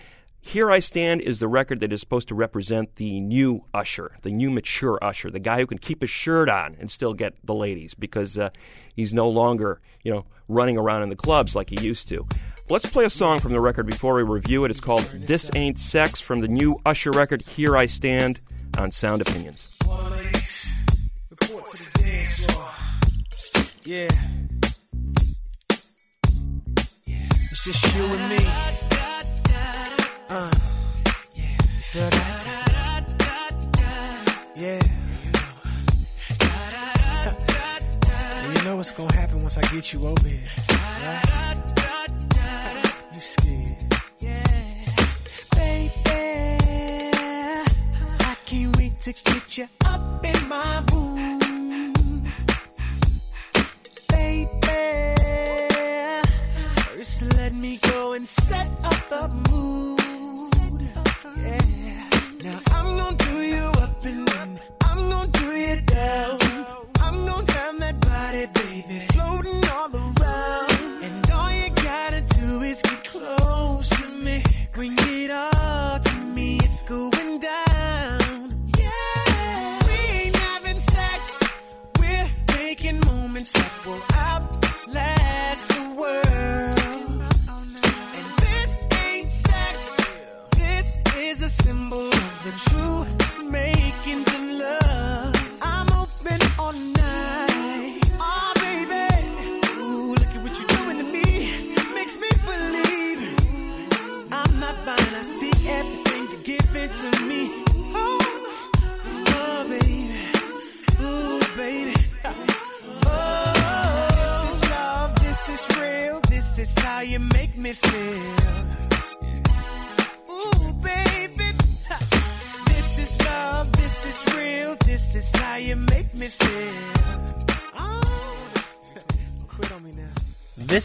Here 0.41 0.71
I 0.71 0.79
Stand 0.79 1.19
is 1.21 1.39
the 1.39 1.49
record 1.49 1.81
that 1.81 1.91
is 1.91 1.99
supposed 1.99 2.29
to 2.29 2.35
represent 2.35 2.95
the 2.95 3.19
new 3.19 3.65
Usher, 3.73 4.15
the 4.21 4.31
new 4.31 4.49
mature 4.49 4.97
Usher, 5.01 5.29
the 5.29 5.39
guy 5.39 5.59
who 5.59 5.67
can 5.67 5.77
keep 5.77 5.99
his 5.99 6.09
shirt 6.09 6.47
on 6.47 6.77
and 6.79 6.89
still 6.89 7.13
get 7.13 7.33
the 7.43 7.53
ladies 7.53 7.93
because 7.93 8.37
uh, 8.37 8.49
he's 8.95 9.13
no 9.13 9.27
longer, 9.27 9.81
you 10.01 10.13
know, 10.13 10.25
running 10.47 10.77
around 10.77 11.03
in 11.03 11.09
the 11.09 11.15
clubs 11.15 11.55
like 11.55 11.69
he 11.69 11.85
used 11.85 12.07
to. 12.07 12.25
Let's 12.69 12.85
play 12.85 13.03
a 13.03 13.09
song 13.09 13.39
from 13.39 13.51
the 13.51 13.59
record 13.59 13.85
before 13.85 14.15
we 14.15 14.23
review 14.23 14.63
it. 14.63 14.71
It's 14.71 14.79
called 14.79 15.03
This 15.13 15.51
Ain't 15.55 15.77
Sex 15.77 16.21
from 16.21 16.39
the 16.39 16.47
new 16.47 16.79
Usher 16.85 17.11
record, 17.11 17.41
Here 17.41 17.75
I 17.75 17.85
Stand, 17.85 18.39
on 18.77 18.91
Sound 18.91 19.21
Opinions. 19.21 19.67
Yeah. 23.89 24.07
It's 27.49 27.63
just 27.63 27.95
you 27.95 28.03
and 28.03 28.29
me. 28.29 28.37
Uh. 30.29 30.51
You 31.33 31.43
feel 31.81 32.09
that? 32.11 33.03
Yeah. 34.55 34.79
You 38.53 38.63
know 38.63 38.75
what's 38.75 38.91
gonna 38.91 39.11
happen 39.11 39.41
once 39.41 39.57
I 39.57 39.61
get 39.73 39.91
you 39.91 40.05
over 40.05 40.27
here. 40.27 40.39
Right? 40.69 41.57
You 43.11 43.21
scared. 43.21 43.75
Yeah. 44.19 44.43
Baby, 45.55 45.91
I 48.19 48.35
can't 48.45 48.77
wait 48.77 48.99
to 48.99 49.13
get 49.13 49.57
you 49.57 49.67
up 49.83 50.23
in 50.23 50.47
my 50.47 50.83
room. 50.93 51.08
Set 58.49 58.67
up 58.83 59.09
the 59.09 59.51
mood. 59.51 59.98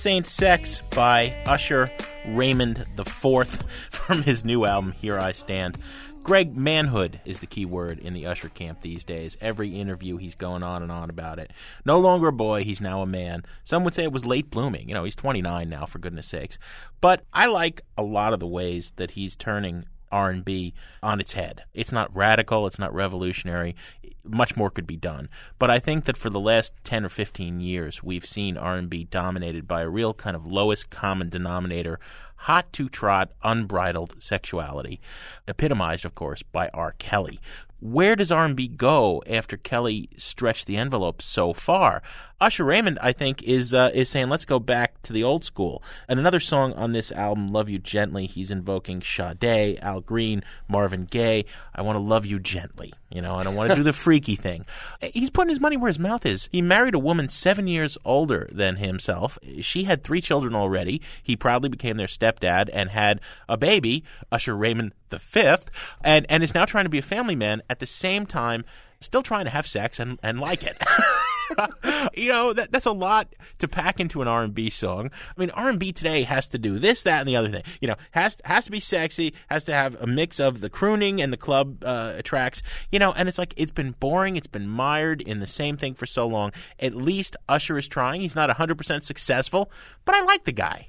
This 0.04 0.12
Ain't 0.12 0.26
Sex 0.26 0.82
by 0.94 1.32
Usher 1.46 1.90
Raymond 2.26 2.84
IV 2.98 3.46
from 3.90 4.22
his 4.22 4.44
new 4.44 4.66
album, 4.66 4.92
Here 4.92 5.18
I 5.18 5.32
Stand. 5.32 5.78
Greg, 6.22 6.54
manhood 6.54 7.20
is 7.24 7.38
the 7.38 7.46
key 7.46 7.64
word 7.64 7.98
in 8.00 8.12
the 8.12 8.26
Usher 8.26 8.50
camp 8.50 8.82
these 8.82 9.02
days. 9.02 9.38
Every 9.40 9.80
interview, 9.80 10.18
he's 10.18 10.34
going 10.34 10.62
on 10.62 10.82
and 10.82 10.92
on 10.92 11.08
about 11.08 11.38
it. 11.38 11.52
No 11.86 11.98
longer 11.98 12.28
a 12.28 12.32
boy, 12.32 12.64
he's 12.64 12.82
now 12.82 13.00
a 13.00 13.06
man. 13.06 13.46
Some 13.64 13.82
would 13.84 13.94
say 13.94 14.02
it 14.02 14.12
was 14.12 14.26
late 14.26 14.50
blooming. 14.50 14.90
You 14.90 14.94
know, 14.94 15.04
he's 15.04 15.16
29 15.16 15.70
now, 15.70 15.86
for 15.86 15.98
goodness 15.98 16.26
sakes. 16.26 16.58
But 17.00 17.24
I 17.32 17.46
like 17.46 17.80
a 17.96 18.02
lot 18.02 18.34
of 18.34 18.40
the 18.40 18.46
ways 18.46 18.92
that 18.96 19.12
he's 19.12 19.36
turning 19.36 19.86
R&B 20.14 20.72
on 21.02 21.18
its 21.20 21.32
head. 21.32 21.64
It's 21.74 21.90
not 21.90 22.14
radical, 22.14 22.68
it's 22.68 22.78
not 22.78 22.94
revolutionary. 22.94 23.74
Much 24.22 24.56
more 24.56 24.70
could 24.70 24.86
be 24.86 24.96
done. 24.96 25.28
But 25.58 25.70
I 25.70 25.80
think 25.80 26.04
that 26.04 26.16
for 26.16 26.30
the 26.30 26.40
last 26.40 26.72
10 26.84 27.04
or 27.04 27.08
15 27.08 27.60
years, 27.60 28.02
we've 28.02 28.24
seen 28.24 28.56
R&B 28.56 29.04
dominated 29.10 29.66
by 29.66 29.82
a 29.82 29.88
real 29.88 30.14
kind 30.14 30.36
of 30.36 30.46
lowest 30.46 30.88
common 30.88 31.30
denominator, 31.30 31.98
hot 32.36 32.72
to 32.74 32.88
trot, 32.88 33.32
unbridled 33.42 34.22
sexuality, 34.22 35.00
epitomized 35.48 36.04
of 36.04 36.14
course 36.14 36.42
by 36.42 36.70
R. 36.72 36.94
Kelly. 36.98 37.40
Where 37.84 38.16
does 38.16 38.32
R&B 38.32 38.68
go 38.68 39.22
after 39.26 39.58
Kelly 39.58 40.08
stretched 40.16 40.66
the 40.66 40.78
envelope 40.78 41.20
so 41.20 41.52
far? 41.52 42.00
Usher 42.40 42.64
Raymond, 42.64 42.98
I 43.02 43.12
think, 43.12 43.42
is 43.42 43.74
uh, 43.74 43.90
is 43.92 44.08
saying 44.08 44.30
let's 44.30 44.46
go 44.46 44.58
back 44.58 45.02
to 45.02 45.12
the 45.12 45.22
old 45.22 45.44
school. 45.44 45.82
And 46.08 46.18
another 46.18 46.40
song 46.40 46.72
on 46.72 46.92
this 46.92 47.12
album, 47.12 47.48
"Love 47.48 47.68
You 47.68 47.78
Gently," 47.78 48.24
he's 48.24 48.50
invoking 48.50 49.02
Sade, 49.02 49.78
Al 49.82 50.00
Green, 50.00 50.42
Marvin 50.66 51.04
Gaye. 51.04 51.44
I 51.74 51.82
want 51.82 51.96
to 51.96 52.00
love 52.00 52.24
you 52.24 52.38
gently, 52.38 52.94
you 53.14 53.22
know, 53.22 53.36
I 53.36 53.44
don't 53.44 53.54
want 53.54 53.70
to 53.70 53.76
do 53.76 53.84
the 53.84 53.92
freaky 53.92 54.34
thing. 54.34 54.66
He's 55.00 55.30
putting 55.30 55.50
his 55.50 55.60
money 55.60 55.76
where 55.76 55.88
his 55.88 56.00
mouth 56.00 56.26
is. 56.26 56.48
He 56.50 56.60
married 56.60 56.94
a 56.94 56.98
woman 56.98 57.28
seven 57.28 57.68
years 57.68 57.96
older 58.04 58.48
than 58.50 58.76
himself. 58.76 59.38
She 59.60 59.84
had 59.84 60.02
three 60.02 60.20
children 60.20 60.54
already. 60.54 61.00
He 61.22 61.36
proudly 61.36 61.68
became 61.68 61.96
their 61.96 62.08
stepdad 62.08 62.70
and 62.72 62.90
had 62.90 63.20
a 63.48 63.56
baby, 63.56 64.02
Usher 64.32 64.56
Raymond 64.56 64.94
the 65.10 65.18
fifth, 65.18 65.70
and 66.02 66.26
and 66.28 66.42
is 66.42 66.54
now 66.54 66.64
trying 66.64 66.84
to 66.84 66.90
be 66.90 66.98
a 66.98 67.02
family 67.02 67.36
man 67.36 67.62
at 67.68 67.78
the 67.78 67.86
same 67.86 68.26
time, 68.26 68.64
still 69.00 69.22
trying 69.22 69.44
to 69.44 69.50
have 69.50 69.66
sex 69.66 69.98
and 69.98 70.18
and 70.22 70.40
like 70.40 70.62
it. 70.62 70.78
you 72.14 72.28
know 72.28 72.52
that 72.52 72.72
that's 72.72 72.86
a 72.86 72.92
lot 72.92 73.34
to 73.58 73.68
pack 73.68 74.00
into 74.00 74.22
an 74.22 74.28
R&B 74.28 74.70
song. 74.70 75.10
I 75.36 75.40
mean, 75.40 75.50
R&B 75.50 75.92
today 75.92 76.22
has 76.22 76.46
to 76.48 76.58
do 76.58 76.78
this, 76.78 77.02
that, 77.02 77.20
and 77.20 77.28
the 77.28 77.36
other 77.36 77.48
thing. 77.48 77.62
You 77.80 77.88
know, 77.88 77.96
has 78.12 78.38
has 78.44 78.64
to 78.66 78.70
be 78.70 78.80
sexy, 78.80 79.34
has 79.48 79.64
to 79.64 79.72
have 79.72 80.00
a 80.00 80.06
mix 80.06 80.40
of 80.40 80.60
the 80.60 80.70
crooning 80.70 81.20
and 81.20 81.32
the 81.32 81.36
club 81.36 81.84
uh, 81.84 82.22
tracks. 82.22 82.62
You 82.90 82.98
know, 82.98 83.12
and 83.12 83.28
it's 83.28 83.38
like 83.38 83.54
it's 83.56 83.72
been 83.72 83.92
boring, 83.92 84.36
it's 84.36 84.46
been 84.46 84.68
mired 84.68 85.20
in 85.20 85.40
the 85.40 85.46
same 85.46 85.76
thing 85.76 85.94
for 85.94 86.06
so 86.06 86.26
long. 86.26 86.52
At 86.78 86.94
least 86.94 87.36
Usher 87.48 87.78
is 87.78 87.88
trying. 87.88 88.20
He's 88.20 88.36
not 88.36 88.50
hundred 88.50 88.78
percent 88.78 89.04
successful, 89.04 89.70
but 90.04 90.14
I 90.14 90.22
like 90.22 90.44
the 90.44 90.52
guy. 90.52 90.88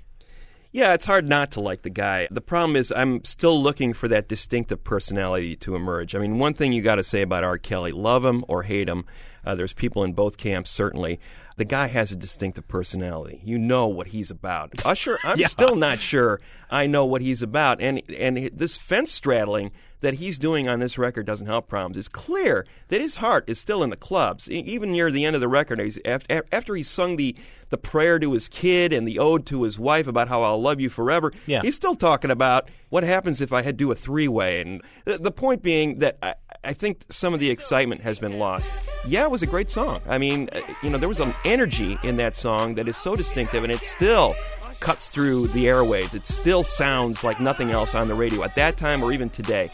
Yeah, 0.76 0.94
it's 0.94 1.06
hard 1.06 1.26
not 1.26 1.52
to 1.52 1.62
like 1.62 1.84
the 1.84 1.90
guy. 1.90 2.28
The 2.30 2.42
problem 2.42 2.76
is, 2.76 2.92
I'm 2.94 3.24
still 3.24 3.64
looking 3.64 3.94
for 3.94 4.10
that 4.10 4.28
distinctive 4.28 4.84
personality 4.84 5.56
to 5.56 5.74
emerge. 5.74 6.16
I 6.16 6.20
mean, 6.20 6.38
one 6.38 6.54
thing 6.54 6.74
you 6.74 6.82
got 6.82 6.96
to 6.96 7.04
say 7.06 7.22
about 7.22 7.46
R. 7.46 7.58
Kelly 7.58 7.94
love 7.94 8.26
him 8.26 8.44
or 8.50 8.64
hate 8.64 8.90
him, 8.90 9.06
uh, 9.46 9.56
there's 9.56 9.72
people 9.72 10.04
in 10.04 10.12
both 10.12 10.36
camps, 10.36 10.70
certainly. 10.70 11.22
The 11.58 11.66
guy 11.66 11.88
has 11.88 12.12
a 12.12 12.16
distinctive 12.18 12.68
personality. 12.68 13.40
You 13.44 13.58
know 13.58 13.88
what 13.88 14.08
he's 14.08 14.30
about. 14.30 14.74
Usher, 14.86 15.18
I'm 15.24 15.38
Yeah. 15.40 15.48
still 15.48 15.76
not 15.76 16.00
sure 16.00 16.42
I 16.70 16.86
know 16.88 17.06
what 17.06 17.22
he's 17.22 17.42
about. 17.42 17.80
And, 17.82 18.02
and 18.12 18.50
this 18.54 18.78
fence 18.78 19.12
straddling 19.12 19.72
that 20.02 20.16
he's 20.16 20.38
doing 20.38 20.68
on 20.68 20.80
this 20.82 20.98
record 20.98 21.26
doesn't 21.26 21.48
help 21.48 21.70
problems. 21.70 21.98
It's 21.98 22.10
clear 22.10 22.66
that 22.90 23.00
his 23.00 23.16
heart 23.16 23.46
is 23.48 23.58
still 23.58 23.84
in 23.84 23.90
the 23.90 23.96
clubs. 23.96 24.50
E- 24.52 24.56
Even 24.60 24.92
near 24.92 25.10
the 25.10 25.24
end 25.24 25.36
of 25.36 25.40
the 25.42 25.48
record, 25.48 25.80
he's, 25.80 25.98
after, 26.04 26.44
after 26.52 26.76
he 26.76 26.84
sung 26.84 27.16
the, 27.16 27.34
the 27.70 27.78
prayer 27.78 28.20
to 28.20 28.34
his 28.34 28.50
kid 28.50 28.92
and 28.92 29.08
the 29.08 29.18
ode 29.18 29.46
to 29.48 29.64
his 29.64 29.80
wife 29.80 30.08
about 30.08 30.28
how 30.28 30.44
I'll 30.44 30.62
love 30.62 30.82
you 30.82 30.90
forever, 30.90 31.32
Yeah. 31.48 31.62
he's 31.62 31.76
still 31.76 31.96
talking 31.96 32.30
about 32.32 32.70
what 32.90 33.04
happens 33.06 33.40
if 33.40 33.54
I 33.54 33.62
had 33.62 33.78
to 33.78 33.86
do 33.86 33.92
a 33.92 33.96
three 33.96 34.28
way. 34.28 34.60
And 34.62 34.82
the, 35.06 35.18
the 35.18 35.32
point 35.32 35.64
being 35.64 36.00
that 36.00 36.18
I, 36.22 36.36
I 36.64 36.74
think 36.74 37.04
some 37.10 37.34
of 37.34 37.40
the 37.40 37.50
excitement 37.50 38.02
has 38.02 38.20
been 38.20 38.38
lost. 38.38 38.90
Yeah, 39.08 39.24
it 39.24 39.32
was 39.32 39.44
a 39.44 39.48
great 39.48 39.70
song. 39.70 40.02
I 40.08 40.18
mean, 40.18 40.50
uh, 40.52 40.62
you 40.84 40.90
know, 40.90 40.98
there 40.98 41.10
was 41.10 41.20
an 41.20 41.34
energy 41.46 41.98
in 42.04 42.18
that 42.18 42.36
song 42.36 42.76
that 42.76 42.88
is 42.88 42.98
so 42.98 43.16
distinctive, 43.16 43.64
and 43.64 43.72
it 43.72 43.80
still 43.80 44.36
cuts 44.80 45.10
through 45.10 45.48
the 45.48 45.68
airways. 45.68 46.14
It 46.14 46.26
still 46.26 46.64
sounds 46.64 47.24
like 47.24 47.40
nothing 47.40 47.72
else 47.72 47.96
on 47.96 48.08
the 48.08 48.16
radio 48.16 48.44
at 48.44 48.56
that 48.56 48.78
time 48.78 49.04
or 49.04 49.12
even 49.12 49.30
today. 49.30 49.70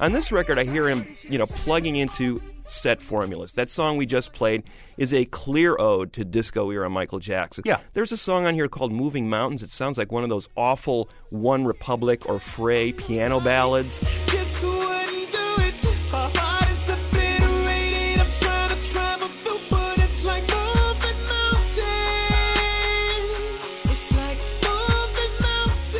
On 0.00 0.12
this 0.12 0.30
record, 0.32 0.58
I 0.58 0.64
hear 0.64 0.88
him, 0.88 1.06
you 1.30 1.38
know, 1.38 1.46
plugging 1.46 1.96
into 1.96 2.38
set 2.68 3.00
formulas. 3.02 3.52
That 3.54 3.70
song 3.70 3.96
we 3.96 4.06
just 4.06 4.32
played 4.32 4.64
is 4.96 5.12
a 5.12 5.24
clear 5.26 5.76
ode 5.78 6.12
to 6.14 6.24
disco 6.24 6.70
era 6.70 6.88
Michael 6.90 7.18
Jackson. 7.18 7.62
Yeah. 7.66 7.80
There's 7.92 8.12
a 8.12 8.16
song 8.16 8.46
on 8.46 8.54
here 8.54 8.68
called 8.68 8.92
Moving 8.92 9.28
Mountains. 9.28 9.62
It 9.62 9.70
sounds 9.70 9.98
like 9.98 10.10
one 10.10 10.22
of 10.22 10.28
those 10.30 10.48
awful 10.56 11.08
One 11.30 11.64
Republic 11.64 12.28
or 12.28 12.38
Fray 12.38 12.92
piano 12.92 13.40
ballads. 13.40 14.00
Just 14.26 14.62
wouldn't 14.62 15.30
do 15.30 15.54
it. 15.58 15.84
My 16.10 16.30
heart 16.34 16.70
is 16.70 16.88
obliterated. 16.88 18.20
I'm 18.20 18.32
trying 18.32 18.70
to 18.70 18.76
travel 18.92 19.28
through, 19.44 19.60
but 19.70 19.98
it's 19.98 20.24
like 20.24 20.42
moving 20.42 21.20
mountains. 21.28 21.78
It's 23.84 24.12
like 24.16 24.38
moving 24.62 25.34
mountains. 25.40 25.94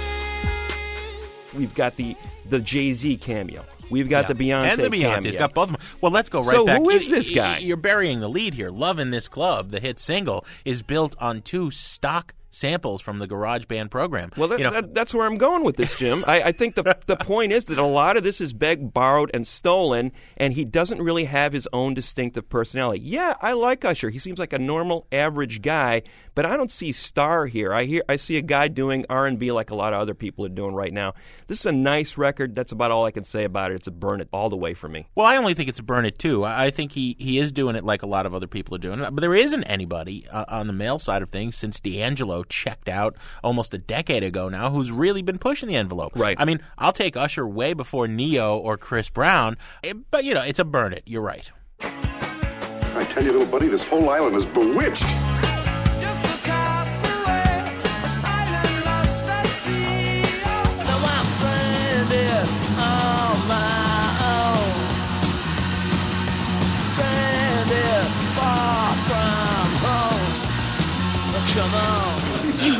We've 1.54 1.74
got 1.74 1.96
the 1.96 2.16
the 2.48 2.60
Jay 2.60 2.92
Z 2.92 3.16
cameo. 3.18 3.64
We've 3.91 4.09
got 4.09 4.24
Yeah. 4.28 4.32
the 4.32 4.45
Beyonce 4.45 4.72
and 4.72 4.78
the 4.85 4.91
Beyonce. 4.91 5.24
It's 5.26 5.37
got 5.37 5.55
both 5.55 5.70
of 5.70 5.76
them. 5.78 5.87
Well, 6.01 6.12
let's 6.12 6.28
go 6.28 6.41
right 6.41 6.47
back 6.49 6.55
So 6.55 6.66
back. 6.66 6.78
who 6.78 6.91
is 6.91 7.09
this 7.09 7.30
guy? 7.30 7.59
You're 7.59 7.76
burying 7.76 8.20
the 8.20 8.28
lead 8.28 8.55
here. 8.55 8.70
"Love 8.70 8.99
in 8.99 9.11
This 9.11 9.28
Club," 9.28 9.70
the 9.70 9.80
hit 9.80 9.99
single, 10.01 10.45
is 10.64 10.82
built 10.82 11.14
on 11.20 11.43
two 11.43 11.70
stock 11.70 12.35
samples 12.55 13.00
from 13.00 13.18
the 13.18 13.26
Garage 13.26 13.66
Band 13.66 13.90
program. 13.90 14.30
Well, 14.36 14.48
that, 14.48 14.59
you 14.59 14.64
know, 14.64 14.70
that, 14.70 14.94
that's 14.94 15.14
where 15.14 15.26
I'm 15.26 15.38
going 15.38 15.64
with 15.64 15.76
this, 15.76 15.98
Jim. 15.98 16.24
I, 16.26 16.42
I 16.42 16.52
think 16.52 16.74
the 16.74 16.96
the 17.07 17.16
point 17.16 17.52
is 17.52 17.66
that 17.66 17.78
a 17.78 17.84
lot 17.84 18.16
of 18.16 18.24
this 18.24 18.40
is 18.40 18.52
begged, 18.52 18.92
borrowed, 18.92 19.30
and 19.32 19.46
stolen, 19.46 20.12
and 20.36 20.52
he 20.55 20.64
doesn't 20.64 21.00
really 21.00 21.24
have 21.24 21.52
his 21.52 21.68
own 21.72 21.94
distinctive 21.94 22.48
personality. 22.48 23.00
Yeah, 23.02 23.34
I 23.40 23.52
like 23.52 23.84
Usher. 23.84 24.11
He 24.11 24.18
seems 24.18 24.38
like 24.38 24.52
a 24.52 24.59
normal, 24.59 25.07
average 25.12 25.62
guy, 25.62 26.02
but 26.34 26.44
I 26.44 26.57
don't 26.57 26.72
see 26.72 26.92
star 26.92 27.46
here. 27.46 27.72
I 27.72 27.84
hear 27.84 28.02
I 28.09 28.16
see 28.16 28.36
a 28.36 28.42
guy 28.42 28.68
doing 28.68 29.07
R 29.09 29.26
and 29.26 29.38
B 29.38 29.52
like 29.52 29.70
a 29.70 29.74
lot 29.74 29.92
of 29.92 30.00
other 30.00 30.14
people 30.14 30.44
are 30.44 30.50
doing 30.50 30.74
right 30.74 30.92
now. 30.92 31.14
This 31.46 31.61
is 31.61 31.66
a 31.66 31.72
nice 31.72 32.16
record. 32.16 32.55
That's 32.55 32.72
about 32.72 32.90
all 32.90 33.05
I 33.05 33.11
can 33.11 33.24
say 33.24 33.44
about 33.44 33.70
it. 33.70 33.74
It's 33.76 33.86
a 33.86 33.90
burn 33.90 34.20
it 34.20 34.28
all 34.32 34.50
the 34.50 34.57
way 34.57 34.74
for 34.74 34.88
me. 34.88 35.09
Well, 35.14 35.26
I 35.26 35.36
only 35.36 35.55
think 35.55 35.68
it's 35.68 35.78
a 35.78 35.82
burn 35.82 36.05
it 36.05 36.18
too. 36.18 36.44
I 36.44 36.64
I 36.64 36.70
think 36.70 36.92
he, 36.92 37.16
he 37.18 37.38
is 37.38 37.52
doing 37.52 37.76
it 37.76 37.84
like 37.84 38.02
a 38.02 38.07
lot 38.07 38.26
of 38.26 38.34
other 38.34 38.46
people 38.46 38.74
are 38.74 38.78
doing 38.78 39.00
it. 39.00 39.14
But 39.14 39.20
there 39.20 39.34
isn't 39.34 39.64
anybody 39.64 40.26
uh, 40.28 40.44
on 40.48 40.66
the 40.66 40.72
male 40.72 40.98
side 40.98 41.22
of 41.22 41.30
things 41.30 41.57
since 41.57 41.80
D'Angelo 41.80 42.43
checked 42.45 42.88
out 42.88 43.16
almost 43.42 43.74
a 43.74 43.78
decade 43.78 44.22
ago 44.22 44.49
now 44.49 44.70
who's 44.70 44.90
really 44.90 45.22
been 45.22 45.38
pushing 45.38 45.68
the 45.68 45.76
envelope. 45.76 46.12
Right. 46.16 46.36
I 46.38 46.45
mean, 46.45 46.61
I'll 46.78 46.92
take 46.92 47.16
Usher 47.16 47.47
way 47.47 47.74
before 47.74 48.09
Ne-Yo 48.09 48.57
or 48.57 48.76
Chris 48.76 49.11
Brown, 49.11 49.57
eh, 49.82 49.95
but 50.11 50.24
you 50.24 50.34
know, 50.34 50.42
it's 50.42 50.59
a 50.59 50.64
burn 50.64 50.92
it. 50.92 51.03
You're 51.07 51.22
right. 51.22 51.51
I 51.80 53.05
tell 53.11 53.24
you, 53.24 53.32
little 53.32 53.47
buddy, 53.47 53.68
this 53.68 53.84
whole 53.84 54.09
island 54.09 54.36
is 54.36 54.45
bewitched. 54.47 55.34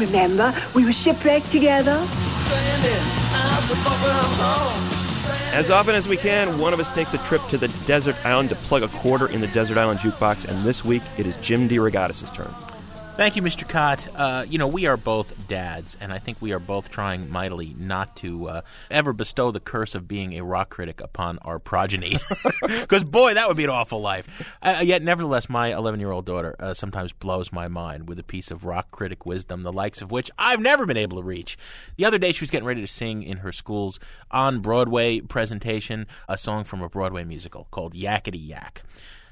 Remember, 0.05 0.55
we 0.75 0.85
were 0.85 0.93
shipwrecked 0.93 1.51
together. 1.51 2.07
As 5.53 5.71
often 5.71 5.95
as 5.95 6.09
we 6.09 6.17
can, 6.17 6.59
one 6.59 6.73
of 6.73 6.81
us 6.81 6.93
takes 6.95 7.15
a 7.15 7.19
trip 7.19 7.41
to 7.49 7.57
the 7.57 7.69
desert 7.87 8.17
island 8.25 8.49
to 8.51 8.55
plug 8.57 8.83
a 8.83 8.89
quarter 8.89 9.29
in 9.29 9.41
the 9.41 9.47
desert 9.49 9.79
island 9.79 10.01
jukebox, 10.01 10.47
and 10.49 10.65
this 10.65 10.85
week 10.85 11.03
it 11.17 11.27
is 11.27 11.37
Jim 11.37 11.69
DeRogatis' 11.69 12.33
turn. 12.35 12.53
Thank 13.17 13.37
you, 13.37 13.43
Mr. 13.43 13.67
Kot. 13.67 14.09
Uh, 14.17 14.45
you 14.49 14.59
know, 14.59 14.67
we 14.67 14.87
are 14.87 14.97
both 14.97 15.47
dads, 15.47 15.97
and 16.01 16.13
I 16.13 16.19
think 16.19 16.43
we 16.43 16.51
are 16.51 16.59
both 16.59 16.91
trying 16.91 17.31
mightily 17.31 17.73
not 17.79 18.17
to 18.17 18.49
uh, 18.49 18.61
ever 18.91 19.13
bestow 19.13 19.53
the 19.53 19.61
curse 19.61 19.95
of 19.95 20.09
being 20.09 20.33
a 20.33 20.43
rock 20.43 20.71
critic 20.71 21.01
upon 21.01 21.39
our 21.39 21.61
progeny. 21.61 22.19
Because, 22.81 23.05
boy, 23.05 23.35
that 23.35 23.47
would 23.47 23.57
be 23.57 23.65
an 23.65 23.71
awful 23.71 24.01
life. 24.01 24.53
Uh, 24.61 24.81
yet, 24.83 25.01
nevertheless, 25.03 25.49
my 25.49 25.73
11 25.73 26.01
year 26.01 26.11
old 26.11 26.27
daughter 26.27 26.57
uh, 26.59 26.75
sometimes 26.75 27.13
blows 27.13 27.53
my 27.53 27.69
mind 27.69 28.09
with 28.09 28.19
a 28.19 28.23
piece 28.25 28.51
of 28.51 28.65
rock 28.65 28.91
critic 28.91 29.25
wisdom, 29.25 29.63
the 29.63 29.73
likes 29.73 30.03
of 30.03 30.11
which 30.11 30.31
I've 30.37 30.61
never 30.61 30.85
been 30.85 30.97
able 30.97 31.19
to 31.19 31.23
reach. 31.23 31.57
The 31.97 32.05
other 32.05 32.19
day, 32.19 32.33
she 32.33 32.43
was 32.43 32.51
getting 32.51 32.67
ready 32.67 32.81
to 32.81 32.87
sing 32.87 33.23
in 33.23 33.39
her 33.39 33.53
school's 33.53 34.01
on 34.31 34.61
Broadway 34.61 35.21
presentation 35.21 36.07
a 36.29 36.37
song 36.37 36.65
from 36.65 36.83
a 36.83 36.89
Broadway 36.89 37.25
musical 37.25 37.69
called 37.71 37.95
Yakety 37.95 38.45
Yak. 38.45 38.83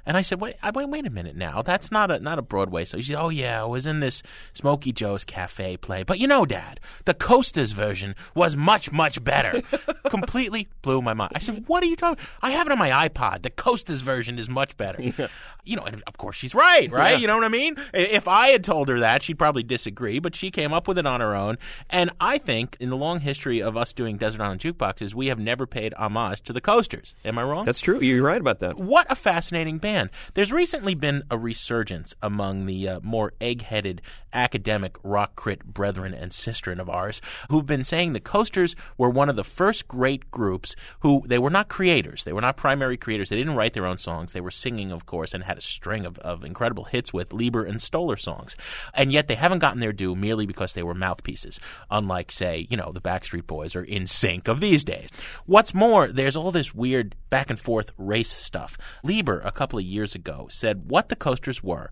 And 0.05 0.17
I 0.17 0.23
said, 0.23 0.41
wait, 0.41 0.57
I- 0.63 0.71
wait, 0.71 0.89
wait 0.89 1.07
a 1.07 1.11
minute 1.11 1.37
now. 1.37 1.63
That's 1.63 1.93
not 1.93 2.11
a 2.11 2.19
not 2.19 2.39
a 2.39 2.43
Broadway. 2.43 2.85
So 2.85 2.99
she 2.99 3.05
said, 3.13 3.21
oh 3.21 3.29
yeah, 3.29 3.63
I 3.63 3.65
was 3.67 3.87
in 3.87 4.01
this 4.01 4.23
Smokey 4.53 4.93
Joe's 4.93 5.25
Cafe 5.25 5.77
play. 5.77 6.03
But 6.03 6.19
you 6.19 6.27
know, 6.27 6.45
Dad, 6.45 6.81
the 7.05 7.15
Coasters 7.15 7.73
version 7.73 8.15
was 8.35 8.57
much 8.57 8.91
much 8.93 9.23
better. 9.23 9.63
Completely 10.09 10.69
blew 10.83 11.01
my 11.03 11.15
mind. 11.15 11.33
I 11.35 11.39
said, 11.39 11.65
what 11.69 11.83
are 11.83 11.87
you 11.87 11.97
talking? 11.97 12.25
I 12.43 12.51
have 12.51 12.67
it 12.67 12.73
on 12.73 12.79
my 12.79 13.09
iPod. 13.09 13.43
The 13.43 13.51
Coasters 13.51 14.01
version 14.01 14.39
is 14.39 14.49
much 14.49 14.77
better. 14.77 15.01
you 15.65 15.77
know, 15.77 15.85
and 15.85 16.03
of 16.07 16.19
course 16.19 16.37
she's 16.37 16.55
right, 16.55 16.91
right? 16.91 17.13
Yeah. 17.13 17.19
You 17.19 17.27
know 17.29 17.37
what 17.37 17.45
I 17.45 17.49
mean? 17.49 17.77
If 17.95 18.27
I 18.27 18.49
had 18.49 18.65
told 18.65 18.89
her 18.89 18.99
that, 19.01 19.23
she'd 19.23 19.39
probably 19.39 19.63
disagree. 19.63 20.19
But 20.19 20.35
she 20.35 20.51
came 20.51 20.73
up 20.73 20.89
with 20.89 20.99
it 20.99 21.07
on 21.07 21.21
her 21.21 21.35
own. 21.37 21.59
And 21.91 22.11
I 22.21 22.39
think 22.39 22.77
in 22.81 22.91
the 22.91 22.97
long 22.97 23.21
history 23.21 23.63
of 23.63 23.77
us 23.77 23.93
doing 23.93 24.17
Desert 24.17 24.41
Island 24.41 24.61
Jukeboxes, 24.61 25.15
we 25.15 25.29
have 25.29 25.39
never 25.39 25.67
paid 25.67 25.95
homage 25.95 26.43
to 26.43 26.53
the 26.53 26.61
Coasters. 26.61 27.15
Am 27.25 27.39
I 27.39 27.45
wrong? 27.45 27.65
That's 27.65 27.81
true. 27.81 28.01
You're 28.01 28.25
right 28.25 28.41
about 28.41 28.59
that. 28.61 28.77
What 28.77 29.07
a 29.09 29.15
fascinating 29.15 29.79
band. 29.79 29.92
There's 30.35 30.53
recently 30.53 30.95
been 30.95 31.23
a 31.31 31.39
resurgence 31.39 32.15
among 32.23 32.67
the 32.67 32.89
uh, 32.89 33.01
more 33.03 33.33
egg 33.41 33.63
headed 33.63 34.01
academic 34.33 34.97
rock 35.03 35.37
crit 35.37 35.65
brethren 35.65 36.15
and 36.15 36.33
sistren 36.33 36.79
of 36.79 36.89
ours 36.89 37.21
who've 37.49 37.67
been 37.67 37.85
saying 37.85 38.13
the 38.13 38.21
Coasters 38.21 38.75
were 38.97 39.11
one 39.11 39.29
of 39.29 39.37
the 39.37 39.45
first 39.45 39.89
great 39.89 40.31
groups 40.31 40.75
who 41.01 41.23
they 41.27 41.39
were 41.39 41.51
not 41.51 41.69
creators. 41.69 42.25
They 42.25 42.33
were 42.33 42.41
not 42.41 42.57
primary 42.57 42.97
creators. 42.97 43.29
They 43.29 43.37
didn't 43.37 43.57
write 43.57 43.73
their 43.73 43.87
own 43.87 43.99
songs. 43.99 44.33
They 44.33 44.41
were 44.41 44.51
singing, 44.51 44.93
of 44.93 45.07
course, 45.07 45.35
and 45.35 45.45
had 45.45 45.59
a 45.59 45.63
string 45.63 46.07
of, 46.07 46.19
of 46.19 46.45
incredible 46.45 46.85
hits 46.85 47.13
with 47.13 47.33
Leiber 47.33 47.65
and 47.65 47.81
Stoller 47.81 48.17
songs. 48.17 48.57
And 48.95 49.13
yet 49.13 49.29
they 49.29 49.35
haven't 49.35 49.61
gotten 49.61 49.81
their 49.81 49.93
due 49.93 50.15
merely 50.15 50.47
because 50.47 50.73
they 50.73 50.83
were 50.83 50.95
mouthpieces, 50.95 51.61
unlike, 51.91 52.33
say, 52.33 52.67
you 52.71 52.77
know, 52.77 52.93
the 52.93 53.01
Backstreet 53.01 53.47
Boys 53.47 53.77
or 53.77 53.85
In 53.85 54.07
Sync 54.07 54.49
of 54.49 54.61
these 54.61 54.85
days. 54.85 55.09
What's 55.47 55.75
more, 55.75 56.09
there's 56.09 56.37
all 56.37 56.51
this 56.51 56.75
weird 56.75 57.15
back 57.31 57.51
and 57.51 57.59
forth 57.59 57.93
race 57.99 58.31
stuff. 58.31 58.79
Leiber, 59.03 59.41
a 59.41 59.53
couple 59.53 59.79
of 59.79 59.85
years 59.85 60.15
ago, 60.15 60.49
said 60.51 60.91
what 60.91 61.09
the 61.09 61.17
Coasters 61.17 61.63
were 61.63 61.91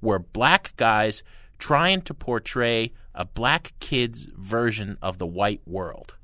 were 0.00 0.18
black 0.18 0.74
guys 0.76 1.22
trying 1.62 2.02
to 2.02 2.12
portray 2.12 2.92
a 3.14 3.24
black 3.24 3.72
kid's 3.78 4.24
version 4.36 4.98
of 5.00 5.18
the 5.18 5.26
white 5.26 5.60
world. 5.64 6.16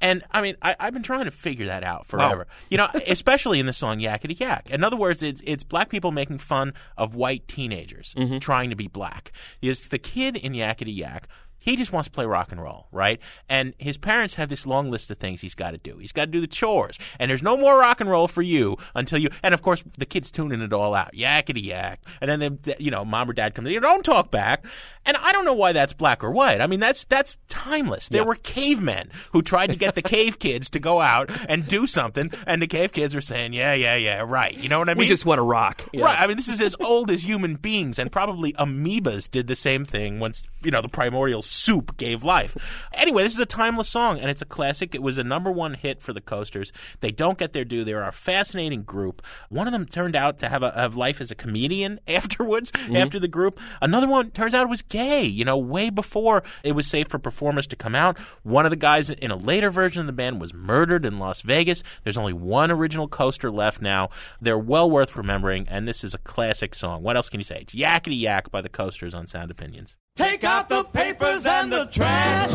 And 0.00 0.22
I 0.30 0.40
mean, 0.42 0.54
I, 0.62 0.76
I've 0.78 0.94
been 0.94 1.02
trying 1.02 1.24
to 1.24 1.32
figure 1.32 1.66
that 1.66 1.82
out 1.82 2.06
forever. 2.06 2.46
You 2.70 2.78
know, 2.78 2.86
especially 3.08 3.58
in 3.58 3.66
the 3.66 3.72
song 3.72 3.98
Yakety 3.98 4.38
Yak. 4.38 4.70
In 4.70 4.84
other 4.84 4.96
words, 4.96 5.24
it's 5.24 5.42
it's 5.44 5.64
black 5.64 5.88
people 5.90 6.12
making 6.12 6.38
fun 6.38 6.72
of 6.96 7.16
white 7.16 7.48
teenagers 7.48 8.14
mm-hmm. 8.16 8.38
trying 8.38 8.70
to 8.70 8.76
be 8.76 8.86
black. 8.86 9.32
Is 9.60 9.88
the 9.88 9.98
kid 9.98 10.36
in 10.36 10.52
Yakety 10.52 10.96
Yak 10.96 11.26
He 11.60 11.76
just 11.76 11.92
wants 11.92 12.08
to 12.08 12.12
play 12.12 12.24
rock 12.26 12.50
and 12.52 12.60
roll, 12.60 12.88
right? 12.90 13.20
And 13.48 13.74
his 13.78 13.98
parents 13.98 14.34
have 14.34 14.48
this 14.48 14.66
long 14.66 14.90
list 14.90 15.10
of 15.10 15.18
things 15.18 15.40
he's 15.42 15.54
got 15.54 15.70
to 15.72 15.78
do. 15.78 15.98
He's 15.98 16.10
got 16.12 16.24
to 16.24 16.30
do 16.30 16.40
the 16.40 16.46
chores, 16.46 16.98
and 17.18 17.30
there's 17.30 17.42
no 17.42 17.56
more 17.56 17.78
rock 17.78 18.00
and 18.00 18.10
roll 18.10 18.26
for 18.28 18.42
you 18.42 18.76
until 18.94 19.18
you. 19.18 19.28
And 19.42 19.54
of 19.54 19.62
course, 19.62 19.84
the 19.98 20.06
kids 20.06 20.30
tuning 20.30 20.60
it 20.62 20.72
all 20.72 20.94
out, 20.94 21.12
yakety 21.14 21.64
yak. 21.64 22.00
And 22.20 22.30
then 22.30 22.58
they, 22.62 22.74
you 22.78 22.90
know, 22.90 23.04
mom 23.04 23.30
or 23.30 23.32
dad 23.34 23.54
comes 23.54 23.68
in, 23.68 23.74
you 23.74 23.80
don't 23.80 24.04
talk 24.04 24.30
back. 24.30 24.64
And 25.06 25.16
I 25.16 25.32
don't 25.32 25.46
know 25.46 25.54
why 25.54 25.72
that's 25.72 25.92
black 25.94 26.22
or 26.22 26.30
white. 26.30 26.60
I 26.60 26.66
mean, 26.66 26.80
that's 26.80 27.04
that's 27.04 27.38
timeless. 27.48 28.08
There 28.08 28.20
Yeah. 28.22 28.26
were 28.26 28.34
cavemen 28.34 29.10
who 29.32 29.40
tried 29.40 29.68
to 29.68 29.76
get 29.76 29.94
the 29.94 30.02
cave 30.02 30.38
kids 30.38 30.68
to 30.70 30.78
go 30.78 31.00
out 31.00 31.30
and 31.48 31.66
do 31.66 31.86
something, 31.86 32.30
and 32.46 32.60
the 32.60 32.66
cave 32.66 32.92
kids 32.92 33.14
were 33.14 33.20
saying, 33.22 33.54
"Yeah, 33.54 33.72
yeah, 33.72 33.96
yeah, 33.96 34.22
right." 34.26 34.54
You 34.56 34.68
know 34.68 34.78
what 34.78 34.88
I 34.90 34.94
mean? 34.94 34.98
we 35.00 35.06
just 35.06 35.24
want 35.24 35.38
to 35.38 35.42
rock. 35.42 35.82
Yeah. 35.92 36.04
Right. 36.04 36.20
I 36.20 36.26
mean, 36.26 36.36
this 36.36 36.48
is 36.48 36.60
as 36.60 36.76
old 36.80 37.10
as 37.10 37.24
human 37.24 37.54
beings, 37.56 37.98
and 37.98 38.12
probably 38.12 38.52
amoebas 38.54 39.30
did 39.30 39.46
the 39.46 39.56
same 39.56 39.84
thing 39.86 40.20
once, 40.20 40.46
you 40.62 40.70
know, 40.70 40.82
the 40.82 40.88
primordial 40.88 41.40
soup 41.50 41.96
gave 41.96 42.22
life. 42.22 42.56
Anyway, 42.92 43.22
this 43.22 43.34
is 43.34 43.40
a 43.40 43.46
timeless 43.46 43.88
song, 43.88 44.18
and 44.18 44.30
it's 44.30 44.42
a 44.42 44.46
classic. 44.46 44.94
It 44.94 45.02
was 45.02 45.18
a 45.18 45.24
number 45.24 45.50
one 45.50 45.74
hit 45.74 46.00
for 46.00 46.12
the 46.12 46.20
Coasters. 46.20 46.72
They 47.00 47.10
don't 47.10 47.38
get 47.38 47.52
their 47.52 47.64
due. 47.64 47.84
They're 47.84 48.06
a 48.06 48.12
fascinating 48.12 48.82
group. 48.82 49.22
One 49.48 49.66
of 49.66 49.72
them 49.72 49.86
turned 49.86 50.14
out 50.14 50.38
to 50.38 50.48
have 50.48 50.62
a 50.62 50.70
have 50.70 50.96
life 50.96 51.20
as 51.20 51.30
a 51.30 51.34
comedian 51.34 52.00
afterwards, 52.08 52.70
mm-hmm. 52.70 52.96
after 52.96 53.18
the 53.18 53.28
group. 53.28 53.58
Another 53.82 54.08
one 54.08 54.30
turns 54.30 54.54
out 54.54 54.68
was 54.68 54.82
gay, 54.82 55.24
you 55.24 55.44
know, 55.44 55.58
way 55.58 55.90
before 55.90 56.42
it 56.62 56.72
was 56.72 56.86
safe 56.86 57.08
for 57.08 57.18
performers 57.18 57.66
to 57.68 57.76
come 57.76 57.94
out. 57.94 58.18
One 58.42 58.64
of 58.64 58.70
the 58.70 58.76
guys 58.76 59.10
in 59.10 59.30
a 59.30 59.36
later 59.36 59.70
version 59.70 60.00
of 60.00 60.06
the 60.06 60.12
band 60.12 60.40
was 60.40 60.54
murdered 60.54 61.04
in 61.04 61.18
Las 61.18 61.40
Vegas. 61.42 61.82
There's 62.04 62.16
only 62.16 62.32
one 62.32 62.70
original 62.70 63.08
coaster 63.08 63.50
left 63.50 63.82
now. 63.82 64.10
They're 64.40 64.58
well 64.58 64.90
worth 64.90 65.16
remembering, 65.16 65.66
and 65.68 65.88
this 65.88 66.04
is 66.04 66.14
a 66.14 66.18
classic 66.18 66.74
song. 66.74 67.02
What 67.02 67.16
else 67.16 67.28
can 67.28 67.40
you 67.40 67.44
say? 67.44 67.62
It's 67.62 67.74
Yakety 67.74 68.20
Yak 68.20 68.50
by 68.50 68.60
the 68.60 68.68
Coasters 68.68 69.14
on 69.14 69.26
Sound 69.26 69.50
Opinions. 69.50 69.96
Take 70.20 70.44
out 70.44 70.68
the 70.68 70.84
papers 70.84 71.46
and 71.46 71.72
the 71.72 71.86
trash. 71.86 72.52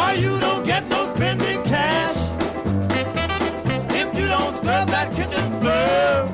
Or 0.00 0.14
you 0.24 0.38
don't 0.38 0.64
get 0.64 0.86
no 0.88 1.12
spending 1.12 1.60
cash. 1.64 2.16
If 4.00 4.08
you 4.16 4.28
don't 4.28 4.54
scrub 4.58 4.86
that 4.94 5.08
kitchen 5.16 5.48
floor, 5.60 6.28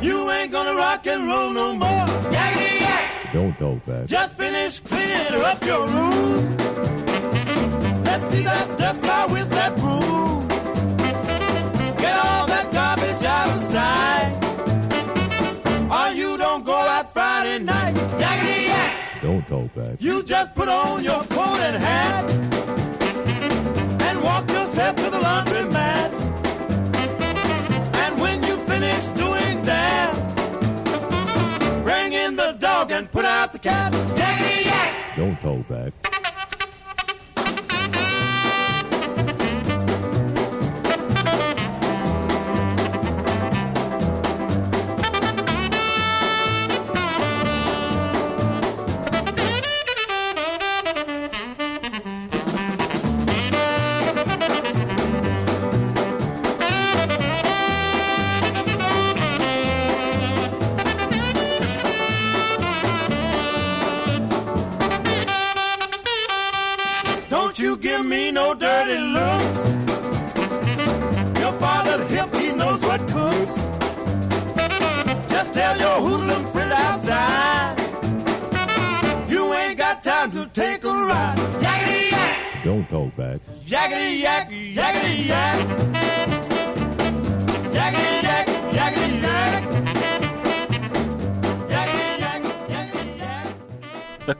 you 0.00 0.30
ain't 0.30 0.52
gonna 0.52 0.76
rock 0.76 1.04
and 1.08 1.26
roll 1.26 1.50
no 1.50 1.74
more. 1.74 2.06
Yakety 2.36 2.80
yak! 2.80 3.32
Don't 3.32 3.58
talk 3.58 3.84
back. 3.84 4.06
Just 4.06 4.36
finish 4.36 4.78
cleaning 4.78 5.42
up 5.50 5.64
your 5.64 5.88
room. 5.88 6.56
Let's 8.04 8.24
see 8.30 8.42
that 8.44 8.78
dust 8.78 9.00
fly 9.00 9.26
with 9.26 9.50
that 9.50 9.74
broom. 9.80 10.55
You 19.48 20.24
just 20.24 20.56
put 20.56 20.68
on 20.68 21.04
your 21.04 21.22
coat 21.22 21.60
and 21.60 21.76
hat 21.76 22.28
and 24.02 24.22
walk 24.22 24.50
yourself 24.50 24.96
to 24.96 25.08
the 25.08 25.18
laundromat. 25.18 26.10
And 27.94 28.20
when 28.20 28.42
you 28.42 28.56
finish 28.66 29.06
doing 29.14 29.64
that, 29.64 30.14
bring 31.84 32.12
in 32.12 32.34
the 32.34 32.56
dog 32.58 32.90
and 32.90 33.08
put 33.10 33.24
out 33.24 33.52
the 33.52 33.60
cat. 33.60 33.92
Yakety 33.92 34.64
yak! 34.66 35.16
Don't 35.16 35.40
talk 35.40 35.55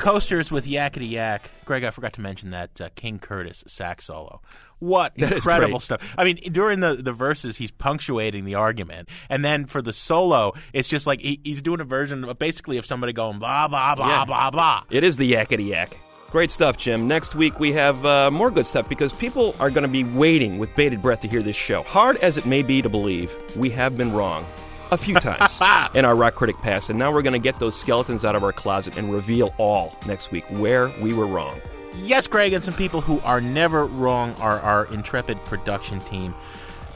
Coasters 0.07 0.53
with 0.53 0.67
Yakety 0.67 1.11
Yak. 1.11 1.51
Greg, 1.65 1.83
I 1.83 1.91
forgot 1.91 2.13
to 2.13 2.21
mention 2.21 2.51
that 2.51 2.81
uh, 2.81 2.91
King 2.95 3.19
Curtis 3.19 3.65
sax 3.67 4.05
solo. 4.05 4.41
What 4.79 5.17
That 5.17 5.33
incredible 5.33 5.81
stuff. 5.81 6.01
I 6.17 6.23
mean, 6.23 6.37
during 6.53 6.79
the, 6.79 6.95
the 6.95 7.13
verses, 7.13 7.57
he's 7.57 7.73
punctuating 7.73 8.45
the 8.45 8.55
argument. 8.55 9.09
And 9.29 9.45
then 9.45 9.67
for 9.67 9.83
the 9.83 9.93
solo, 9.93 10.53
it's 10.73 10.87
just 10.87 11.09
like 11.09 11.21
he, 11.21 11.41
he's 11.43 11.61
doing 11.61 11.81
a 11.81 11.85
version 11.85 12.23
of 12.23 12.39
basically 12.39 12.77
of 12.77 12.87
somebody 12.87 13.13
going 13.13 13.41
blah, 13.41 13.67
blah, 13.67 13.97
blah, 13.97 14.09
Yeah. 14.09 14.25
blah, 14.27 14.51
blah. 14.53 14.85
It 14.91 15.03
is 15.03 15.17
the 15.17 15.33
yakety 15.33 15.71
yak. 15.71 15.99
Great 16.31 16.53
stuff, 16.53 16.77
Jim. 16.77 17.09
Next 17.09 17.35
week 17.35 17.59
we 17.59 17.73
have 17.73 18.07
uh, 18.07 18.31
more 18.31 18.53
good 18.53 18.69
stuff 18.69 18.89
because 18.89 19.13
people 19.13 19.57
are 19.59 19.71
going 19.71 19.83
to 19.83 19.89
be 19.89 20.05
waiting 20.05 20.59
with 20.59 20.73
bated 20.77 21.03
breath 21.03 21.19
to 21.23 21.29
hear 21.29 21.43
this 21.43 21.57
show. 21.57 21.83
Hard 21.83 22.17
as 22.19 22.39
it 22.39 22.47
may 22.47 22.63
be 22.63 22.81
to 22.81 22.89
believe, 22.89 23.35
we 23.57 23.71
have 23.71 23.99
been 23.99 24.13
wrong 24.13 24.47
a 24.91 24.97
few 24.97 25.15
times 25.15 25.61
in 25.95 26.05
our 26.05 26.15
rock 26.15 26.35
critic 26.35 26.57
past, 26.59 26.91
and 26.91 26.99
now 26.99 27.13
we're 27.13 27.23
going 27.23 27.33
to 27.33 27.39
get 27.39 27.59
those 27.59 27.79
skeletons 27.79 28.25
out 28.25 28.35
of 28.35 28.45
our 28.45 28.53
closet 28.53 28.97
and 28.97 29.13
reveal 29.13 29.55
all 29.59 29.97
next 30.07 30.31
week 30.31 30.45
where 30.51 30.89
we 31.01 31.13
were 31.13 31.27
wrong. 31.27 31.61
Yes, 31.97 32.27
Greg, 32.27 32.53
and 32.53 32.63
some 32.63 32.75
people 32.75 33.01
who 33.01 33.21
are 33.21 33.41
never 33.41 33.87
wrong 33.87 34.35
are 34.35 34.61
our 34.61 34.87
intrepid 34.93 35.43
production 35.45 36.01
team. 36.01 36.35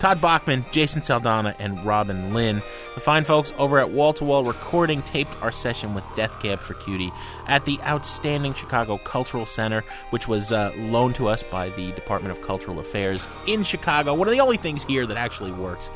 Todd 0.00 0.18
Bachman, 0.22 0.64
Jason 0.70 1.02
Saldanha, 1.02 1.54
and 1.58 1.84
Robin 1.84 2.32
Linn. 2.32 2.62
The 2.94 3.02
fine 3.02 3.24
folks 3.24 3.52
over 3.58 3.78
at 3.78 3.90
Wall 3.90 4.14
to 4.14 4.24
Wall 4.24 4.44
Recording 4.44 5.02
taped 5.02 5.36
our 5.42 5.52
session 5.52 5.92
with 5.92 6.04
Death 6.14 6.40
Cab 6.40 6.60
for 6.60 6.72
Cutie 6.72 7.12
at 7.46 7.66
the 7.66 7.78
outstanding 7.82 8.54
Chicago 8.54 8.96
Cultural 8.96 9.44
Center, 9.44 9.84
which 10.08 10.26
was 10.26 10.52
uh, 10.52 10.72
loaned 10.76 11.16
to 11.16 11.28
us 11.28 11.42
by 11.42 11.68
the 11.70 11.92
Department 11.92 12.36
of 12.36 12.42
Cultural 12.42 12.78
Affairs 12.78 13.28
in 13.46 13.62
Chicago. 13.62 14.14
One 14.14 14.26
of 14.26 14.32
the 14.32 14.40
only 14.40 14.56
things 14.56 14.82
here 14.84 15.06
that 15.06 15.18
actually 15.18 15.52
works. 15.52 15.90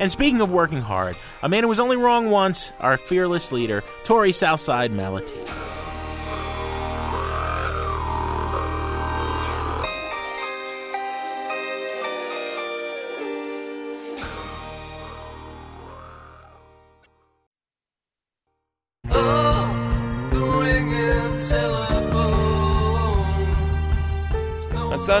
And 0.00 0.10
speaking 0.10 0.40
of 0.40 0.50
working 0.50 0.80
hard, 0.80 1.16
a 1.42 1.48
man 1.48 1.62
who 1.62 1.68
was 1.68 1.80
only 1.80 1.98
wrong 1.98 2.30
once, 2.30 2.72
our 2.80 2.96
fearless 2.96 3.52
leader, 3.52 3.84
Torey 4.04 4.34
Southside 4.34 4.90
Malatia. 4.90 5.79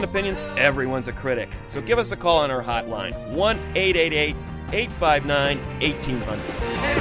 Opinions, 0.04 0.42
everyone's 0.56 1.08
a 1.08 1.12
critic. 1.12 1.50
So 1.68 1.80
give 1.80 1.98
us 1.98 2.12
a 2.12 2.16
call 2.16 2.38
on 2.38 2.50
our 2.50 2.62
hotline 2.62 3.32
1 3.32 3.58
888 3.74 4.36
859 4.72 5.58
1800. 5.80 7.00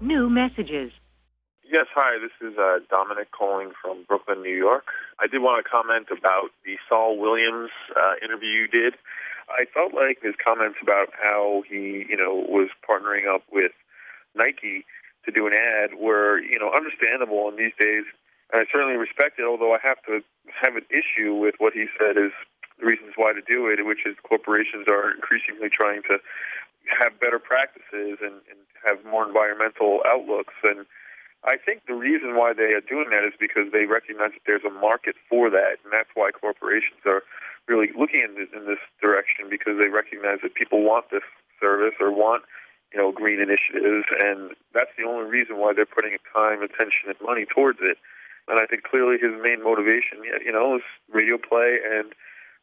New 0.00 0.28
messages. 0.28 0.92
Yes, 1.74 1.90
hi. 1.92 2.22
This 2.22 2.30
is 2.38 2.56
uh, 2.56 2.78
Dominic 2.88 3.32
calling 3.32 3.72
from 3.82 4.04
Brooklyn, 4.06 4.42
New 4.42 4.54
York. 4.54 4.86
I 5.18 5.26
did 5.26 5.42
want 5.42 5.58
to 5.58 5.68
comment 5.68 6.06
about 6.06 6.54
the 6.64 6.78
Saul 6.88 7.18
Williams 7.18 7.70
uh, 7.98 8.14
interview 8.22 8.62
you 8.62 8.68
did. 8.68 8.94
I 9.50 9.66
felt 9.74 9.92
like 9.92 10.22
his 10.22 10.38
comments 10.38 10.78
about 10.80 11.10
how 11.20 11.64
he, 11.68 12.06
you 12.08 12.16
know, 12.16 12.46
was 12.46 12.70
partnering 12.88 13.26
up 13.26 13.42
with 13.50 13.72
Nike 14.36 14.86
to 15.26 15.32
do 15.32 15.48
an 15.48 15.52
ad 15.52 15.98
were, 15.98 16.38
you 16.38 16.60
know, 16.60 16.70
understandable 16.70 17.48
in 17.48 17.56
these 17.56 17.74
days. 17.76 18.06
And 18.52 18.62
I 18.62 18.70
certainly 18.70 18.94
respect 18.94 19.40
it, 19.40 19.44
although 19.44 19.74
I 19.74 19.82
have 19.82 19.98
to 20.06 20.22
have 20.54 20.76
an 20.76 20.86
issue 20.94 21.34
with 21.34 21.56
what 21.58 21.72
he 21.72 21.86
said 21.98 22.16
is 22.16 22.30
the 22.78 22.86
reasons 22.86 23.14
why 23.16 23.32
to 23.32 23.42
do 23.42 23.66
it, 23.66 23.84
which 23.84 24.06
is 24.06 24.14
corporations 24.22 24.86
are 24.86 25.10
increasingly 25.10 25.70
trying 25.74 26.06
to 26.06 26.22
have 27.02 27.18
better 27.18 27.40
practices 27.40 28.22
and, 28.22 28.38
and 28.46 28.62
have 28.86 29.04
more 29.04 29.26
environmental 29.26 30.06
outlooks. 30.06 30.54
And 30.62 30.86
I 31.44 31.60
think 31.60 31.84
the 31.84 31.94
reason 31.94 32.36
why 32.36 32.56
they 32.56 32.72
are 32.72 32.80
doing 32.80 33.12
that 33.12 33.24
is 33.24 33.36
because 33.38 33.68
they 33.68 33.84
recognize 33.84 34.32
that 34.32 34.48
there's 34.48 34.64
a 34.64 34.72
market 34.72 35.14
for 35.28 35.50
that, 35.50 35.76
and 35.84 35.92
that's 35.92 36.08
why 36.14 36.32
corporations 36.32 37.04
are 37.04 37.20
really 37.68 37.92
looking 37.92 38.24
in 38.24 38.34
this, 38.34 38.48
in 38.56 38.64
this 38.64 38.80
direction 39.04 39.52
because 39.52 39.76
they 39.76 39.92
recognize 39.92 40.40
that 40.40 40.56
people 40.56 40.80
want 40.80 41.12
this 41.12 41.24
service 41.60 41.92
or 42.00 42.08
want 42.08 42.44
you 42.92 42.98
know 42.98 43.12
green 43.12 43.44
initiatives, 43.44 44.08
and 44.24 44.56
that's 44.72 44.92
the 44.96 45.04
only 45.04 45.28
reason 45.28 45.60
why 45.60 45.76
they're 45.76 45.88
putting 45.88 46.16
time, 46.32 46.64
attention, 46.64 47.12
and 47.12 47.20
money 47.20 47.44
towards 47.44 47.78
it. 47.84 48.00
And 48.48 48.60
I 48.60 48.64
think 48.64 48.84
clearly 48.84 49.16
his 49.20 49.32
main 49.40 49.64
motivation, 49.64 50.24
you 50.24 50.52
know, 50.52 50.76
is 50.76 50.84
radio 51.12 51.36
play 51.36 51.80
and 51.80 52.12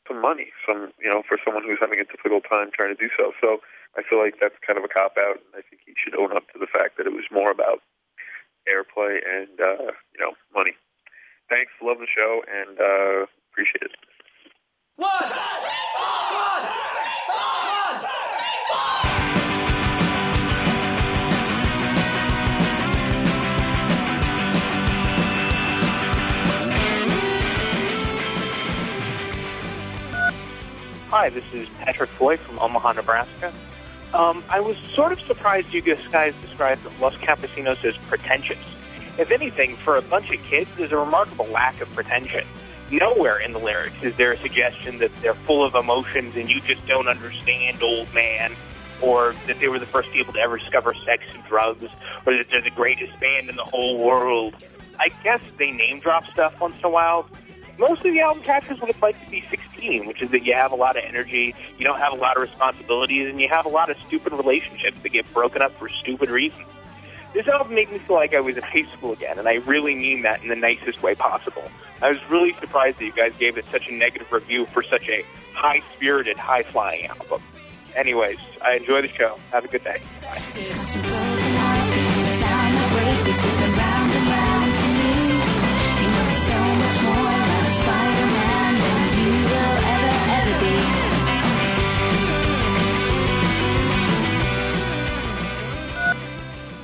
some 0.08 0.22
money, 0.22 0.50
some 0.66 0.90
you 0.98 1.10
know, 1.10 1.22
for 1.22 1.38
someone 1.46 1.64
who's 1.64 1.82
having 1.82 2.02
a 2.02 2.06
difficult 2.06 2.50
time 2.50 2.74
trying 2.74 2.90
to 2.90 2.98
do 2.98 3.14
so. 3.14 3.34
So 3.42 3.62
I 3.94 4.02
feel 4.02 4.18
like 4.18 4.42
that's 4.42 4.58
kind 4.66 4.82
of 4.82 4.86
a 4.86 4.90
cop 4.90 5.22
out, 5.22 5.38
and 5.38 5.54
I 5.54 5.62
think 5.62 5.86
he 5.86 5.94
should 5.94 6.18
own 6.18 6.34
up 6.34 6.50
to 6.54 6.58
the 6.58 6.70
fact 6.70 6.98
that 6.98 7.06
it 7.06 7.14
was 7.14 7.30
more 7.30 7.54
about 7.54 7.86
airplay 8.70 9.20
and 9.26 9.60
uh, 9.60 9.92
you 10.14 10.20
know 10.20 10.34
money. 10.54 10.72
Thanks, 11.50 11.72
love 11.82 11.98
the 12.00 12.08
show, 12.08 12.42
and 12.48 12.80
uh, 12.80 13.26
appreciate 13.52 13.84
it. 13.84 13.92
One, 14.96 15.10
one, 15.12 15.30
one, 15.30 16.82
Hi, 31.12 31.28
this 31.28 31.44
is 31.54 31.68
Patrick 31.82 32.10
Foy 32.12 32.38
from 32.38 32.58
Omaha, 32.60 32.94
Nebraska. 32.94 33.52
Um, 34.14 34.44
I 34.50 34.60
was 34.60 34.78
sort 34.78 35.12
of 35.12 35.22
surprised 35.22 35.74
you 35.74 35.82
guys 35.82 36.36
described 36.42 36.82
Los 37.00 37.16
Campesinos 37.16 37.84
as 37.86 37.98
pretentious. 37.98 38.60
If 39.18 39.32
anything, 39.32 39.76
for 39.76 39.98
a 39.98 40.02
bunch 40.02 40.32
of 40.32 40.42
kids, 40.44 40.70
there's 40.76 40.92
a 40.92 40.98
remarkable 40.98 41.48
lack 41.48 41.80
of 41.82 41.94
pretension. 41.96 42.44
Nowhere 42.92 43.40
in 43.40 43.54
the 43.54 43.60
lyrics 43.60 44.04
is 44.04 44.18
there 44.18 44.34
a 44.34 44.38
suggestion 44.38 44.98
that 44.98 45.16
they're 45.22 45.34
full 45.34 45.64
of 45.64 45.76
emotions 45.76 46.36
and 46.36 46.50
you 46.50 46.60
just 46.62 46.86
don't 46.88 47.08
understand, 47.08 47.82
old 47.82 48.14
man, 48.14 48.52
or 49.02 49.34
that 49.48 49.60
they 49.60 49.70
were 49.70 49.80
the 49.80 49.86
first 49.86 50.12
people 50.12 50.34
to 50.34 50.40
ever 50.40 50.58
discover 50.58 50.94
sex 50.94 51.24
and 51.34 51.44
drugs, 51.46 51.90
or 52.26 52.36
that 52.36 52.50
they're 52.50 52.62
the 52.62 52.70
greatest 52.70 53.18
band 53.20 53.50
in 53.50 53.56
the 53.56 53.64
whole 53.64 54.04
world. 54.04 54.56
I 55.00 55.10
guess 55.24 55.42
they 55.58 55.72
name 55.72 56.00
drop 56.00 56.26
stuff 56.28 56.60
once 56.60 56.78
in 56.80 56.86
a 56.86 56.90
while, 56.90 57.30
most 57.82 58.06
of 58.06 58.14
the 58.14 58.22
album 58.22 58.44
captures 58.44 58.80
what 58.80 58.92
it's 58.92 59.02
like 59.02 59.20
to 59.26 59.32
be 59.32 59.42
16, 59.50 60.06
which 60.06 60.22
is 60.22 60.30
that 60.30 60.46
you 60.46 60.54
have 60.54 60.72
a 60.72 60.76
lot 60.76 60.96
of 60.96 61.04
energy, 61.04 61.56
you 61.78 61.86
don't 61.86 62.00
have 62.00 62.14
a 62.14 62.16
lot 62.16 62.38
of 62.38 62.44
responsibilities, 62.44 63.28
and 63.28 63.42
you 63.42 63.50
have 63.50 63.66
a 63.66 63.70
lot 63.70 63.90
of 63.90 63.98
stupid 64.06 64.32
relationships 64.34 65.00
that 65.00 65.10
get 65.10 65.32
broken 65.34 65.64
up 65.64 65.74
for 65.74 65.90
stupid 65.90 66.30
reasons. 66.30 66.68
This 67.34 67.48
album 67.48 67.74
made 67.74 67.92
me 67.92 67.98
feel 67.98 68.18
like 68.18 68.36
I 68.36 68.40
was 68.40 68.56
in 68.56 68.62
high 68.64 68.84
school 68.94 69.14
again, 69.14 69.40
and 69.40 69.48
I 69.48 69.56
really 69.56 69.96
mean 69.96 70.22
that 70.22 70.44
in 70.44 70.50
the 70.50 70.56
nicest 70.56 71.02
way 71.02 71.16
possible. 71.16 71.64
I 72.02 72.12
was 72.12 72.30
really 72.30 72.54
surprised 72.60 73.00
that 73.00 73.06
you 73.06 73.14
guys 73.14 73.36
gave 73.38 73.58
it 73.58 73.66
such 73.66 73.90
a 73.90 73.94
negative 73.94 74.32
review 74.32 74.66
for 74.68 74.84
such 74.84 75.10
a 75.10 75.26
high 75.54 75.82
spirited, 75.96 76.38
high 76.38 76.64
flying 76.64 77.08
album. 77.08 77.42
Anyways, 77.96 78.38
I 78.64 78.76
enjoy 78.76 79.02
the 79.02 79.08
show. 79.08 79.40
Have 79.52 79.66
a 79.66 79.68
good 79.68 79.84
day. 79.84 80.02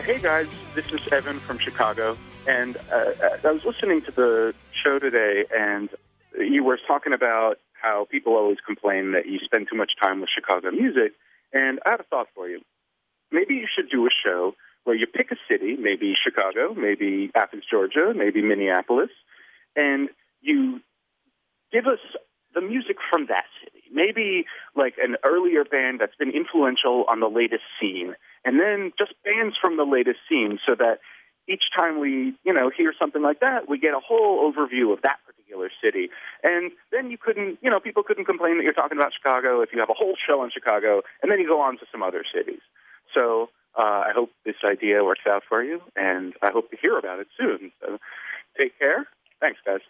Hey 0.08 0.20
guys, 0.20 0.48
this 0.74 0.86
is 0.94 1.02
Evan 1.12 1.38
from 1.42 1.60
Chicago, 1.60 2.16
and 2.48 2.78
uh, 2.78 3.12
I 3.44 3.52
was 3.52 3.66
listening 3.66 4.04
to 4.04 4.12
the 4.14 4.54
show 4.72 5.00
today, 5.00 5.44
and 5.54 5.90
you 6.40 6.64
were 6.64 6.80
talking 6.88 7.12
about 7.12 7.60
how 7.74 8.08
people 8.10 8.38
always 8.38 8.60
complain 8.66 9.12
that 9.12 9.26
you 9.26 9.40
spend 9.40 9.68
too 9.70 9.76
much 9.76 9.92
time 10.02 10.22
with 10.22 10.30
Chicago 10.34 10.72
music, 10.72 11.12
and 11.52 11.82
I 11.86 11.90
had 11.90 12.00
a 12.00 12.04
thought 12.04 12.28
for 12.34 12.48
you. 12.48 12.62
Maybe 13.34 13.56
you 13.56 13.68
should 13.68 13.90
do 13.90 14.08
a 14.08 14.10
show 14.10 14.56
where 14.86 14.96
you 14.96 15.08
pick 15.08 15.30
a 15.34 15.36
city, 15.52 15.76
maybe 15.76 16.16
Chicago, 16.16 16.74
maybe 16.74 17.30
Athens, 17.36 17.66
Georgia, 17.70 18.14
maybe 18.16 18.42
Minneapolis, 18.42 19.12
and 19.76 20.08
you 20.40 20.80
give 21.74 21.86
us 21.86 22.00
the 22.56 22.62
music 22.62 22.96
from 23.12 23.26
that 23.26 23.44
city. 23.62 23.84
Maybe 23.92 24.46
like 24.74 24.94
an 25.04 25.18
earlier 25.26 25.66
band 25.66 26.00
that's 26.00 26.16
been 26.16 26.32
influential 26.32 27.04
on 27.10 27.20
the 27.20 27.28
latest 27.28 27.64
scene, 27.78 28.16
and 28.46 28.60
then 28.60 28.92
just 28.98 29.14
bands 29.24 29.56
from 29.60 29.78
the 29.78 29.84
latest 29.84 30.20
scene 30.30 30.60
so 30.66 30.76
that 30.76 31.00
each 31.48 31.64
time 31.76 32.00
we, 32.00 32.34
you 32.44 32.54
know, 32.54 32.70
hear 32.76 32.94
something 33.00 33.22
like 33.22 33.40
that, 33.40 33.70
we 33.70 33.80
get 33.80 33.94
a 33.94 34.00
whole 34.00 34.52
overview 34.52 34.92
of 34.92 35.02
that 35.04 35.18
particular 35.26 35.70
city. 35.82 36.10
And 36.44 36.72
then 36.92 37.10
you 37.10 37.18
couldn't, 37.18 37.60
you 37.62 37.70
know, 37.70 37.80
people 37.80 38.04
couldn't 38.04 38.26
complain 38.26 38.58
that 38.58 38.64
you're 38.64 38.74
talking 38.74 38.98
about 38.98 39.14
Chicago 39.14 39.62
if 39.62 39.70
you 39.72 39.80
have 39.80 39.90
a 39.90 39.94
whole 39.94 40.16
show 40.28 40.42
on 40.42 40.52
Chicago 40.52 41.02
and 41.22 41.32
then 41.32 41.40
you 41.40 41.48
go 41.48 41.62
on 41.62 41.78
to 41.78 41.86
some 41.92 42.04
other 42.04 42.24
cities. 42.34 42.60
So 43.16 43.50
uh, 43.78 44.04
I 44.08 44.12
hope 44.14 44.32
this 44.46 44.56
idea 44.66 45.04
works 45.04 45.22
out 45.28 45.44
for 45.48 45.64
you, 45.64 45.82
and 45.96 46.34
I 46.42 46.50
hope 46.50 46.70
to 46.72 46.78
hear 46.78 46.98
about 46.98 47.20
it 47.20 47.28
soon. 47.38 47.72
So 47.80 48.00
take 48.58 48.78
care. 48.80 49.08
Thanks, 49.40 49.60
guys. 49.66 49.82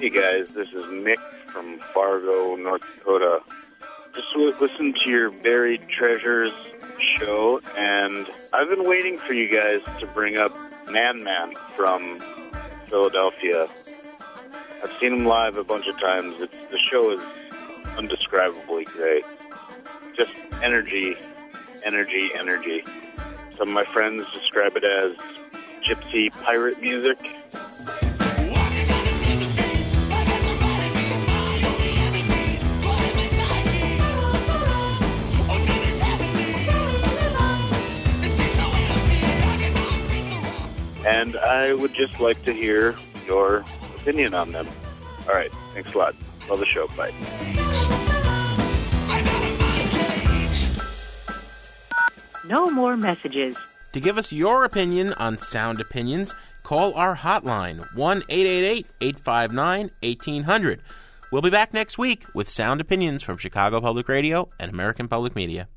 Hey 0.00 0.10
guys, 0.10 0.48
this 0.50 0.68
is 0.68 0.84
Mick 0.84 1.18
from 1.58 1.80
Fargo, 1.92 2.54
North 2.54 2.82
Dakota. 2.94 3.40
Just 4.14 4.28
listened 4.36 4.96
to 5.02 5.10
your 5.10 5.32
Buried 5.32 5.88
Treasures 5.88 6.52
show, 7.18 7.60
and 7.76 8.28
I've 8.52 8.68
been 8.68 8.88
waiting 8.88 9.18
for 9.18 9.32
you 9.32 9.48
guys 9.50 9.80
to 9.98 10.06
bring 10.06 10.36
up 10.36 10.56
Man 10.88 11.24
Man 11.24 11.54
from 11.76 12.20
Philadelphia. 12.86 13.68
I've 14.84 14.92
seen 15.00 15.14
him 15.14 15.26
live 15.26 15.56
a 15.56 15.64
bunch 15.64 15.88
of 15.88 15.98
times. 15.98 16.40
It's, 16.40 16.54
the 16.70 16.78
show 16.78 17.10
is 17.10 17.20
undescribably 17.96 18.84
great. 18.84 19.24
Just 20.16 20.30
energy, 20.62 21.16
energy, 21.84 22.30
energy. 22.36 22.84
Some 23.56 23.68
of 23.68 23.74
my 23.74 23.84
friends 23.84 24.24
describe 24.32 24.76
it 24.76 24.84
as 24.84 25.16
gypsy 25.84 26.30
pirate 26.44 26.80
music. 26.80 27.18
And 41.18 41.34
I 41.36 41.74
would 41.74 41.94
just 41.94 42.20
like 42.20 42.44
to 42.44 42.52
hear 42.52 42.94
your 43.26 43.64
opinion 43.96 44.34
on 44.34 44.52
them. 44.52 44.68
All 45.28 45.34
right. 45.34 45.50
Thanks 45.74 45.92
a 45.92 45.98
lot. 45.98 46.14
Love 46.48 46.60
the 46.60 46.64
show. 46.64 46.86
Bye. 46.96 47.10
No 52.44 52.70
more 52.70 52.96
messages. 52.96 53.56
To 53.94 54.00
give 54.00 54.16
us 54.16 54.32
your 54.32 54.62
opinion 54.62 55.12
on 55.14 55.38
Sound 55.38 55.80
Opinions, 55.80 56.36
call 56.62 56.94
our 56.94 57.16
hotline 57.16 57.92
1 57.96 58.22
888 58.28 58.86
859 59.00 59.90
1800. 60.00 60.82
We'll 61.32 61.42
be 61.42 61.50
back 61.50 61.74
next 61.74 61.98
week 61.98 62.26
with 62.32 62.48
Sound 62.48 62.80
Opinions 62.80 63.24
from 63.24 63.38
Chicago 63.38 63.80
Public 63.80 64.08
Radio 64.08 64.50
and 64.60 64.70
American 64.70 65.08
Public 65.08 65.34
Media. 65.34 65.68